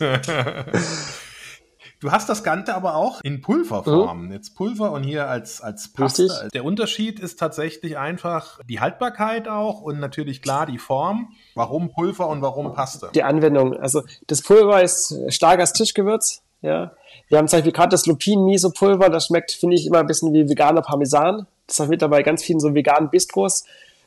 Du 2.03 2.11
hast 2.11 2.27
das 2.27 2.43
Ganze 2.43 2.75
aber 2.75 2.97
auch 2.97 3.21
in 3.23 3.39
Pulverform. 3.39 4.25
Mhm. 4.25 4.33
Jetzt 4.33 4.55
Pulver 4.55 4.91
und 4.91 5.03
hier 5.03 5.29
als, 5.29 5.61
als 5.61 5.87
Paste. 5.87 6.23
Richtig. 6.23 6.49
Der 6.51 6.65
Unterschied 6.65 7.17
ist 7.17 7.39
tatsächlich 7.39 7.97
einfach 7.97 8.59
die 8.67 8.81
Haltbarkeit 8.81 9.47
auch 9.47 9.79
und 9.79 10.01
natürlich 10.01 10.41
klar 10.41 10.65
die 10.65 10.79
Form. 10.79 11.29
Warum 11.55 11.91
Pulver 11.91 12.27
und 12.27 12.41
warum 12.41 12.73
Paste? 12.73 13.09
Die 13.15 13.23
Anwendung. 13.23 13.77
Also 13.77 14.03
das 14.27 14.41
Pulver 14.41 14.83
ist 14.83 15.17
stark 15.29 15.61
als 15.61 15.71
Tischgewürz. 15.71 16.41
Ja. 16.61 16.91
Wir 17.29 17.37
haben 17.37 17.47
zum 17.47 17.59
Beispiel 17.59 17.71
gerade 17.71 17.91
das 17.91 18.05
Lupin-Miso-Pulver. 18.05 19.07
Das 19.09 19.27
schmeckt, 19.27 19.53
finde 19.53 19.77
ich, 19.77 19.87
immer 19.87 19.99
ein 19.99 20.07
bisschen 20.07 20.33
wie 20.33 20.49
veganer 20.49 20.81
Parmesan. 20.81 21.47
Das 21.67 21.79
ist 21.79 21.87
mit 21.87 22.01
dabei 22.01 22.21
ganz 22.21 22.43
vielen 22.43 22.59
so 22.59 22.75
veganen 22.75 23.11
Bistros. 23.11 23.63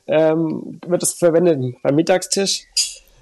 Ähm, 0.06 0.82
wird 0.86 1.00
das 1.00 1.14
verwendet 1.14 1.76
beim 1.82 1.94
Mittagstisch. 1.94 2.66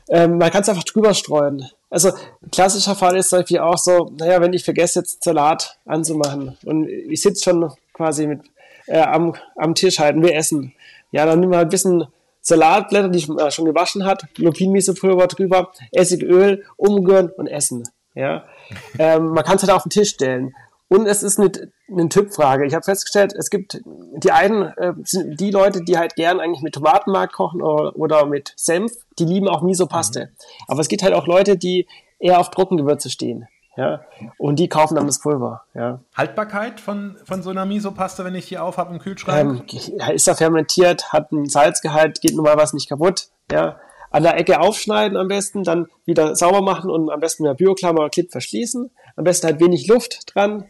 Ähm, 0.08 0.38
man 0.38 0.50
kann 0.50 0.62
es 0.62 0.68
einfach 0.68 0.82
drüber 0.82 1.14
streuen. 1.14 1.70
Also 1.94 2.10
klassischer 2.50 2.96
Fall 2.96 3.16
ist 3.16 3.30
zum 3.30 3.38
Beispiel 3.38 3.60
auch 3.60 3.78
so, 3.78 4.10
naja, 4.18 4.40
wenn 4.40 4.52
ich 4.52 4.64
vergesse 4.64 4.98
jetzt 4.98 5.22
Salat 5.22 5.78
anzumachen 5.84 6.58
und 6.64 6.88
ich 6.88 7.22
sitze 7.22 7.44
schon 7.44 7.70
quasi 7.92 8.26
mit 8.26 8.40
äh, 8.88 8.98
am, 8.98 9.36
am 9.54 9.76
Tisch 9.76 10.00
halt 10.00 10.16
und 10.16 10.24
wir 10.24 10.34
essen. 10.34 10.74
Ja, 11.12 11.24
dann 11.24 11.38
nehmen 11.38 11.52
wir 11.52 11.58
halt 11.58 11.68
ein 11.68 11.70
bisschen 11.70 12.04
Salatblätter, 12.40 13.10
die 13.10 13.24
man 13.28 13.48
schon 13.52 13.64
gewaschen 13.64 14.04
hat, 14.04 14.24
Lupinmiso-Pulver 14.38 15.28
drüber, 15.28 15.70
Essigöl, 15.92 16.64
umrühren 16.76 17.30
und 17.30 17.46
essen. 17.46 17.84
Ja, 18.16 18.44
ähm, 18.98 19.28
man 19.28 19.44
kann 19.44 19.54
es 19.54 19.62
halt 19.62 19.72
auf 19.72 19.84
den 19.84 19.90
Tisch 19.90 20.10
stellen. 20.10 20.52
Und 20.88 21.06
es 21.06 21.22
ist 21.22 21.40
eine, 21.40 21.50
eine 21.90 22.08
Typfrage. 22.08 22.66
Ich 22.66 22.74
habe 22.74 22.84
festgestellt, 22.84 23.32
es 23.36 23.50
gibt 23.50 23.80
die 23.84 24.32
einen, 24.32 24.62
äh, 24.76 24.92
sind 25.02 25.40
die 25.40 25.50
Leute, 25.50 25.82
die 25.82 25.98
halt 25.98 26.14
gern 26.14 26.40
eigentlich 26.40 26.62
mit 26.62 26.74
Tomatenmark 26.74 27.32
kochen 27.32 27.62
oder, 27.62 27.96
oder 27.96 28.26
mit 28.26 28.52
Senf, 28.56 28.92
die 29.18 29.24
lieben 29.24 29.48
auch 29.48 29.62
Miso-Paste. 29.62 30.26
Mhm. 30.26 30.36
Aber 30.68 30.80
es 30.80 30.88
gibt 30.88 31.02
halt 31.02 31.14
auch 31.14 31.26
Leute, 31.26 31.56
die 31.56 31.86
eher 32.18 32.38
auf 32.38 32.50
Trockengewürze 32.50 33.10
stehen. 33.10 33.48
Ja, 33.76 34.02
und 34.38 34.60
die 34.60 34.68
kaufen 34.68 34.94
dann 34.94 35.06
das 35.06 35.18
Pulver. 35.18 35.64
Ja. 35.74 35.98
Haltbarkeit 36.16 36.78
von, 36.78 37.16
von 37.24 37.42
so 37.42 37.50
einer 37.50 37.66
Miso-Paste, 37.66 38.24
wenn 38.24 38.36
ich 38.36 38.46
die 38.46 38.58
auf 38.58 38.78
habe 38.78 38.94
im 38.94 39.00
Kühlschrank? 39.00 39.72
Ähm, 39.72 40.14
ist 40.14 40.28
ja 40.28 40.34
fermentiert, 40.34 41.12
hat 41.12 41.32
einen 41.32 41.48
Salzgehalt, 41.48 42.20
geht 42.20 42.36
normalerweise 42.36 42.76
nicht 42.76 42.88
kaputt. 42.88 43.30
Ja, 43.50 43.80
an 44.14 44.22
der 44.22 44.38
Ecke 44.38 44.60
aufschneiden 44.60 45.16
am 45.16 45.26
besten, 45.26 45.64
dann 45.64 45.88
wieder 46.04 46.36
sauber 46.36 46.62
machen 46.62 46.88
und 46.88 47.10
am 47.10 47.18
besten 47.18 47.42
mit 47.42 47.50
der 47.50 47.54
Bioklammer 47.56 48.08
Clip 48.10 48.30
verschließen. 48.30 48.92
Am 49.16 49.24
besten 49.24 49.48
halt 49.48 49.58
wenig 49.58 49.88
Luft 49.88 50.32
dran, 50.32 50.66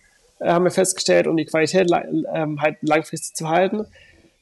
haben 0.52 0.64
wir 0.64 0.70
festgestellt, 0.70 1.26
um 1.26 1.36
die 1.36 1.44
Qualität 1.44 1.90
ähm, 2.32 2.60
halt 2.60 2.76
langfristig 2.82 3.34
zu 3.34 3.48
halten. 3.48 3.86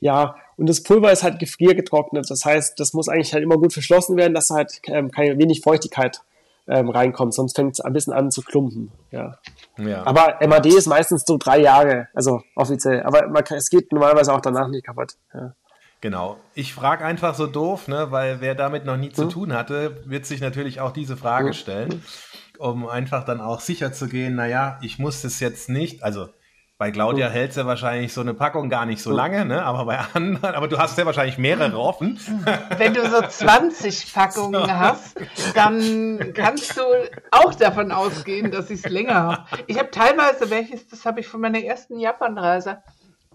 Ja, 0.01 0.37
und 0.57 0.69
das 0.69 0.83
Pulver 0.83 1.13
ist 1.13 1.23
halt 1.23 1.39
gefriergetrocknet. 1.39 2.29
Das 2.29 2.45
heißt, 2.45 2.79
das 2.81 2.93
muss 2.93 3.09
eigentlich 3.09 3.33
halt 3.33 3.45
immer 3.45 3.57
gut 3.57 3.73
verschlossen 3.73 4.17
werden, 4.17 4.35
dass 4.35 4.51
halt 4.51 4.81
ähm, 4.87 5.11
keine 5.11 5.39
wenig 5.39 5.61
Feuchtigkeit 5.61 6.23
ähm, 6.69 6.91
reinkommt, 6.91 7.35
sonst 7.35 7.57
fängt 7.57 7.75
es 7.75 7.81
ein 7.81 7.93
bisschen 7.93 8.13
an 8.13 8.31
zu 8.31 8.43
klumpen. 8.43 8.91
Ja. 9.11 9.39
ja. 9.79 10.05
Aber 10.05 10.39
MAD 10.47 10.67
ist 10.67 10.87
meistens 10.87 11.25
so 11.27 11.37
drei 11.37 11.59
Jahre, 11.59 12.09
also 12.15 12.43
offiziell. 12.55 13.03
Aber 13.03 13.29
man 13.29 13.45
kann, 13.45 13.59
es 13.59 13.71
geht 13.71 13.93
normalerweise 13.93 14.33
auch 14.33 14.41
danach 14.41 14.69
nicht 14.69 14.87
kaputt. 14.87 15.15
Ja. 15.35 15.55
Genau. 16.01 16.37
Ich 16.55 16.75
frage 16.75 17.05
einfach 17.05 17.35
so 17.35 17.47
doof, 17.47 17.87
ne, 17.87 18.11
weil 18.11 18.41
wer 18.41 18.55
damit 18.55 18.85
noch 18.85 18.97
nie 18.97 19.09
hm. 19.09 19.15
zu 19.15 19.25
tun 19.27 19.53
hatte, 19.53 20.03
wird 20.05 20.27
sich 20.27 20.41
natürlich 20.41 20.81
auch 20.81 20.93
diese 20.93 21.17
Frage 21.17 21.49
hm. 21.49 21.55
stellen 21.55 22.03
um 22.59 22.87
einfach 22.87 23.25
dann 23.25 23.41
auch 23.41 23.61
sicher 23.61 23.93
zu 23.93 24.09
gehen, 24.09 24.35
naja, 24.35 24.79
ich 24.83 24.99
muss 24.99 25.23
das 25.23 25.41
jetzt 25.41 25.69
nicht, 25.69 26.03
also 26.03 26.29
bei 26.83 26.91
Claudia 26.91 27.29
mhm. 27.29 27.33
hält 27.33 27.55
ja 27.55 27.65
wahrscheinlich 27.65 28.13
so 28.13 28.23
eine 28.23 28.35
Packung 28.35 28.69
gar 28.69 28.87
nicht 28.87 29.01
so 29.01 29.11
mhm. 29.11 29.17
lange, 29.17 29.45
ne? 29.45 29.63
aber 29.63 29.85
bei 29.85 29.99
anderen, 30.15 30.57
aber 30.57 30.67
du 30.67 30.79
hast 30.79 30.99
ja 30.99 31.07
wahrscheinlich 31.07 31.39
mehrere 31.39 31.79
offen. 31.79 32.19
Wenn 32.77 32.93
du 32.93 33.09
so 33.09 33.23
20 33.29 34.13
Packungen 34.13 34.65
so. 34.65 34.69
hast, 34.69 35.17
dann 35.55 36.33
kannst 36.35 36.77
du 36.77 36.83
auch 37.31 37.55
davon 37.55 37.93
ausgehen, 37.93 38.51
dass 38.51 38.69
ich 38.69 38.85
es 38.85 38.91
länger 38.91 39.15
habe. 39.15 39.45
Ich 39.69 39.79
habe 39.79 39.93
teilweise 39.93 40.51
welches, 40.51 40.89
das 40.89 41.07
habe 41.07 41.21
ich 41.21 41.29
von 41.29 41.41
meiner 41.41 41.63
ersten 41.63 42.01
Japanreise 42.01 42.83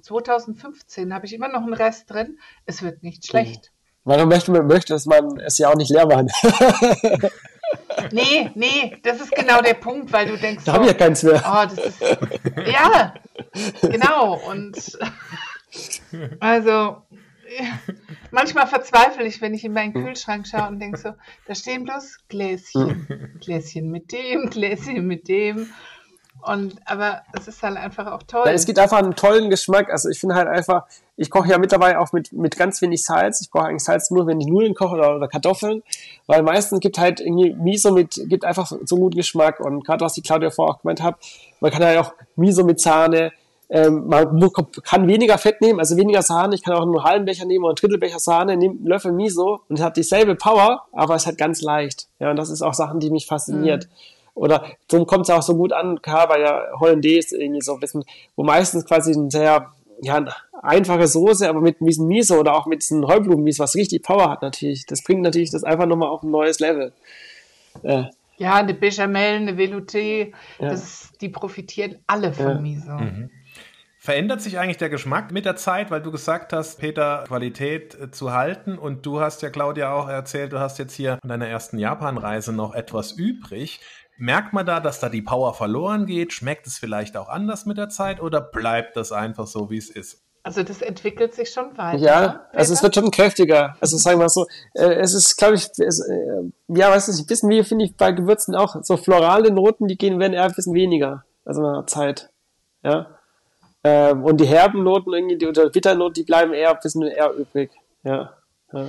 2015, 0.01 1.13
habe 1.13 1.25
ich 1.25 1.33
immer 1.33 1.47
noch 1.47 1.61
einen 1.61 1.73
Rest 1.73 2.11
drin. 2.11 2.39
Es 2.65 2.83
wird 2.83 3.01
nicht 3.01 3.25
schlecht. 3.25 3.71
Man 4.03 4.27
möchte, 4.27 4.51
möchte, 4.63 4.91
dass 4.91 5.05
man 5.05 5.39
es 5.39 5.57
ja 5.57 5.69
auch 5.69 5.75
nicht 5.75 5.91
leer 5.91 6.05
machen. 6.05 6.29
Nee, 8.11 8.51
nee, 8.55 8.97
das 9.03 9.21
ist 9.21 9.31
genau 9.31 9.61
der 9.61 9.73
Punkt, 9.73 10.11
weil 10.13 10.27
du 10.27 10.37
denkst. 10.37 10.65
Da 10.65 10.71
so, 10.71 10.73
habe 10.73 10.85
ich 10.85 10.91
ja 10.91 10.97
keins 10.97 11.23
mehr. 11.23 11.43
Oh, 11.45 11.63
das 11.63 11.85
ist, 11.85 12.01
ja, 12.67 13.13
genau. 13.81 14.35
Und 14.49 14.97
also 16.39 16.97
manchmal 18.31 18.67
verzweifle 18.67 19.25
ich, 19.25 19.41
wenn 19.41 19.53
ich 19.53 19.63
in 19.63 19.73
meinen 19.73 19.93
Kühlschrank 19.93 20.47
schaue 20.47 20.67
und 20.67 20.79
denke 20.79 20.97
so, 20.97 21.13
da 21.45 21.55
stehen 21.55 21.83
bloß 21.83 22.19
Gläschen. 22.27 23.39
Gläschen 23.39 23.89
mit 23.89 24.11
dem, 24.11 24.49
Gläschen 24.49 25.05
mit 25.07 25.27
dem. 25.27 25.69
Und 26.41 26.75
aber 26.85 27.21
es 27.33 27.47
ist 27.47 27.61
halt 27.63 27.77
einfach 27.77 28.07
auch 28.11 28.23
toll. 28.23 28.43
Ja, 28.45 28.51
es 28.51 28.65
gibt 28.65 28.79
einfach 28.79 28.99
einen 28.99 29.15
tollen 29.15 29.49
Geschmack. 29.49 29.89
Also 29.91 30.09
ich 30.09 30.19
finde 30.19 30.35
halt 30.35 30.47
einfach, 30.47 30.85
ich 31.15 31.29
koche 31.29 31.49
ja 31.49 31.57
mittlerweile 31.57 31.99
auch 31.99 32.13
mit, 32.13 32.31
mit 32.31 32.57
ganz 32.57 32.81
wenig 32.81 33.03
Salz. 33.03 33.41
Ich 33.41 33.51
brauche 33.51 33.65
eigentlich 33.65 33.83
Salz 33.83 34.11
nur, 34.11 34.27
wenn 34.27 34.39
ich 34.39 34.47
Nudeln 34.47 34.73
koche 34.73 34.95
oder, 34.95 35.15
oder 35.15 35.27
Kartoffeln. 35.27 35.83
Weil 36.25 36.43
meistens 36.43 36.79
gibt 36.79 36.99
halt 36.99 37.19
irgendwie 37.19 37.53
Miso 37.53 37.91
mit, 37.91 38.21
gibt 38.27 38.45
einfach 38.45 38.67
so 38.67 38.77
einen 38.95 39.01
guten 39.01 39.17
Geschmack. 39.17 39.59
Und 39.59 39.85
gerade 39.85 40.05
was 40.05 40.13
die 40.13 40.21
Claudia 40.21 40.49
vorher 40.49 40.75
auch 40.75 40.81
gemeint 40.81 41.01
hat, 41.01 41.15
man 41.59 41.71
kann 41.71 41.81
ja 41.81 42.01
auch 42.01 42.13
Miso 42.35 42.63
mit 42.63 42.79
Sahne, 42.79 43.31
ähm, 43.69 44.07
man 44.07 44.49
kann 44.83 45.07
weniger 45.07 45.37
Fett 45.37 45.59
nehmen, 45.61 45.79
also 45.79 45.97
weniger 45.97 46.21
Sahne. 46.21 46.55
Ich 46.55 46.63
kann 46.63 46.73
auch 46.73 46.85
nur 46.85 47.01
einen 47.01 47.03
halben 47.03 47.25
Becher 47.25 47.45
nehmen 47.45 47.65
oder 47.65 47.71
einen 47.71 47.75
Drittelbecher 47.75 48.19
Sahne, 48.19 48.55
nehme 48.55 48.75
einen 48.75 48.85
Löffel 48.85 49.11
Miso 49.11 49.61
und 49.67 49.77
es 49.77 49.83
hat 49.83 49.97
dieselbe 49.97 50.35
Power, 50.35 50.85
aber 50.93 51.15
es 51.15 51.27
hat 51.27 51.37
ganz 51.37 51.61
leicht. 51.61 52.07
Ja, 52.19 52.29
und 52.29 52.37
das 52.37 52.49
ist 52.49 52.61
auch 52.61 52.73
Sachen, 52.73 52.99
die 52.99 53.09
mich 53.09 53.27
fasziniert. 53.27 53.85
Mhm. 53.85 54.16
Oder 54.37 54.65
so 54.89 55.03
kommt 55.05 55.23
es 55.23 55.29
auch 55.29 55.41
so 55.41 55.55
gut 55.55 55.73
an, 55.73 56.01
klar, 56.01 56.29
weil 56.29 56.41
ja 56.41 56.63
Hollandaise 56.79 57.35
irgendwie 57.37 57.61
so 57.61 57.73
ein 57.73 57.79
bisschen, 57.79 58.03
wo 58.35 58.43
meistens 58.43 58.85
quasi 58.85 59.11
ein 59.11 59.29
sehr 59.29 59.73
ja, 60.01 60.15
eine 60.15 60.33
einfache 60.61 61.07
Soße, 61.07 61.49
aber 61.49 61.61
mit 61.61 61.77
diesem 61.79 62.07
Miso 62.07 62.39
oder 62.39 62.53
auch 62.53 62.67
mit 62.67 62.83
diesem 62.83 63.07
Heublumenmiso, 63.07 63.63
was 63.63 63.75
richtig 63.75 64.03
Power 64.03 64.29
hat 64.29 64.41
natürlich. 64.43 64.85
Das 64.85 65.03
bringt 65.03 65.21
natürlich 65.21 65.51
das 65.51 65.63
einfach 65.63 65.87
nochmal 65.87 66.09
auf 66.09 66.23
ein 66.23 66.29
neues 66.29 66.59
Level. 66.59 66.93
Äh, 67.83 68.03
ja, 68.37 68.55
eine 68.55 68.75
Bechamel, 68.75 69.37
eine 69.37 69.53
Velouté, 69.53 70.33
ja. 70.59 70.69
das, 70.69 71.11
die 71.19 71.29
profitieren 71.29 71.97
alle 72.05 72.31
von 72.31 72.45
ja. 72.45 72.53
Miso. 72.59 72.91
Mhm. 72.91 73.29
Verändert 73.99 74.41
sich 74.41 74.59
eigentlich 74.59 74.77
der 74.77 74.89
Geschmack 74.89 75.31
mit 75.31 75.45
der 75.45 75.55
Zeit, 75.55 75.89
weil 75.89 76.01
du 76.01 76.11
gesagt 76.11 76.53
hast, 76.53 76.79
Peter, 76.79 77.23
Qualität 77.27 77.99
äh, 77.99 78.11
zu 78.11 78.31
halten 78.31 78.77
und 78.77 79.05
du 79.05 79.19
hast 79.19 79.41
ja, 79.41 79.49
Claudia, 79.49 79.91
auch 79.91 80.07
erzählt, 80.07 80.53
du 80.53 80.59
hast 80.59 80.77
jetzt 80.77 80.93
hier 80.93 81.19
an 81.21 81.27
deiner 81.27 81.47
ersten 81.47 81.79
Japanreise 81.79 82.53
noch 82.53 82.75
etwas 82.75 83.11
übrig. 83.11 83.81
Merkt 84.17 84.53
man 84.53 84.65
da, 84.65 84.79
dass 84.79 84.99
da 84.99 85.09
die 85.09 85.21
Power 85.21 85.53
verloren 85.53 86.05
geht? 86.05 86.33
Schmeckt 86.33 86.65
es 86.65 86.77
vielleicht 86.77 87.15
auch 87.15 87.29
anders 87.29 87.65
mit 87.65 87.77
der 87.77 87.89
Zeit 87.89 88.19
oder 88.21 88.41
bleibt 88.41 88.97
das 88.97 89.11
einfach 89.11 89.47
so, 89.47 89.69
wie 89.69 89.77
es 89.77 89.89
ist? 89.89 90.23
Also 90.47 90.63
das 90.63 90.81
entwickelt 90.81 91.33
sich 91.33 91.49
schon 91.49 91.77
weiter. 91.77 91.97
Ja, 91.97 92.21
ne, 92.21 92.41
also 92.53 92.73
es 92.73 92.81
wird 92.81 92.95
schon 92.95 93.11
kräftiger. 93.11 93.75
Also 93.81 93.97
sagen 93.97 94.19
wir 94.19 94.29
so, 94.29 94.47
äh, 94.75 94.93
es 94.93 95.13
ist, 95.13 95.35
glaube 95.35 95.55
ich, 95.55 95.67
es, 95.77 95.99
äh, 95.99 96.43
ja, 96.69 96.89
weiß 96.89 97.09
nicht, 97.09 97.19
ein 97.19 97.25
bisschen 97.25 97.49
wie 97.49 97.63
finde 97.63 97.83
ich 97.83 97.97
bei 97.97 98.13
Gewürzen 98.13 98.55
auch. 98.55 98.77
So 98.81 98.95
florale 98.95 99.51
Noten, 99.51 99.87
die 99.87 99.97
gehen 99.97 100.19
werden 100.19 100.31
eher 100.31 100.45
ein 100.45 100.53
bisschen 100.53 100.73
weniger. 100.73 101.25
Also 101.43 101.61
mit 101.61 101.75
der 101.75 101.87
Zeit. 101.87 102.29
Ja. 102.81 103.07
Ähm, 103.83 104.23
und 104.23 104.39
die 104.39 104.47
herben 104.47 104.83
Noten 104.83 105.13
irgendwie, 105.13 105.37
die 105.37 105.47
oder 105.47 105.69
Bitternoten, 105.69 106.13
die 106.13 106.23
bleiben 106.23 106.53
eher 106.53 106.71
ein 106.71 106.79
bisschen 106.81 107.03
eher 107.03 107.33
übrig. 107.33 107.71
Ja. 108.03 108.33
ja. 108.71 108.87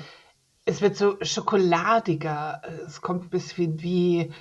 Es 0.64 0.80
wird 0.80 0.96
so 0.96 1.16
schokoladiger. 1.22 2.62
Es 2.86 3.00
kommt 3.00 3.24
ein 3.24 3.30
bisschen 3.30 3.82
wie 3.82 4.32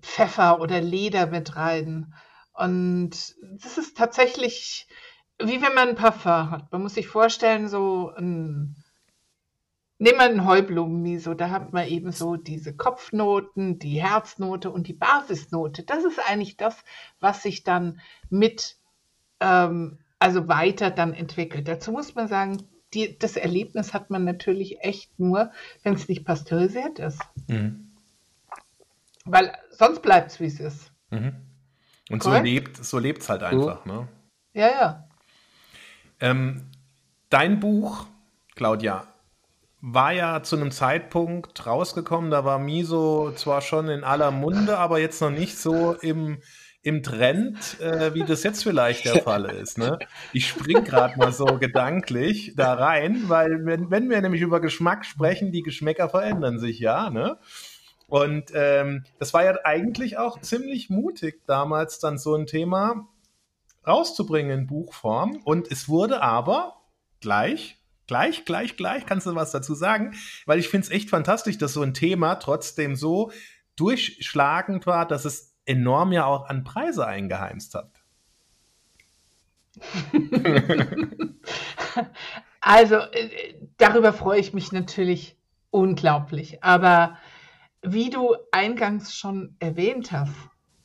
Pfeffer 0.00 0.60
oder 0.60 0.80
Leder 0.80 1.26
mit 1.26 1.56
rein. 1.56 2.14
Und 2.52 3.34
das 3.62 3.78
ist 3.78 3.96
tatsächlich 3.96 4.86
wie 5.38 5.60
wenn 5.60 5.74
man 5.74 5.90
ein 5.90 5.94
Parfum 5.94 6.50
hat. 6.50 6.72
Man 6.72 6.82
muss 6.82 6.94
sich 6.94 7.08
vorstellen, 7.08 7.68
so 7.68 8.12
ein, 8.16 8.76
nehmen 9.98 10.18
wir 10.18 10.24
einen 10.24 10.46
Heublumenmiso, 10.46 11.34
da 11.34 11.50
hat 11.50 11.72
man 11.72 11.88
eben 11.88 12.12
so 12.12 12.36
diese 12.36 12.76
Kopfnoten, 12.76 13.78
die 13.78 14.02
Herznote 14.02 14.70
und 14.70 14.86
die 14.86 14.94
Basisnote. 14.94 15.82
Das 15.82 16.04
ist 16.04 16.20
eigentlich 16.28 16.56
das, 16.56 16.84
was 17.20 17.42
sich 17.42 17.64
dann 17.64 18.00
mit 18.30 18.76
ähm, 19.40 19.98
also 20.18 20.48
weiter 20.48 20.90
dann 20.90 21.14
entwickelt. 21.14 21.68
Dazu 21.68 21.90
muss 21.90 22.14
man 22.14 22.28
sagen, 22.28 22.62
die, 22.94 23.18
das 23.18 23.36
Erlebnis 23.36 23.92
hat 23.92 24.10
man 24.10 24.24
natürlich 24.24 24.78
echt 24.80 25.18
nur, 25.18 25.50
wenn 25.82 25.94
es 25.94 26.08
nicht 26.08 26.24
pasteurisiert 26.24 27.00
ist. 27.00 27.20
Mhm. 27.48 27.83
Weil 29.24 29.52
sonst 29.70 30.02
bleibt 30.02 30.30
es, 30.30 30.40
wie 30.40 30.46
es 30.46 30.60
ist. 30.60 30.92
Mhm. 31.10 31.34
Und 32.10 32.18
Correct? 32.18 32.84
so 32.84 32.98
lebt 32.98 33.18
so 33.18 33.22
es 33.22 33.28
halt 33.28 33.42
einfach. 33.42 33.84
Ne? 33.86 34.08
Ja, 34.52 34.68
ja. 34.68 35.08
Ähm, 36.20 36.70
dein 37.30 37.60
Buch, 37.60 38.06
Claudia, 38.54 39.06
war 39.80 40.12
ja 40.12 40.42
zu 40.42 40.56
einem 40.56 40.70
Zeitpunkt 40.70 41.66
rausgekommen, 41.66 42.30
da 42.30 42.44
war 42.44 42.58
Miso 42.58 43.32
zwar 43.32 43.60
schon 43.60 43.88
in 43.88 44.02
aller 44.02 44.30
Munde, 44.30 44.78
aber 44.78 44.98
jetzt 44.98 45.20
noch 45.20 45.30
nicht 45.30 45.58
so 45.58 45.92
im, 45.92 46.38
im 46.82 47.02
Trend, 47.02 47.80
äh, 47.80 48.14
wie 48.14 48.24
das 48.24 48.44
jetzt 48.44 48.62
vielleicht 48.62 49.04
der 49.04 49.22
Fall 49.22 49.44
ist. 49.46 49.76
Ne? 49.76 49.98
Ich 50.32 50.48
spring 50.48 50.84
gerade 50.84 51.18
mal 51.18 51.32
so 51.32 51.44
gedanklich 51.44 52.54
da 52.56 52.74
rein, 52.74 53.24
weil 53.28 53.66
wenn, 53.66 53.90
wenn 53.90 54.08
wir 54.08 54.22
nämlich 54.22 54.40
über 54.40 54.60
Geschmack 54.60 55.04
sprechen, 55.04 55.52
die 55.52 55.62
Geschmäcker 55.62 56.08
verändern 56.08 56.58
sich 56.58 56.78
ja. 56.78 57.10
Ne? 57.10 57.38
Und 58.14 58.52
ähm, 58.54 59.02
das 59.18 59.34
war 59.34 59.42
ja 59.42 59.58
eigentlich 59.64 60.18
auch 60.18 60.40
ziemlich 60.40 60.88
mutig, 60.88 61.44
damals 61.48 61.98
dann 61.98 62.16
so 62.16 62.36
ein 62.36 62.46
Thema 62.46 63.08
rauszubringen 63.84 64.60
in 64.60 64.66
Buchform. 64.68 65.40
Und 65.42 65.72
es 65.72 65.88
wurde 65.88 66.22
aber 66.22 66.76
gleich 67.20 67.80
Gleich, 68.06 68.44
gleich, 68.44 68.76
gleich. 68.76 69.06
Kannst 69.06 69.26
du 69.26 69.34
was 69.34 69.50
dazu 69.50 69.74
sagen? 69.74 70.14
Weil 70.46 70.60
ich 70.60 70.68
finde 70.68 70.86
es 70.86 70.92
echt 70.92 71.10
fantastisch, 71.10 71.58
dass 71.58 71.72
so 71.72 71.82
ein 71.82 71.94
Thema 71.94 72.36
trotzdem 72.36 72.94
so 72.94 73.32
durchschlagend 73.76 74.86
war, 74.86 75.08
dass 75.08 75.24
es 75.24 75.56
enorm 75.64 76.12
ja 76.12 76.26
auch 76.26 76.48
an 76.48 76.62
Preise 76.62 77.06
eingeheimst 77.06 77.74
hat. 77.74 77.90
also, 82.60 82.96
äh, 82.96 83.54
darüber 83.78 84.12
freue 84.12 84.38
ich 84.38 84.52
mich 84.52 84.70
natürlich 84.70 85.36
unglaublich. 85.70 86.62
Aber 86.62 87.16
wie 87.84 88.10
du 88.10 88.34
eingangs 88.50 89.14
schon 89.14 89.56
erwähnt 89.60 90.12
hast, 90.12 90.34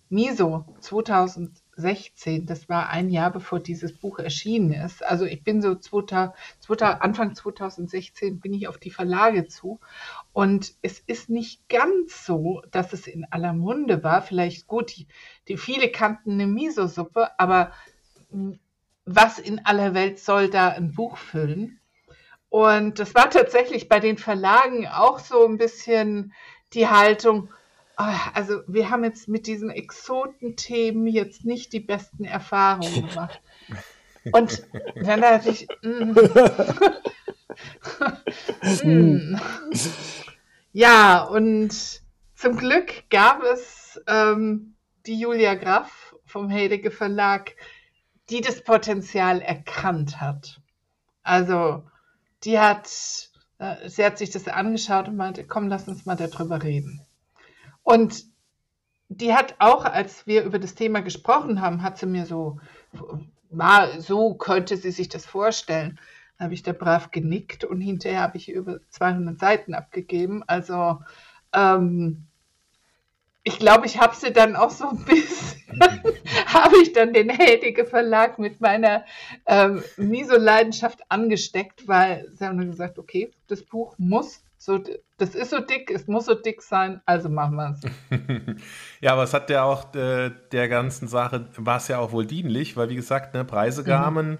Miso 0.09 0.65
2000 0.81 1.61
16, 1.79 2.45
das 2.45 2.69
war 2.69 2.89
ein 2.89 3.09
Jahr 3.09 3.31
bevor 3.31 3.59
dieses 3.59 3.97
Buch 3.97 4.19
erschienen 4.19 4.73
ist. 4.73 5.03
Also 5.03 5.25
ich 5.25 5.43
bin 5.43 5.61
so 5.61 5.75
2000, 5.75 6.33
Anfang 6.81 7.35
2016 7.35 8.39
bin 8.39 8.53
ich 8.53 8.67
auf 8.67 8.77
die 8.77 8.91
Verlage 8.91 9.47
zu 9.47 9.79
und 10.33 10.73
es 10.81 10.99
ist 10.99 11.29
nicht 11.29 11.67
ganz 11.69 12.25
so, 12.25 12.61
dass 12.71 12.93
es 12.93 13.07
in 13.07 13.25
aller 13.31 13.53
Munde 13.53 14.03
war. 14.03 14.21
Vielleicht 14.21 14.67
gut, 14.67 14.95
die, 14.95 15.07
die 15.47 15.57
viele 15.57 15.89
kannten 15.89 16.33
eine 16.33 16.47
Miso-Suppe, 16.47 17.39
aber 17.39 17.71
hm, 18.29 18.59
was 19.05 19.39
in 19.39 19.65
aller 19.65 19.93
Welt 19.93 20.19
soll 20.19 20.49
da 20.49 20.69
ein 20.69 20.93
Buch 20.93 21.17
füllen? 21.17 21.79
Und 22.49 22.99
das 22.99 23.13
war 23.15 23.29
tatsächlich 23.29 23.89
bei 23.89 23.99
den 23.99 24.17
Verlagen 24.17 24.87
auch 24.87 25.19
so 25.19 25.45
ein 25.45 25.57
bisschen 25.57 26.33
die 26.73 26.87
Haltung, 26.87 27.49
Ah, 28.01 28.31
also 28.33 28.61
wir 28.65 28.89
haben 28.89 29.03
jetzt 29.03 29.27
mit 29.27 29.45
diesen 29.45 29.69
Exotenthemen 29.69 31.05
jetzt 31.07 31.43
nicht 31.43 31.73
die 31.73 31.81
besten 31.81 32.23
Erfahrungen 32.23 33.09
gemacht. 33.09 33.41
Und 34.31 34.65
dann 34.95 35.19
dachte 35.19 35.49
ich, 35.49 35.67
mm, 35.81 36.13
mm. 38.87 39.41
ja, 40.71 41.23
und 41.23 42.01
zum 42.35 42.55
Glück 42.55 43.09
gab 43.09 43.43
es 43.43 43.99
ähm, 44.07 44.75
die 45.05 45.19
Julia 45.19 45.55
Graf 45.55 46.15
vom 46.25 46.49
Heidegger 46.49 46.91
Verlag, 46.91 47.53
die 48.29 48.39
das 48.39 48.63
Potenzial 48.63 49.41
erkannt 49.41 50.21
hat. 50.21 50.61
Also 51.21 51.83
die 52.45 52.57
hat, 52.57 53.28
sie 53.87 54.05
hat 54.05 54.17
sich 54.17 54.29
das 54.29 54.47
angeschaut 54.47 55.07
und 55.07 55.17
meinte, 55.17 55.45
komm, 55.45 55.67
lass 55.67 55.87
uns 55.87 56.05
mal 56.05 56.15
darüber 56.15 56.63
reden. 56.63 57.01
Und 57.83 58.25
die 59.09 59.33
hat 59.33 59.55
auch, 59.59 59.85
als 59.85 60.27
wir 60.27 60.43
über 60.43 60.59
das 60.59 60.75
Thema 60.75 61.01
gesprochen 61.01 61.61
haben, 61.61 61.81
hat 61.81 61.97
sie 61.97 62.05
mir 62.05 62.25
so, 62.25 62.59
mal 63.49 63.99
so 63.99 64.35
könnte 64.35 64.77
sie 64.77 64.91
sich 64.91 65.09
das 65.09 65.25
vorstellen. 65.25 65.99
Da 66.37 66.45
habe 66.45 66.53
ich 66.53 66.63
da 66.63 66.71
brav 66.71 67.11
genickt 67.11 67.65
und 67.65 67.81
hinterher 67.81 68.21
habe 68.21 68.37
ich 68.37 68.49
über 68.49 68.79
200 68.89 69.39
Seiten 69.39 69.73
abgegeben. 69.73 70.43
Also 70.47 71.01
ähm, 71.53 72.27
ich 73.49 73.59
glaube, 73.59 73.87
ich 73.87 73.99
habe 73.99 74.15
sie 74.15 74.31
dann 74.31 74.55
auch 74.55 74.69
so 74.69 74.89
ein 74.89 75.03
bisschen, 75.05 75.79
habe 76.45 76.75
ich 76.83 76.93
dann 76.93 77.13
den 77.13 77.29
Hedige 77.29 77.85
Verlag 77.85 78.37
mit 78.37 78.61
meiner 78.61 79.03
ähm, 79.47 79.83
Miso-Leidenschaft 79.97 80.99
angesteckt, 81.09 81.87
weil 81.87 82.29
sie 82.33 82.45
haben 82.45 82.59
gesagt, 82.69 82.99
okay, 82.99 83.31
das 83.47 83.63
Buch 83.63 83.95
muss 83.97 84.43
so, 84.61 84.77
das 85.17 85.35
ist 85.35 85.49
so 85.49 85.61
dick, 85.61 85.89
es 85.89 86.07
muss 86.07 86.25
so 86.25 86.35
dick 86.35 86.61
sein, 86.61 87.01
also 87.05 87.29
machen 87.29 87.55
wir 87.55 87.71
es. 87.71 87.81
ja, 89.01 89.13
aber 89.13 89.23
es 89.23 89.33
hat 89.33 89.49
ja 89.49 89.63
auch 89.63 89.95
äh, 89.95 90.31
der 90.51 90.67
ganzen 90.67 91.07
Sache, 91.07 91.47
war 91.55 91.77
es 91.77 91.87
ja 91.87 91.97
auch 91.97 92.11
wohl 92.11 92.25
dienlich, 92.25 92.77
weil 92.77 92.89
wie 92.89 92.95
gesagt, 92.95 93.33
ne, 93.33 93.45
Preisegaben, 93.45 94.31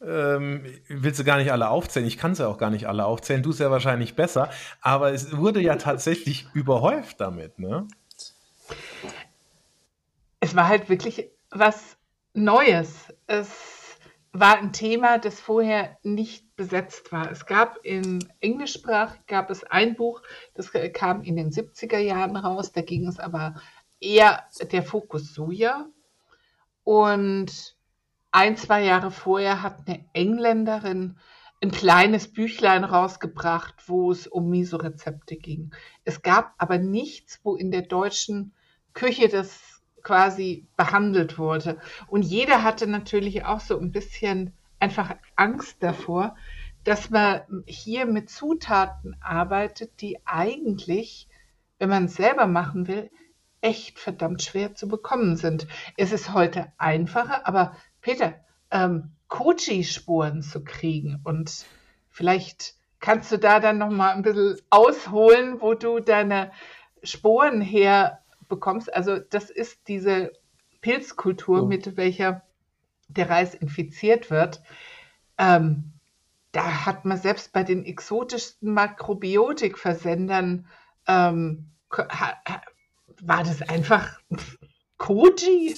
mhm. 0.00 0.06
ähm, 0.06 0.64
willst 0.88 1.20
du 1.20 1.24
gar 1.24 1.38
nicht 1.38 1.52
alle 1.52 1.68
aufzählen. 1.68 2.08
Ich 2.08 2.18
kann 2.18 2.34
sie 2.34 2.42
ja 2.42 2.48
auch 2.48 2.58
gar 2.58 2.70
nicht 2.70 2.86
alle 2.86 3.06
aufzählen, 3.06 3.42
du 3.42 3.50
es 3.50 3.60
ja 3.60 3.70
wahrscheinlich 3.70 4.16
besser, 4.16 4.50
aber 4.80 5.12
es 5.12 5.36
wurde 5.36 5.60
ja 5.60 5.76
tatsächlich 5.76 6.48
überhäuft 6.54 7.20
damit, 7.20 7.58
ne? 7.60 7.86
Es 10.42 10.56
war 10.56 10.66
halt 10.66 10.88
wirklich 10.88 11.30
was 11.50 11.96
Neues. 12.34 13.14
Es 13.28 13.96
war 14.32 14.58
ein 14.58 14.72
Thema, 14.72 15.18
das 15.18 15.38
vorher 15.38 15.96
nicht 16.02 16.56
besetzt 16.56 17.12
war. 17.12 17.30
Es 17.30 17.46
gab 17.46 17.78
in 17.84 18.28
Englischsprach 18.40 19.14
gab 19.28 19.50
es 19.50 19.62
ein 19.62 19.94
Buch, 19.94 20.20
das 20.54 20.72
kam 20.94 21.22
in 21.22 21.36
den 21.36 21.52
70er 21.52 21.98
Jahren 21.98 22.34
raus, 22.34 22.72
da 22.72 22.82
ging 22.82 23.06
es 23.06 23.20
aber 23.20 23.54
eher 24.00 24.42
der 24.72 24.82
Fokus 24.82 25.32
Soja. 25.32 25.86
Und 26.82 27.76
ein, 28.32 28.56
zwei 28.56 28.82
Jahre 28.82 29.12
vorher 29.12 29.62
hat 29.62 29.86
eine 29.86 30.04
Engländerin 30.12 31.18
ein 31.62 31.70
kleines 31.70 32.32
Büchlein 32.32 32.82
rausgebracht, 32.82 33.88
wo 33.88 34.10
es 34.10 34.26
um 34.26 34.50
Miso-Rezepte 34.50 35.36
ging. 35.36 35.72
Es 36.02 36.22
gab 36.22 36.54
aber 36.58 36.78
nichts, 36.78 37.38
wo 37.44 37.54
in 37.54 37.70
der 37.70 37.82
deutschen 37.82 38.54
Küche 38.92 39.28
das 39.28 39.71
quasi 40.02 40.66
behandelt 40.76 41.38
wurde. 41.38 41.78
Und 42.06 42.22
jeder 42.22 42.62
hatte 42.62 42.86
natürlich 42.86 43.44
auch 43.44 43.60
so 43.60 43.78
ein 43.78 43.92
bisschen 43.92 44.52
einfach 44.80 45.14
Angst 45.36 45.82
davor, 45.82 46.36
dass 46.84 47.10
man 47.10 47.42
hier 47.66 48.06
mit 48.06 48.28
Zutaten 48.28 49.16
arbeitet, 49.20 50.00
die 50.00 50.18
eigentlich, 50.24 51.28
wenn 51.78 51.88
man 51.88 52.06
es 52.06 52.14
selber 52.14 52.46
machen 52.46 52.88
will, 52.88 53.10
echt 53.60 53.98
verdammt 53.98 54.42
schwer 54.42 54.74
zu 54.74 54.88
bekommen 54.88 55.36
sind. 55.36 55.68
Es 55.96 56.12
ist 56.12 56.34
heute 56.34 56.72
einfacher, 56.78 57.46
aber 57.46 57.76
Peter, 58.00 58.34
ähm, 58.72 59.12
Kochi-Spuren 59.28 60.42
zu 60.42 60.64
kriegen 60.64 61.20
und 61.22 61.64
vielleicht 62.10 62.74
kannst 62.98 63.32
du 63.32 63.38
da 63.38 63.60
dann 63.60 63.78
noch 63.78 63.90
mal 63.90 64.10
ein 64.10 64.22
bisschen 64.22 64.58
ausholen, 64.70 65.60
wo 65.60 65.74
du 65.74 66.00
deine 66.00 66.52
Sporen 67.02 67.60
her 67.60 68.21
bekommst. 68.52 68.94
Also 68.94 69.18
das 69.18 69.48
ist 69.50 69.88
diese 69.88 70.32
Pilzkultur, 70.82 71.62
oh. 71.62 71.66
mit 71.66 71.96
welcher 71.96 72.42
der 73.08 73.30
Reis 73.30 73.54
infiziert 73.54 74.30
wird. 74.30 74.62
Ähm, 75.38 75.92
da 76.52 76.84
hat 76.86 77.06
man 77.06 77.16
selbst 77.18 77.52
bei 77.52 77.64
den 77.64 77.84
exotischsten 77.84 78.72
Makrobiotikversendern 78.74 80.66
ähm, 81.08 81.70
war 83.22 83.42
das 83.44 83.62
einfach 83.62 84.20
Koji. 84.98 85.74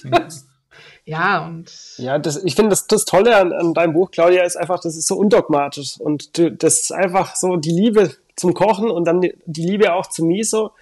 ja, 1.05 1.47
und. 1.47 1.95
Ja, 1.99 2.19
das, 2.19 2.43
ich 2.43 2.57
finde, 2.57 2.71
das, 2.71 2.87
das 2.87 3.05
Tolle 3.05 3.37
an, 3.37 3.53
an 3.53 3.75
deinem 3.75 3.93
Buch, 3.93 4.11
Claudia, 4.11 4.43
ist 4.45 4.57
einfach, 4.57 4.81
das 4.81 4.97
ist 4.97 5.07
so 5.07 5.17
undogmatisch. 5.17 6.01
Und 6.01 6.39
das 6.63 6.81
ist 6.81 6.93
einfach 6.93 7.37
so 7.37 7.57
die 7.57 7.71
Liebe 7.71 8.15
zum 8.37 8.55
Kochen 8.55 8.91
und 8.91 9.05
dann 9.05 9.21
die, 9.21 9.37
Liebe 9.47 9.93
auch 9.95 10.09
zum 10.09 10.29
Miso. 10.29 10.73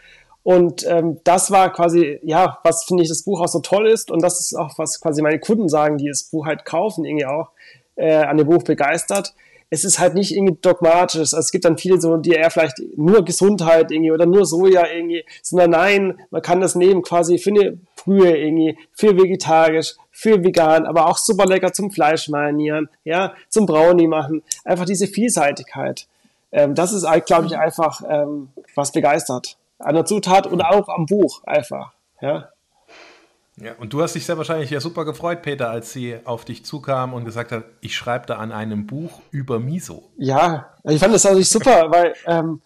Und 0.45 0.85
ähm, 0.89 1.21
das 1.25 1.51
war 1.51 1.73
quasi, 1.73 2.19
ja, 2.23 2.59
was 2.65 2.85
finde 2.85 3.05
ich 3.05 3.09
das 3.09 3.23
Buch 3.23 3.41
auch 3.41 3.49
so 3.49 3.61
toll 3.61 3.87
ist. 3.87 4.11
Und 4.11 4.23
das 4.23 4.41
ist 4.41 4.57
auch, 4.57 4.77
was 4.77 5.01
quasi 5.01 5.23
meine 5.23 5.39
Kunden 5.39 5.69
sagen, 5.69 5.99
die 5.99 6.09
das 6.09 6.25
Buch 6.25 6.47
halt 6.47 6.65
kaufen, 6.65 7.05
irgendwie 7.05 7.27
auch 7.27 7.51
äh, 7.95 8.15
an 8.15 8.37
dem 8.39 8.49
Buch 8.49 8.65
begeistert. 8.65 9.35
Es 9.71 9.85
ist 9.85 10.01
halt 10.01 10.15
nicht 10.15 10.33
irgendwie 10.33 10.59
dogmatisch. 10.61 11.21
Also 11.21 11.39
es 11.39 11.53
gibt 11.53 11.65
dann 11.65 11.79
viele 11.79 12.01
so, 12.01 12.17
die 12.17 12.33
eher 12.33 12.51
vielleicht 12.51 12.83
nur 12.97 13.25
Gesundheit 13.25 13.91
irgendwie 13.91 14.11
oder 14.11 14.27
nur 14.27 14.45
Soja 14.45 14.87
irgendwie, 14.87 15.25
sondern 15.43 15.71
nein, 15.71 16.21
man 16.31 16.43
kann 16.43 16.61
das 16.61 16.75
nehmen 16.75 17.03
quasi 17.03 17.39
für 17.39 17.51
eine 17.51 17.79
Brühe 17.97 18.37
irgendwie, 18.37 18.77
für 18.93 19.17
vegetarisch, 19.17 19.95
für 20.11 20.43
vegan, 20.43 20.85
aber 20.87 21.07
auch 21.07 21.17
super 21.17 21.47
lecker 21.47 21.73
zum 21.73 21.91
Fleisch 21.91 22.29
marinieren, 22.29 22.89
ja, 23.05 23.33
zum 23.49 23.65
Brownie 23.65 24.09
machen. 24.09 24.43
Einfach 24.65 24.85
diese 24.85 25.07
Vielseitigkeit. 25.07 26.07
Ähm, 26.51 26.75
das 26.75 26.93
ist, 26.93 27.07
glaube 27.25 27.47
ich, 27.47 27.57
einfach 27.57 28.03
ähm, 28.07 28.49
was 28.75 28.93
begeistert 28.93 29.57
an 29.83 29.95
der 29.95 30.05
Zutat 30.05 30.47
und 30.47 30.63
auch 30.63 30.89
am 30.89 31.07
Buch 31.07 31.43
einfach. 31.45 31.93
Ja. 32.21 32.49
Ja, 33.57 33.73
und 33.79 33.93
du 33.93 34.03
hast 34.03 34.15
dich 34.15 34.25
sehr 34.25 34.39
wahrscheinlich 34.39 34.71
ja 34.71 34.81
super 34.81 35.05
gefreut, 35.05 35.43
Peter, 35.43 35.69
als 35.69 35.93
sie 35.93 36.17
auf 36.25 36.45
dich 36.45 36.65
zukam 36.65 37.13
und 37.13 37.25
gesagt 37.25 37.53
hat, 37.53 37.65
ich 37.81 37.95
schreibe 37.95 38.27
da 38.27 38.39
an 38.39 38.51
einem 38.51 38.87
Buch 38.87 39.21
über 39.31 39.61
Miso. 39.61 40.11
Ja, 40.17 40.71
ich 40.85 40.99
fand 40.99 41.15
das 41.15 41.25
natürlich 41.25 41.51
super, 41.51 41.91
weil 41.91 42.15
ähm, 42.27 42.63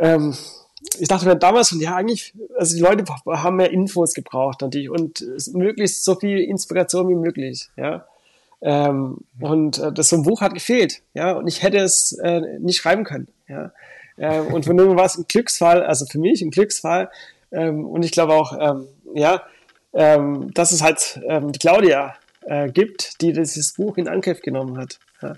ähm, 0.00 0.34
ich 0.98 1.06
dachte 1.06 1.26
mir 1.26 1.36
damals 1.36 1.68
schon, 1.68 1.80
ja, 1.80 1.94
eigentlich, 1.94 2.34
also 2.56 2.74
die 2.74 2.82
Leute 2.82 3.04
haben 3.26 3.56
mehr 3.56 3.70
Infos 3.70 4.12
gebraucht 4.12 4.60
natürlich 4.60 4.90
und 4.90 5.24
möglichst 5.52 6.04
so 6.04 6.16
viel 6.16 6.38
Inspiration 6.38 7.08
wie 7.08 7.14
möglich, 7.14 7.70
ja. 7.76 8.04
Ähm, 8.60 9.18
und 9.40 9.78
äh, 9.78 9.92
das 9.92 10.08
so 10.08 10.16
ein 10.16 10.24
Buch 10.24 10.40
hat 10.40 10.52
gefehlt, 10.52 11.02
ja, 11.14 11.32
und 11.32 11.46
ich 11.46 11.62
hätte 11.62 11.78
es 11.78 12.12
äh, 12.12 12.58
nicht 12.58 12.78
schreiben 12.78 13.04
können, 13.04 13.28
ja. 13.48 13.70
Ähm, 14.18 14.48
und 14.48 14.64
von 14.64 14.76
dem 14.76 14.96
war 14.96 15.04
es 15.04 15.16
ein 15.16 15.26
Glücksfall, 15.28 15.82
also 15.82 16.06
für 16.06 16.18
mich 16.18 16.42
ein 16.42 16.50
Glücksfall. 16.50 17.10
Ähm, 17.50 17.86
und 17.86 18.04
ich 18.04 18.12
glaube 18.12 18.34
auch, 18.34 18.56
ähm, 18.58 18.88
ja, 19.14 19.42
ähm, 19.92 20.52
dass 20.54 20.72
es 20.72 20.82
halt 20.82 21.20
ähm, 21.26 21.52
Claudia 21.52 22.14
äh, 22.42 22.70
gibt, 22.70 23.20
die 23.20 23.32
dieses 23.32 23.74
Buch 23.74 23.96
in 23.96 24.08
Angriff 24.08 24.40
genommen 24.40 24.78
hat. 24.78 24.98
Ja, 25.22 25.36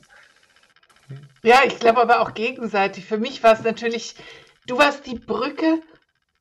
ja 1.42 1.58
ich 1.66 1.78
glaube 1.78 2.00
aber 2.00 2.20
auch 2.20 2.34
gegenseitig. 2.34 3.04
Für 3.04 3.18
mich 3.18 3.42
war 3.42 3.52
es 3.52 3.62
natürlich, 3.62 4.16
du 4.66 4.78
warst 4.78 5.06
die 5.06 5.18
Brücke 5.18 5.80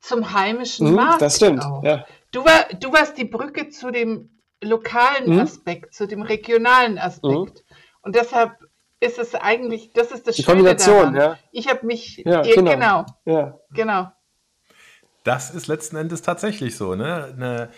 zum 0.00 0.32
heimischen 0.32 0.88
mhm, 0.88 0.94
Markt. 0.94 1.22
Das 1.22 1.36
stimmt, 1.36 1.64
ja. 1.82 2.06
Du, 2.32 2.44
war, 2.44 2.66
du 2.78 2.92
warst 2.92 3.18
die 3.18 3.24
Brücke 3.24 3.68
zu 3.68 3.90
dem 3.90 4.40
lokalen 4.62 5.34
mhm. 5.34 5.40
Aspekt, 5.40 5.94
zu 5.94 6.06
dem 6.06 6.22
regionalen 6.22 6.98
Aspekt. 6.98 7.64
Mhm. 7.68 7.76
Und 8.02 8.16
deshalb 8.16 8.52
ist 9.00 9.18
es 9.18 9.34
eigentlich, 9.34 9.92
das 9.92 10.12
ist 10.12 10.26
das 10.28 10.36
Die 10.36 10.42
Schöne 10.42 10.58
Kombination, 10.58 11.14
daran. 11.14 11.14
ja. 11.14 11.38
Ich 11.52 11.68
habe 11.68 11.86
mich, 11.86 12.18
ja, 12.18 12.44
ihr, 12.44 12.54
genau, 12.54 12.70
genau, 12.70 13.06
ja. 13.24 13.58
genau. 13.72 14.12
Das 15.24 15.50
ist 15.50 15.66
letzten 15.66 15.96
Endes 15.96 16.22
tatsächlich 16.22 16.76
so, 16.76 16.94
ne? 16.94 17.32
Eine 17.34 17.70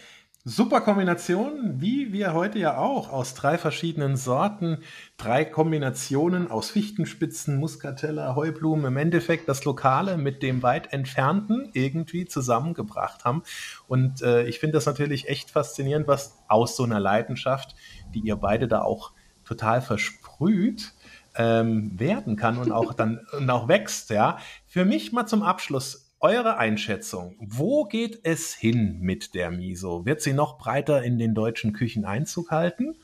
super 0.44 0.80
Kombination, 0.80 1.80
wie 1.80 2.12
wir 2.12 2.32
heute 2.34 2.58
ja 2.58 2.76
auch, 2.76 3.12
aus 3.12 3.34
drei 3.34 3.58
verschiedenen 3.58 4.16
Sorten, 4.16 4.78
drei 5.16 5.44
Kombinationen 5.44 6.50
aus 6.50 6.70
Fichtenspitzen, 6.70 7.56
Muscatella, 7.56 8.34
Heublumen, 8.34 8.86
im 8.86 8.96
Endeffekt 8.96 9.48
das 9.48 9.64
Lokale 9.64 10.16
mit 10.18 10.42
dem 10.42 10.64
weit 10.64 10.92
entfernten 10.92 11.70
irgendwie 11.74 12.26
zusammengebracht 12.26 13.24
haben. 13.24 13.44
Und 13.86 14.22
äh, 14.22 14.44
ich 14.44 14.58
finde 14.58 14.74
das 14.74 14.86
natürlich 14.86 15.28
echt 15.28 15.50
faszinierend, 15.50 16.08
was 16.08 16.42
aus 16.48 16.76
so 16.76 16.82
einer 16.82 16.98
Leidenschaft, 16.98 17.76
die 18.12 18.20
ihr 18.20 18.36
beide 18.36 18.66
da 18.66 18.82
auch 18.82 19.12
total 19.44 19.80
versprüht, 19.80 20.92
ähm, 21.36 21.98
werden 21.98 22.36
kann 22.36 22.58
und 22.58 22.72
auch 22.72 22.94
dann 22.94 23.20
und 23.32 23.48
auch 23.50 23.68
wächst, 23.68 24.10
ja. 24.10 24.38
Für 24.66 24.84
mich 24.84 25.12
mal 25.12 25.26
zum 25.26 25.42
Abschluss 25.42 26.12
eure 26.20 26.56
Einschätzung. 26.56 27.36
Wo 27.40 27.84
geht 27.84 28.20
es 28.22 28.54
hin 28.54 28.98
mit 29.00 29.34
der 29.34 29.50
Miso? 29.50 30.06
Wird 30.06 30.22
sie 30.22 30.32
noch 30.32 30.56
breiter 30.56 31.02
in 31.02 31.18
den 31.18 31.34
deutschen 31.34 31.72
Küchen 31.72 32.04
Einzug 32.04 32.50
halten? 32.50 32.94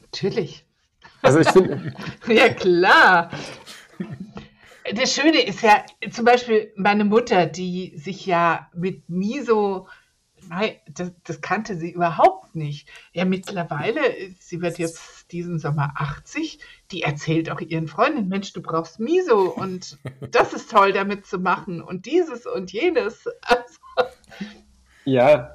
Natürlich. 0.00 0.64
Also 1.22 1.40
ich 1.40 1.48
finde. 1.48 1.94
ja, 2.28 2.50
klar. 2.50 3.30
Das 4.94 5.14
Schöne 5.14 5.42
ist 5.42 5.62
ja 5.62 5.84
zum 6.10 6.24
Beispiel 6.24 6.72
meine 6.76 7.04
Mutter, 7.04 7.46
die 7.46 7.96
sich 7.96 8.26
ja 8.26 8.68
mit 8.74 9.08
Miso 9.08 9.88
Nein, 10.48 10.74
das, 10.88 11.12
das, 11.24 11.40
kannte 11.40 11.76
sie 11.76 11.92
überhaupt 11.92 12.54
nicht. 12.54 12.88
Ja, 13.12 13.24
mittlerweile, 13.24 14.00
sie 14.38 14.60
wird 14.60 14.78
jetzt 14.78 14.98
diesen 15.32 15.58
Sommer 15.58 15.92
80, 15.96 16.58
die 16.90 17.02
erzählt 17.02 17.50
auch 17.50 17.60
ihren 17.60 17.88
Freundinnen, 17.88 18.28
Mensch, 18.28 18.52
du 18.52 18.62
brauchst 18.62 19.00
Miso 19.00 19.48
und 19.48 19.98
das 20.30 20.52
ist 20.52 20.70
toll 20.70 20.92
damit 20.92 21.26
zu 21.26 21.38
machen 21.38 21.82
und 21.82 22.06
dieses 22.06 22.46
und 22.46 22.72
jenes. 22.72 23.26
Also, 23.42 24.10
ja. 25.04 25.50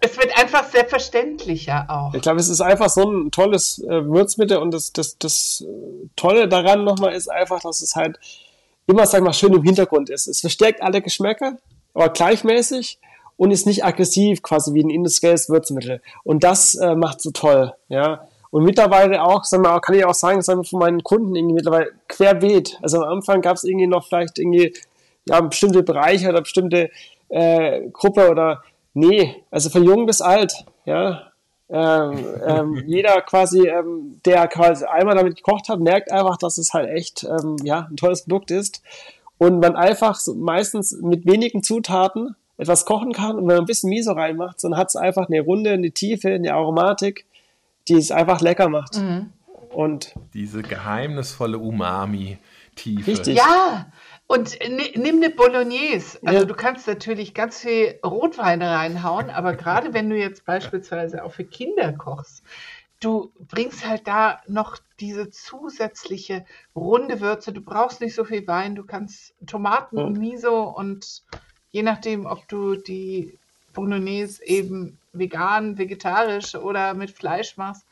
Es 0.00 0.16
wird 0.18 0.38
einfach 0.38 0.64
selbstverständlicher 0.64 1.86
auch. 1.88 2.14
Ich 2.14 2.22
glaube, 2.22 2.38
es 2.38 2.48
ist 2.48 2.60
einfach 2.60 2.88
so 2.88 3.10
ein 3.10 3.30
tolles 3.30 3.78
äh, 3.80 4.04
Würzmittel 4.04 4.58
und 4.58 4.72
das, 4.72 4.92
das, 4.92 5.18
das 5.18 5.64
Tolle 6.14 6.48
daran 6.48 6.84
nochmal 6.84 7.14
ist 7.14 7.28
einfach, 7.28 7.60
dass 7.60 7.80
es 7.82 7.96
halt 7.96 8.18
immer, 8.86 9.06
sag 9.06 9.22
mal, 9.22 9.32
schön 9.32 9.54
im 9.54 9.62
Hintergrund 9.62 10.10
ist. 10.10 10.28
Es 10.28 10.40
verstärkt 10.40 10.82
alle 10.82 11.02
Geschmäcker, 11.02 11.56
aber 11.94 12.10
gleichmäßig 12.10 12.98
und 13.36 13.50
ist 13.50 13.66
nicht 13.66 13.84
aggressiv, 13.84 14.42
quasi 14.42 14.74
wie 14.74 14.82
ein 14.82 14.90
industrielles 14.90 15.48
Würzmittel. 15.48 16.00
Und 16.24 16.44
das 16.44 16.74
äh, 16.74 16.94
macht 16.94 17.20
so 17.20 17.30
toll, 17.30 17.74
ja. 17.88 18.28
Und 18.50 18.64
mittlerweile 18.64 19.22
auch, 19.22 19.44
sagen 19.44 19.64
wir, 19.64 19.80
kann 19.80 19.96
ich 19.96 20.04
auch 20.04 20.14
sagen, 20.14 20.40
sagen 20.42 20.60
wir 20.60 20.64
von 20.64 20.78
meinen 20.78 21.02
Kunden 21.02 21.34
irgendwie 21.34 21.54
mittlerweile 21.54 21.92
querbeet. 22.08 22.78
Also 22.82 23.02
am 23.02 23.18
Anfang 23.18 23.40
gab 23.40 23.56
es 23.56 23.64
irgendwie 23.64 23.86
noch 23.86 24.06
vielleicht 24.06 24.38
irgendwie 24.38 24.74
ja, 25.28 25.40
bestimmte 25.40 25.82
Bereiche 25.82 26.28
oder 26.28 26.40
bestimmte 26.40 26.90
äh, 27.28 27.88
Gruppe 27.90 28.30
oder 28.30 28.62
nee, 28.94 29.42
also 29.50 29.70
von 29.70 29.84
jung 29.84 30.06
bis 30.06 30.20
alt, 30.20 30.64
ja. 30.84 31.32
Ähm, 31.68 32.24
ähm, 32.46 32.84
jeder 32.86 33.20
quasi, 33.22 33.68
ähm, 33.68 34.20
der 34.24 34.46
quasi 34.48 34.84
einmal 34.84 35.16
damit 35.16 35.36
gekocht 35.36 35.68
hat, 35.68 35.80
merkt 35.80 36.12
einfach, 36.12 36.36
dass 36.36 36.58
es 36.58 36.72
halt 36.72 36.88
echt 36.90 37.24
ähm, 37.24 37.56
ja, 37.64 37.88
ein 37.90 37.96
tolles 37.96 38.22
Produkt 38.22 38.50
ist. 38.50 38.82
Und 39.38 39.60
man 39.60 39.76
einfach 39.76 40.14
so 40.14 40.34
meistens 40.34 40.92
mit 41.02 41.26
wenigen 41.26 41.62
Zutaten 41.62 42.36
etwas 42.56 42.86
kochen 42.86 43.12
kann 43.12 43.32
und 43.36 43.42
wenn 43.42 43.56
man 43.56 43.58
ein 43.58 43.66
bisschen 43.66 43.90
Miso 43.90 44.12
reinmacht, 44.12 44.62
dann 44.64 44.76
hat 44.76 44.88
es 44.88 44.96
einfach 44.96 45.28
eine 45.28 45.42
Runde, 45.42 45.72
eine 45.72 45.90
Tiefe, 45.90 46.30
eine 46.30 46.54
Aromatik, 46.54 47.26
die 47.88 47.94
es 47.94 48.10
einfach 48.10 48.40
lecker 48.40 48.68
macht. 48.68 48.96
Mhm. 48.96 49.32
Und 49.70 50.14
diese 50.32 50.62
geheimnisvolle 50.62 51.58
Umami-Tiefe. 51.58 53.10
Richtig. 53.10 53.36
Ja, 53.36 53.86
und 54.26 54.58
nimm 54.96 55.16
eine 55.16 55.30
Bolognese. 55.30 56.18
Also 56.24 56.40
ja. 56.40 56.44
du 56.44 56.54
kannst 56.54 56.86
natürlich 56.88 57.34
ganz 57.34 57.60
viel 57.60 57.98
Rotwein 58.04 58.60
reinhauen, 58.62 59.30
aber 59.30 59.54
gerade 59.54 59.94
wenn 59.94 60.10
du 60.10 60.16
jetzt 60.16 60.44
beispielsweise 60.44 61.22
auch 61.24 61.32
für 61.32 61.44
Kinder 61.44 61.92
kochst, 61.92 62.42
du 63.00 63.32
bringst 63.38 63.86
halt 63.86 64.08
da 64.08 64.40
noch 64.48 64.78
diese 64.98 65.30
zusätzliche 65.30 66.44
runde 66.74 67.20
Würze. 67.20 67.52
Du 67.52 67.60
brauchst 67.60 68.00
nicht 68.00 68.14
so 68.14 68.24
viel 68.24 68.46
Wein, 68.46 68.74
du 68.74 68.84
kannst 68.84 69.34
Tomaten 69.46 69.98
und 69.98 70.18
Miso 70.18 70.62
und 70.62 71.22
je 71.70 71.82
nachdem, 71.82 72.26
ob 72.26 72.48
du 72.48 72.74
die 72.74 73.38
Bolognese 73.76 74.44
eben 74.44 74.98
vegan, 75.12 75.78
vegetarisch 75.78 76.56
oder 76.56 76.94
mit 76.94 77.12
Fleisch 77.12 77.56
machst. 77.56 77.84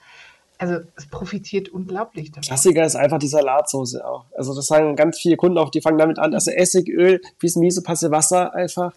Also 0.58 0.76
es 0.96 1.06
profitiert 1.06 1.68
unglaublich 1.68 2.30
davon. 2.30 2.42
Klassiker 2.42 2.84
ist 2.84 2.96
einfach 2.96 3.18
die 3.18 3.28
Salatsauce 3.28 3.96
auch. 3.96 4.24
Also 4.36 4.54
das 4.54 4.66
sagen 4.66 4.96
ganz 4.96 5.18
viele 5.18 5.36
Kunden 5.36 5.58
auch, 5.58 5.70
die 5.70 5.80
fangen 5.80 5.98
damit 5.98 6.18
an. 6.18 6.34
Also 6.34 6.50
Essig, 6.50 6.88
Öl, 6.88 7.20
bisschen 7.38 7.60
miese 7.60 7.82
Passe 7.82 8.10
Wasser 8.10 8.54
einfach. 8.54 8.94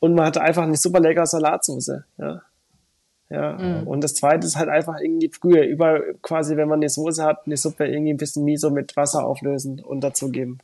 Und 0.00 0.14
man 0.14 0.26
hat 0.26 0.38
einfach 0.38 0.62
eine 0.62 0.76
super 0.76 1.00
leckere 1.00 1.26
Salatsauce. 1.26 2.02
Ja. 2.18 2.42
Ja, 3.30 3.58
mm. 3.58 3.86
und 3.86 4.02
das 4.02 4.14
zweite 4.14 4.46
ist 4.46 4.56
halt 4.56 4.70
einfach 4.70 4.98
irgendwie 5.02 5.28
früher, 5.28 5.62
über 5.64 6.00
quasi, 6.22 6.56
wenn 6.56 6.66
man 6.66 6.78
eine 6.78 6.88
Soße 6.88 7.22
hat, 7.22 7.40
eine 7.44 7.58
Suppe 7.58 7.86
irgendwie 7.86 8.14
ein 8.14 8.16
bisschen 8.16 8.42
Miso 8.42 8.70
mit 8.70 8.96
Wasser 8.96 9.26
auflösen 9.26 9.80
und 9.80 10.00
dazugeben. 10.00 10.60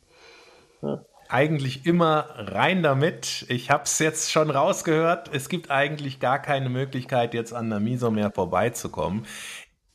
Ja 0.81 1.03
eigentlich 1.29 1.85
immer 1.85 2.27
rein 2.37 2.83
damit. 2.83 3.45
Ich 3.49 3.69
habe 3.69 3.83
es 3.83 3.99
jetzt 3.99 4.31
schon 4.31 4.49
rausgehört. 4.49 5.29
Es 5.33 5.49
gibt 5.49 5.71
eigentlich 5.71 6.19
gar 6.19 6.39
keine 6.39 6.69
Möglichkeit, 6.69 7.33
jetzt 7.33 7.53
an 7.53 7.69
der 7.69 7.79
Miso 7.79 8.11
mehr 8.11 8.31
vorbeizukommen. 8.31 9.25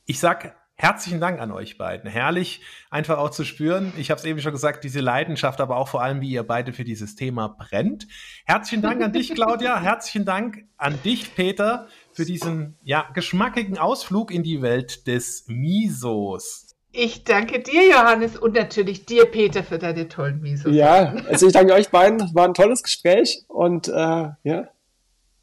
Ich 0.05 0.19
sag 0.19 0.55
herzlichen 0.81 1.21
Dank 1.21 1.39
an 1.39 1.51
euch 1.51 1.77
beiden. 1.77 2.09
Herrlich, 2.09 2.61
einfach 2.89 3.19
auch 3.19 3.29
zu 3.29 3.45
spüren. 3.45 3.93
Ich 3.97 4.09
habe 4.09 4.19
es 4.19 4.25
eben 4.25 4.41
schon 4.41 4.51
gesagt, 4.51 4.83
diese 4.83 4.99
Leidenschaft, 4.99 5.61
aber 5.61 5.77
auch 5.77 5.87
vor 5.87 6.01
allem, 6.01 6.21
wie 6.21 6.31
ihr 6.31 6.43
beide 6.43 6.73
für 6.73 6.83
dieses 6.83 7.15
Thema 7.15 7.49
brennt. 7.49 8.07
Herzlichen 8.45 8.81
Dank 8.81 9.01
an 9.03 9.13
dich, 9.13 9.29
Claudia. 9.35 9.79
Herzlichen 9.79 10.25
Dank 10.25 10.65
an 10.77 10.99
dich, 11.03 11.35
Peter, 11.35 11.87
für 12.13 12.25
diesen 12.25 12.77
ja 12.81 13.07
geschmackigen 13.13 13.77
Ausflug 13.77 14.31
in 14.31 14.41
die 14.41 14.61
Welt 14.63 15.05
des 15.05 15.45
Misos. 15.47 16.70
Ich 16.93 17.23
danke 17.23 17.59
dir, 17.59 17.87
Johannes, 17.87 18.37
und 18.37 18.55
natürlich 18.55 19.05
dir, 19.05 19.25
Peter, 19.25 19.63
für 19.63 19.79
deine 19.79 20.09
tollen 20.09 20.41
Misos. 20.41 20.73
Ja, 20.73 21.13
also 21.29 21.47
ich 21.47 21.53
danke 21.53 21.73
euch 21.73 21.89
beiden. 21.89 22.33
War 22.35 22.45
ein 22.45 22.53
tolles 22.53 22.83
Gespräch 22.83 23.45
und 23.47 23.87
äh, 23.87 24.29
ja, 24.43 24.67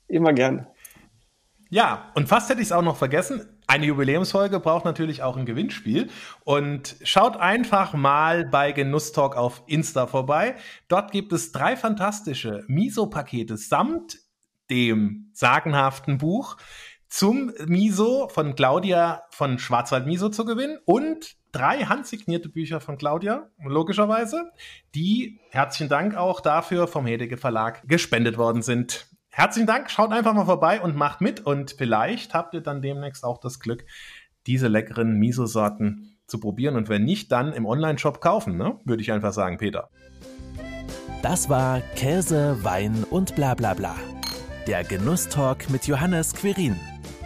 immer 0.08 0.34
gern. 0.34 0.66
Ja, 1.70 2.12
und 2.14 2.28
fast 2.28 2.50
hätte 2.50 2.60
ich 2.60 2.68
es 2.68 2.72
auch 2.72 2.82
noch 2.82 2.96
vergessen. 2.96 3.46
Eine 3.66 3.86
Jubiläumsfolge 3.86 4.60
braucht 4.60 4.84
natürlich 4.84 5.22
auch 5.22 5.36
ein 5.36 5.46
Gewinnspiel. 5.46 6.08
Und 6.44 6.96
schaut 7.02 7.36
einfach 7.36 7.92
mal 7.94 8.46
bei 8.46 8.72
Genuss 8.72 9.12
Talk 9.12 9.36
auf 9.36 9.62
Insta 9.66 10.06
vorbei. 10.06 10.56
Dort 10.88 11.12
gibt 11.12 11.32
es 11.32 11.52
drei 11.52 11.76
fantastische 11.76 12.64
Miso-Pakete 12.68 13.56
samt 13.56 14.18
dem 14.70 15.30
sagenhaften 15.32 16.18
Buch 16.18 16.56
zum 17.08 17.52
Miso 17.66 18.28
von 18.28 18.54
Claudia 18.54 19.22
von 19.30 19.58
Schwarzwald 19.58 20.06
Miso 20.06 20.28
zu 20.28 20.44
gewinnen 20.44 20.78
und 20.84 21.37
drei 21.58 21.78
handsignierte 21.80 22.48
Bücher 22.48 22.80
von 22.80 22.98
Claudia, 22.98 23.50
logischerweise, 23.64 24.52
die, 24.94 25.40
herzlichen 25.50 25.88
Dank 25.88 26.16
auch 26.16 26.40
dafür, 26.40 26.86
vom 26.86 27.04
Hedege 27.04 27.36
Verlag 27.36 27.86
gespendet 27.88 28.38
worden 28.38 28.62
sind. 28.62 29.08
Herzlichen 29.30 29.66
Dank, 29.66 29.90
schaut 29.90 30.12
einfach 30.12 30.34
mal 30.34 30.44
vorbei 30.44 30.80
und 30.80 30.96
macht 30.96 31.20
mit 31.20 31.44
und 31.44 31.72
vielleicht 31.76 32.32
habt 32.32 32.54
ihr 32.54 32.60
dann 32.60 32.80
demnächst 32.80 33.24
auch 33.24 33.38
das 33.38 33.58
Glück, 33.58 33.84
diese 34.46 34.68
leckeren 34.68 35.18
Miso-Sorten 35.18 36.18
zu 36.26 36.38
probieren 36.38 36.76
und 36.76 36.88
wenn 36.88 37.04
nicht, 37.04 37.32
dann 37.32 37.52
im 37.52 37.66
Online-Shop 37.66 38.20
kaufen, 38.20 38.56
ne? 38.56 38.78
würde 38.84 39.02
ich 39.02 39.10
einfach 39.10 39.32
sagen, 39.32 39.58
Peter. 39.58 39.90
Das 41.22 41.48
war 41.48 41.80
Käse, 41.96 42.56
Wein 42.62 43.04
und 43.10 43.34
bla 43.34 43.54
bla 43.54 43.74
bla 43.74 43.96
Der 44.68 44.84
Genusstalk 44.84 45.68
mit 45.70 45.88
Johannes 45.88 46.34
Quirin. 46.34 46.76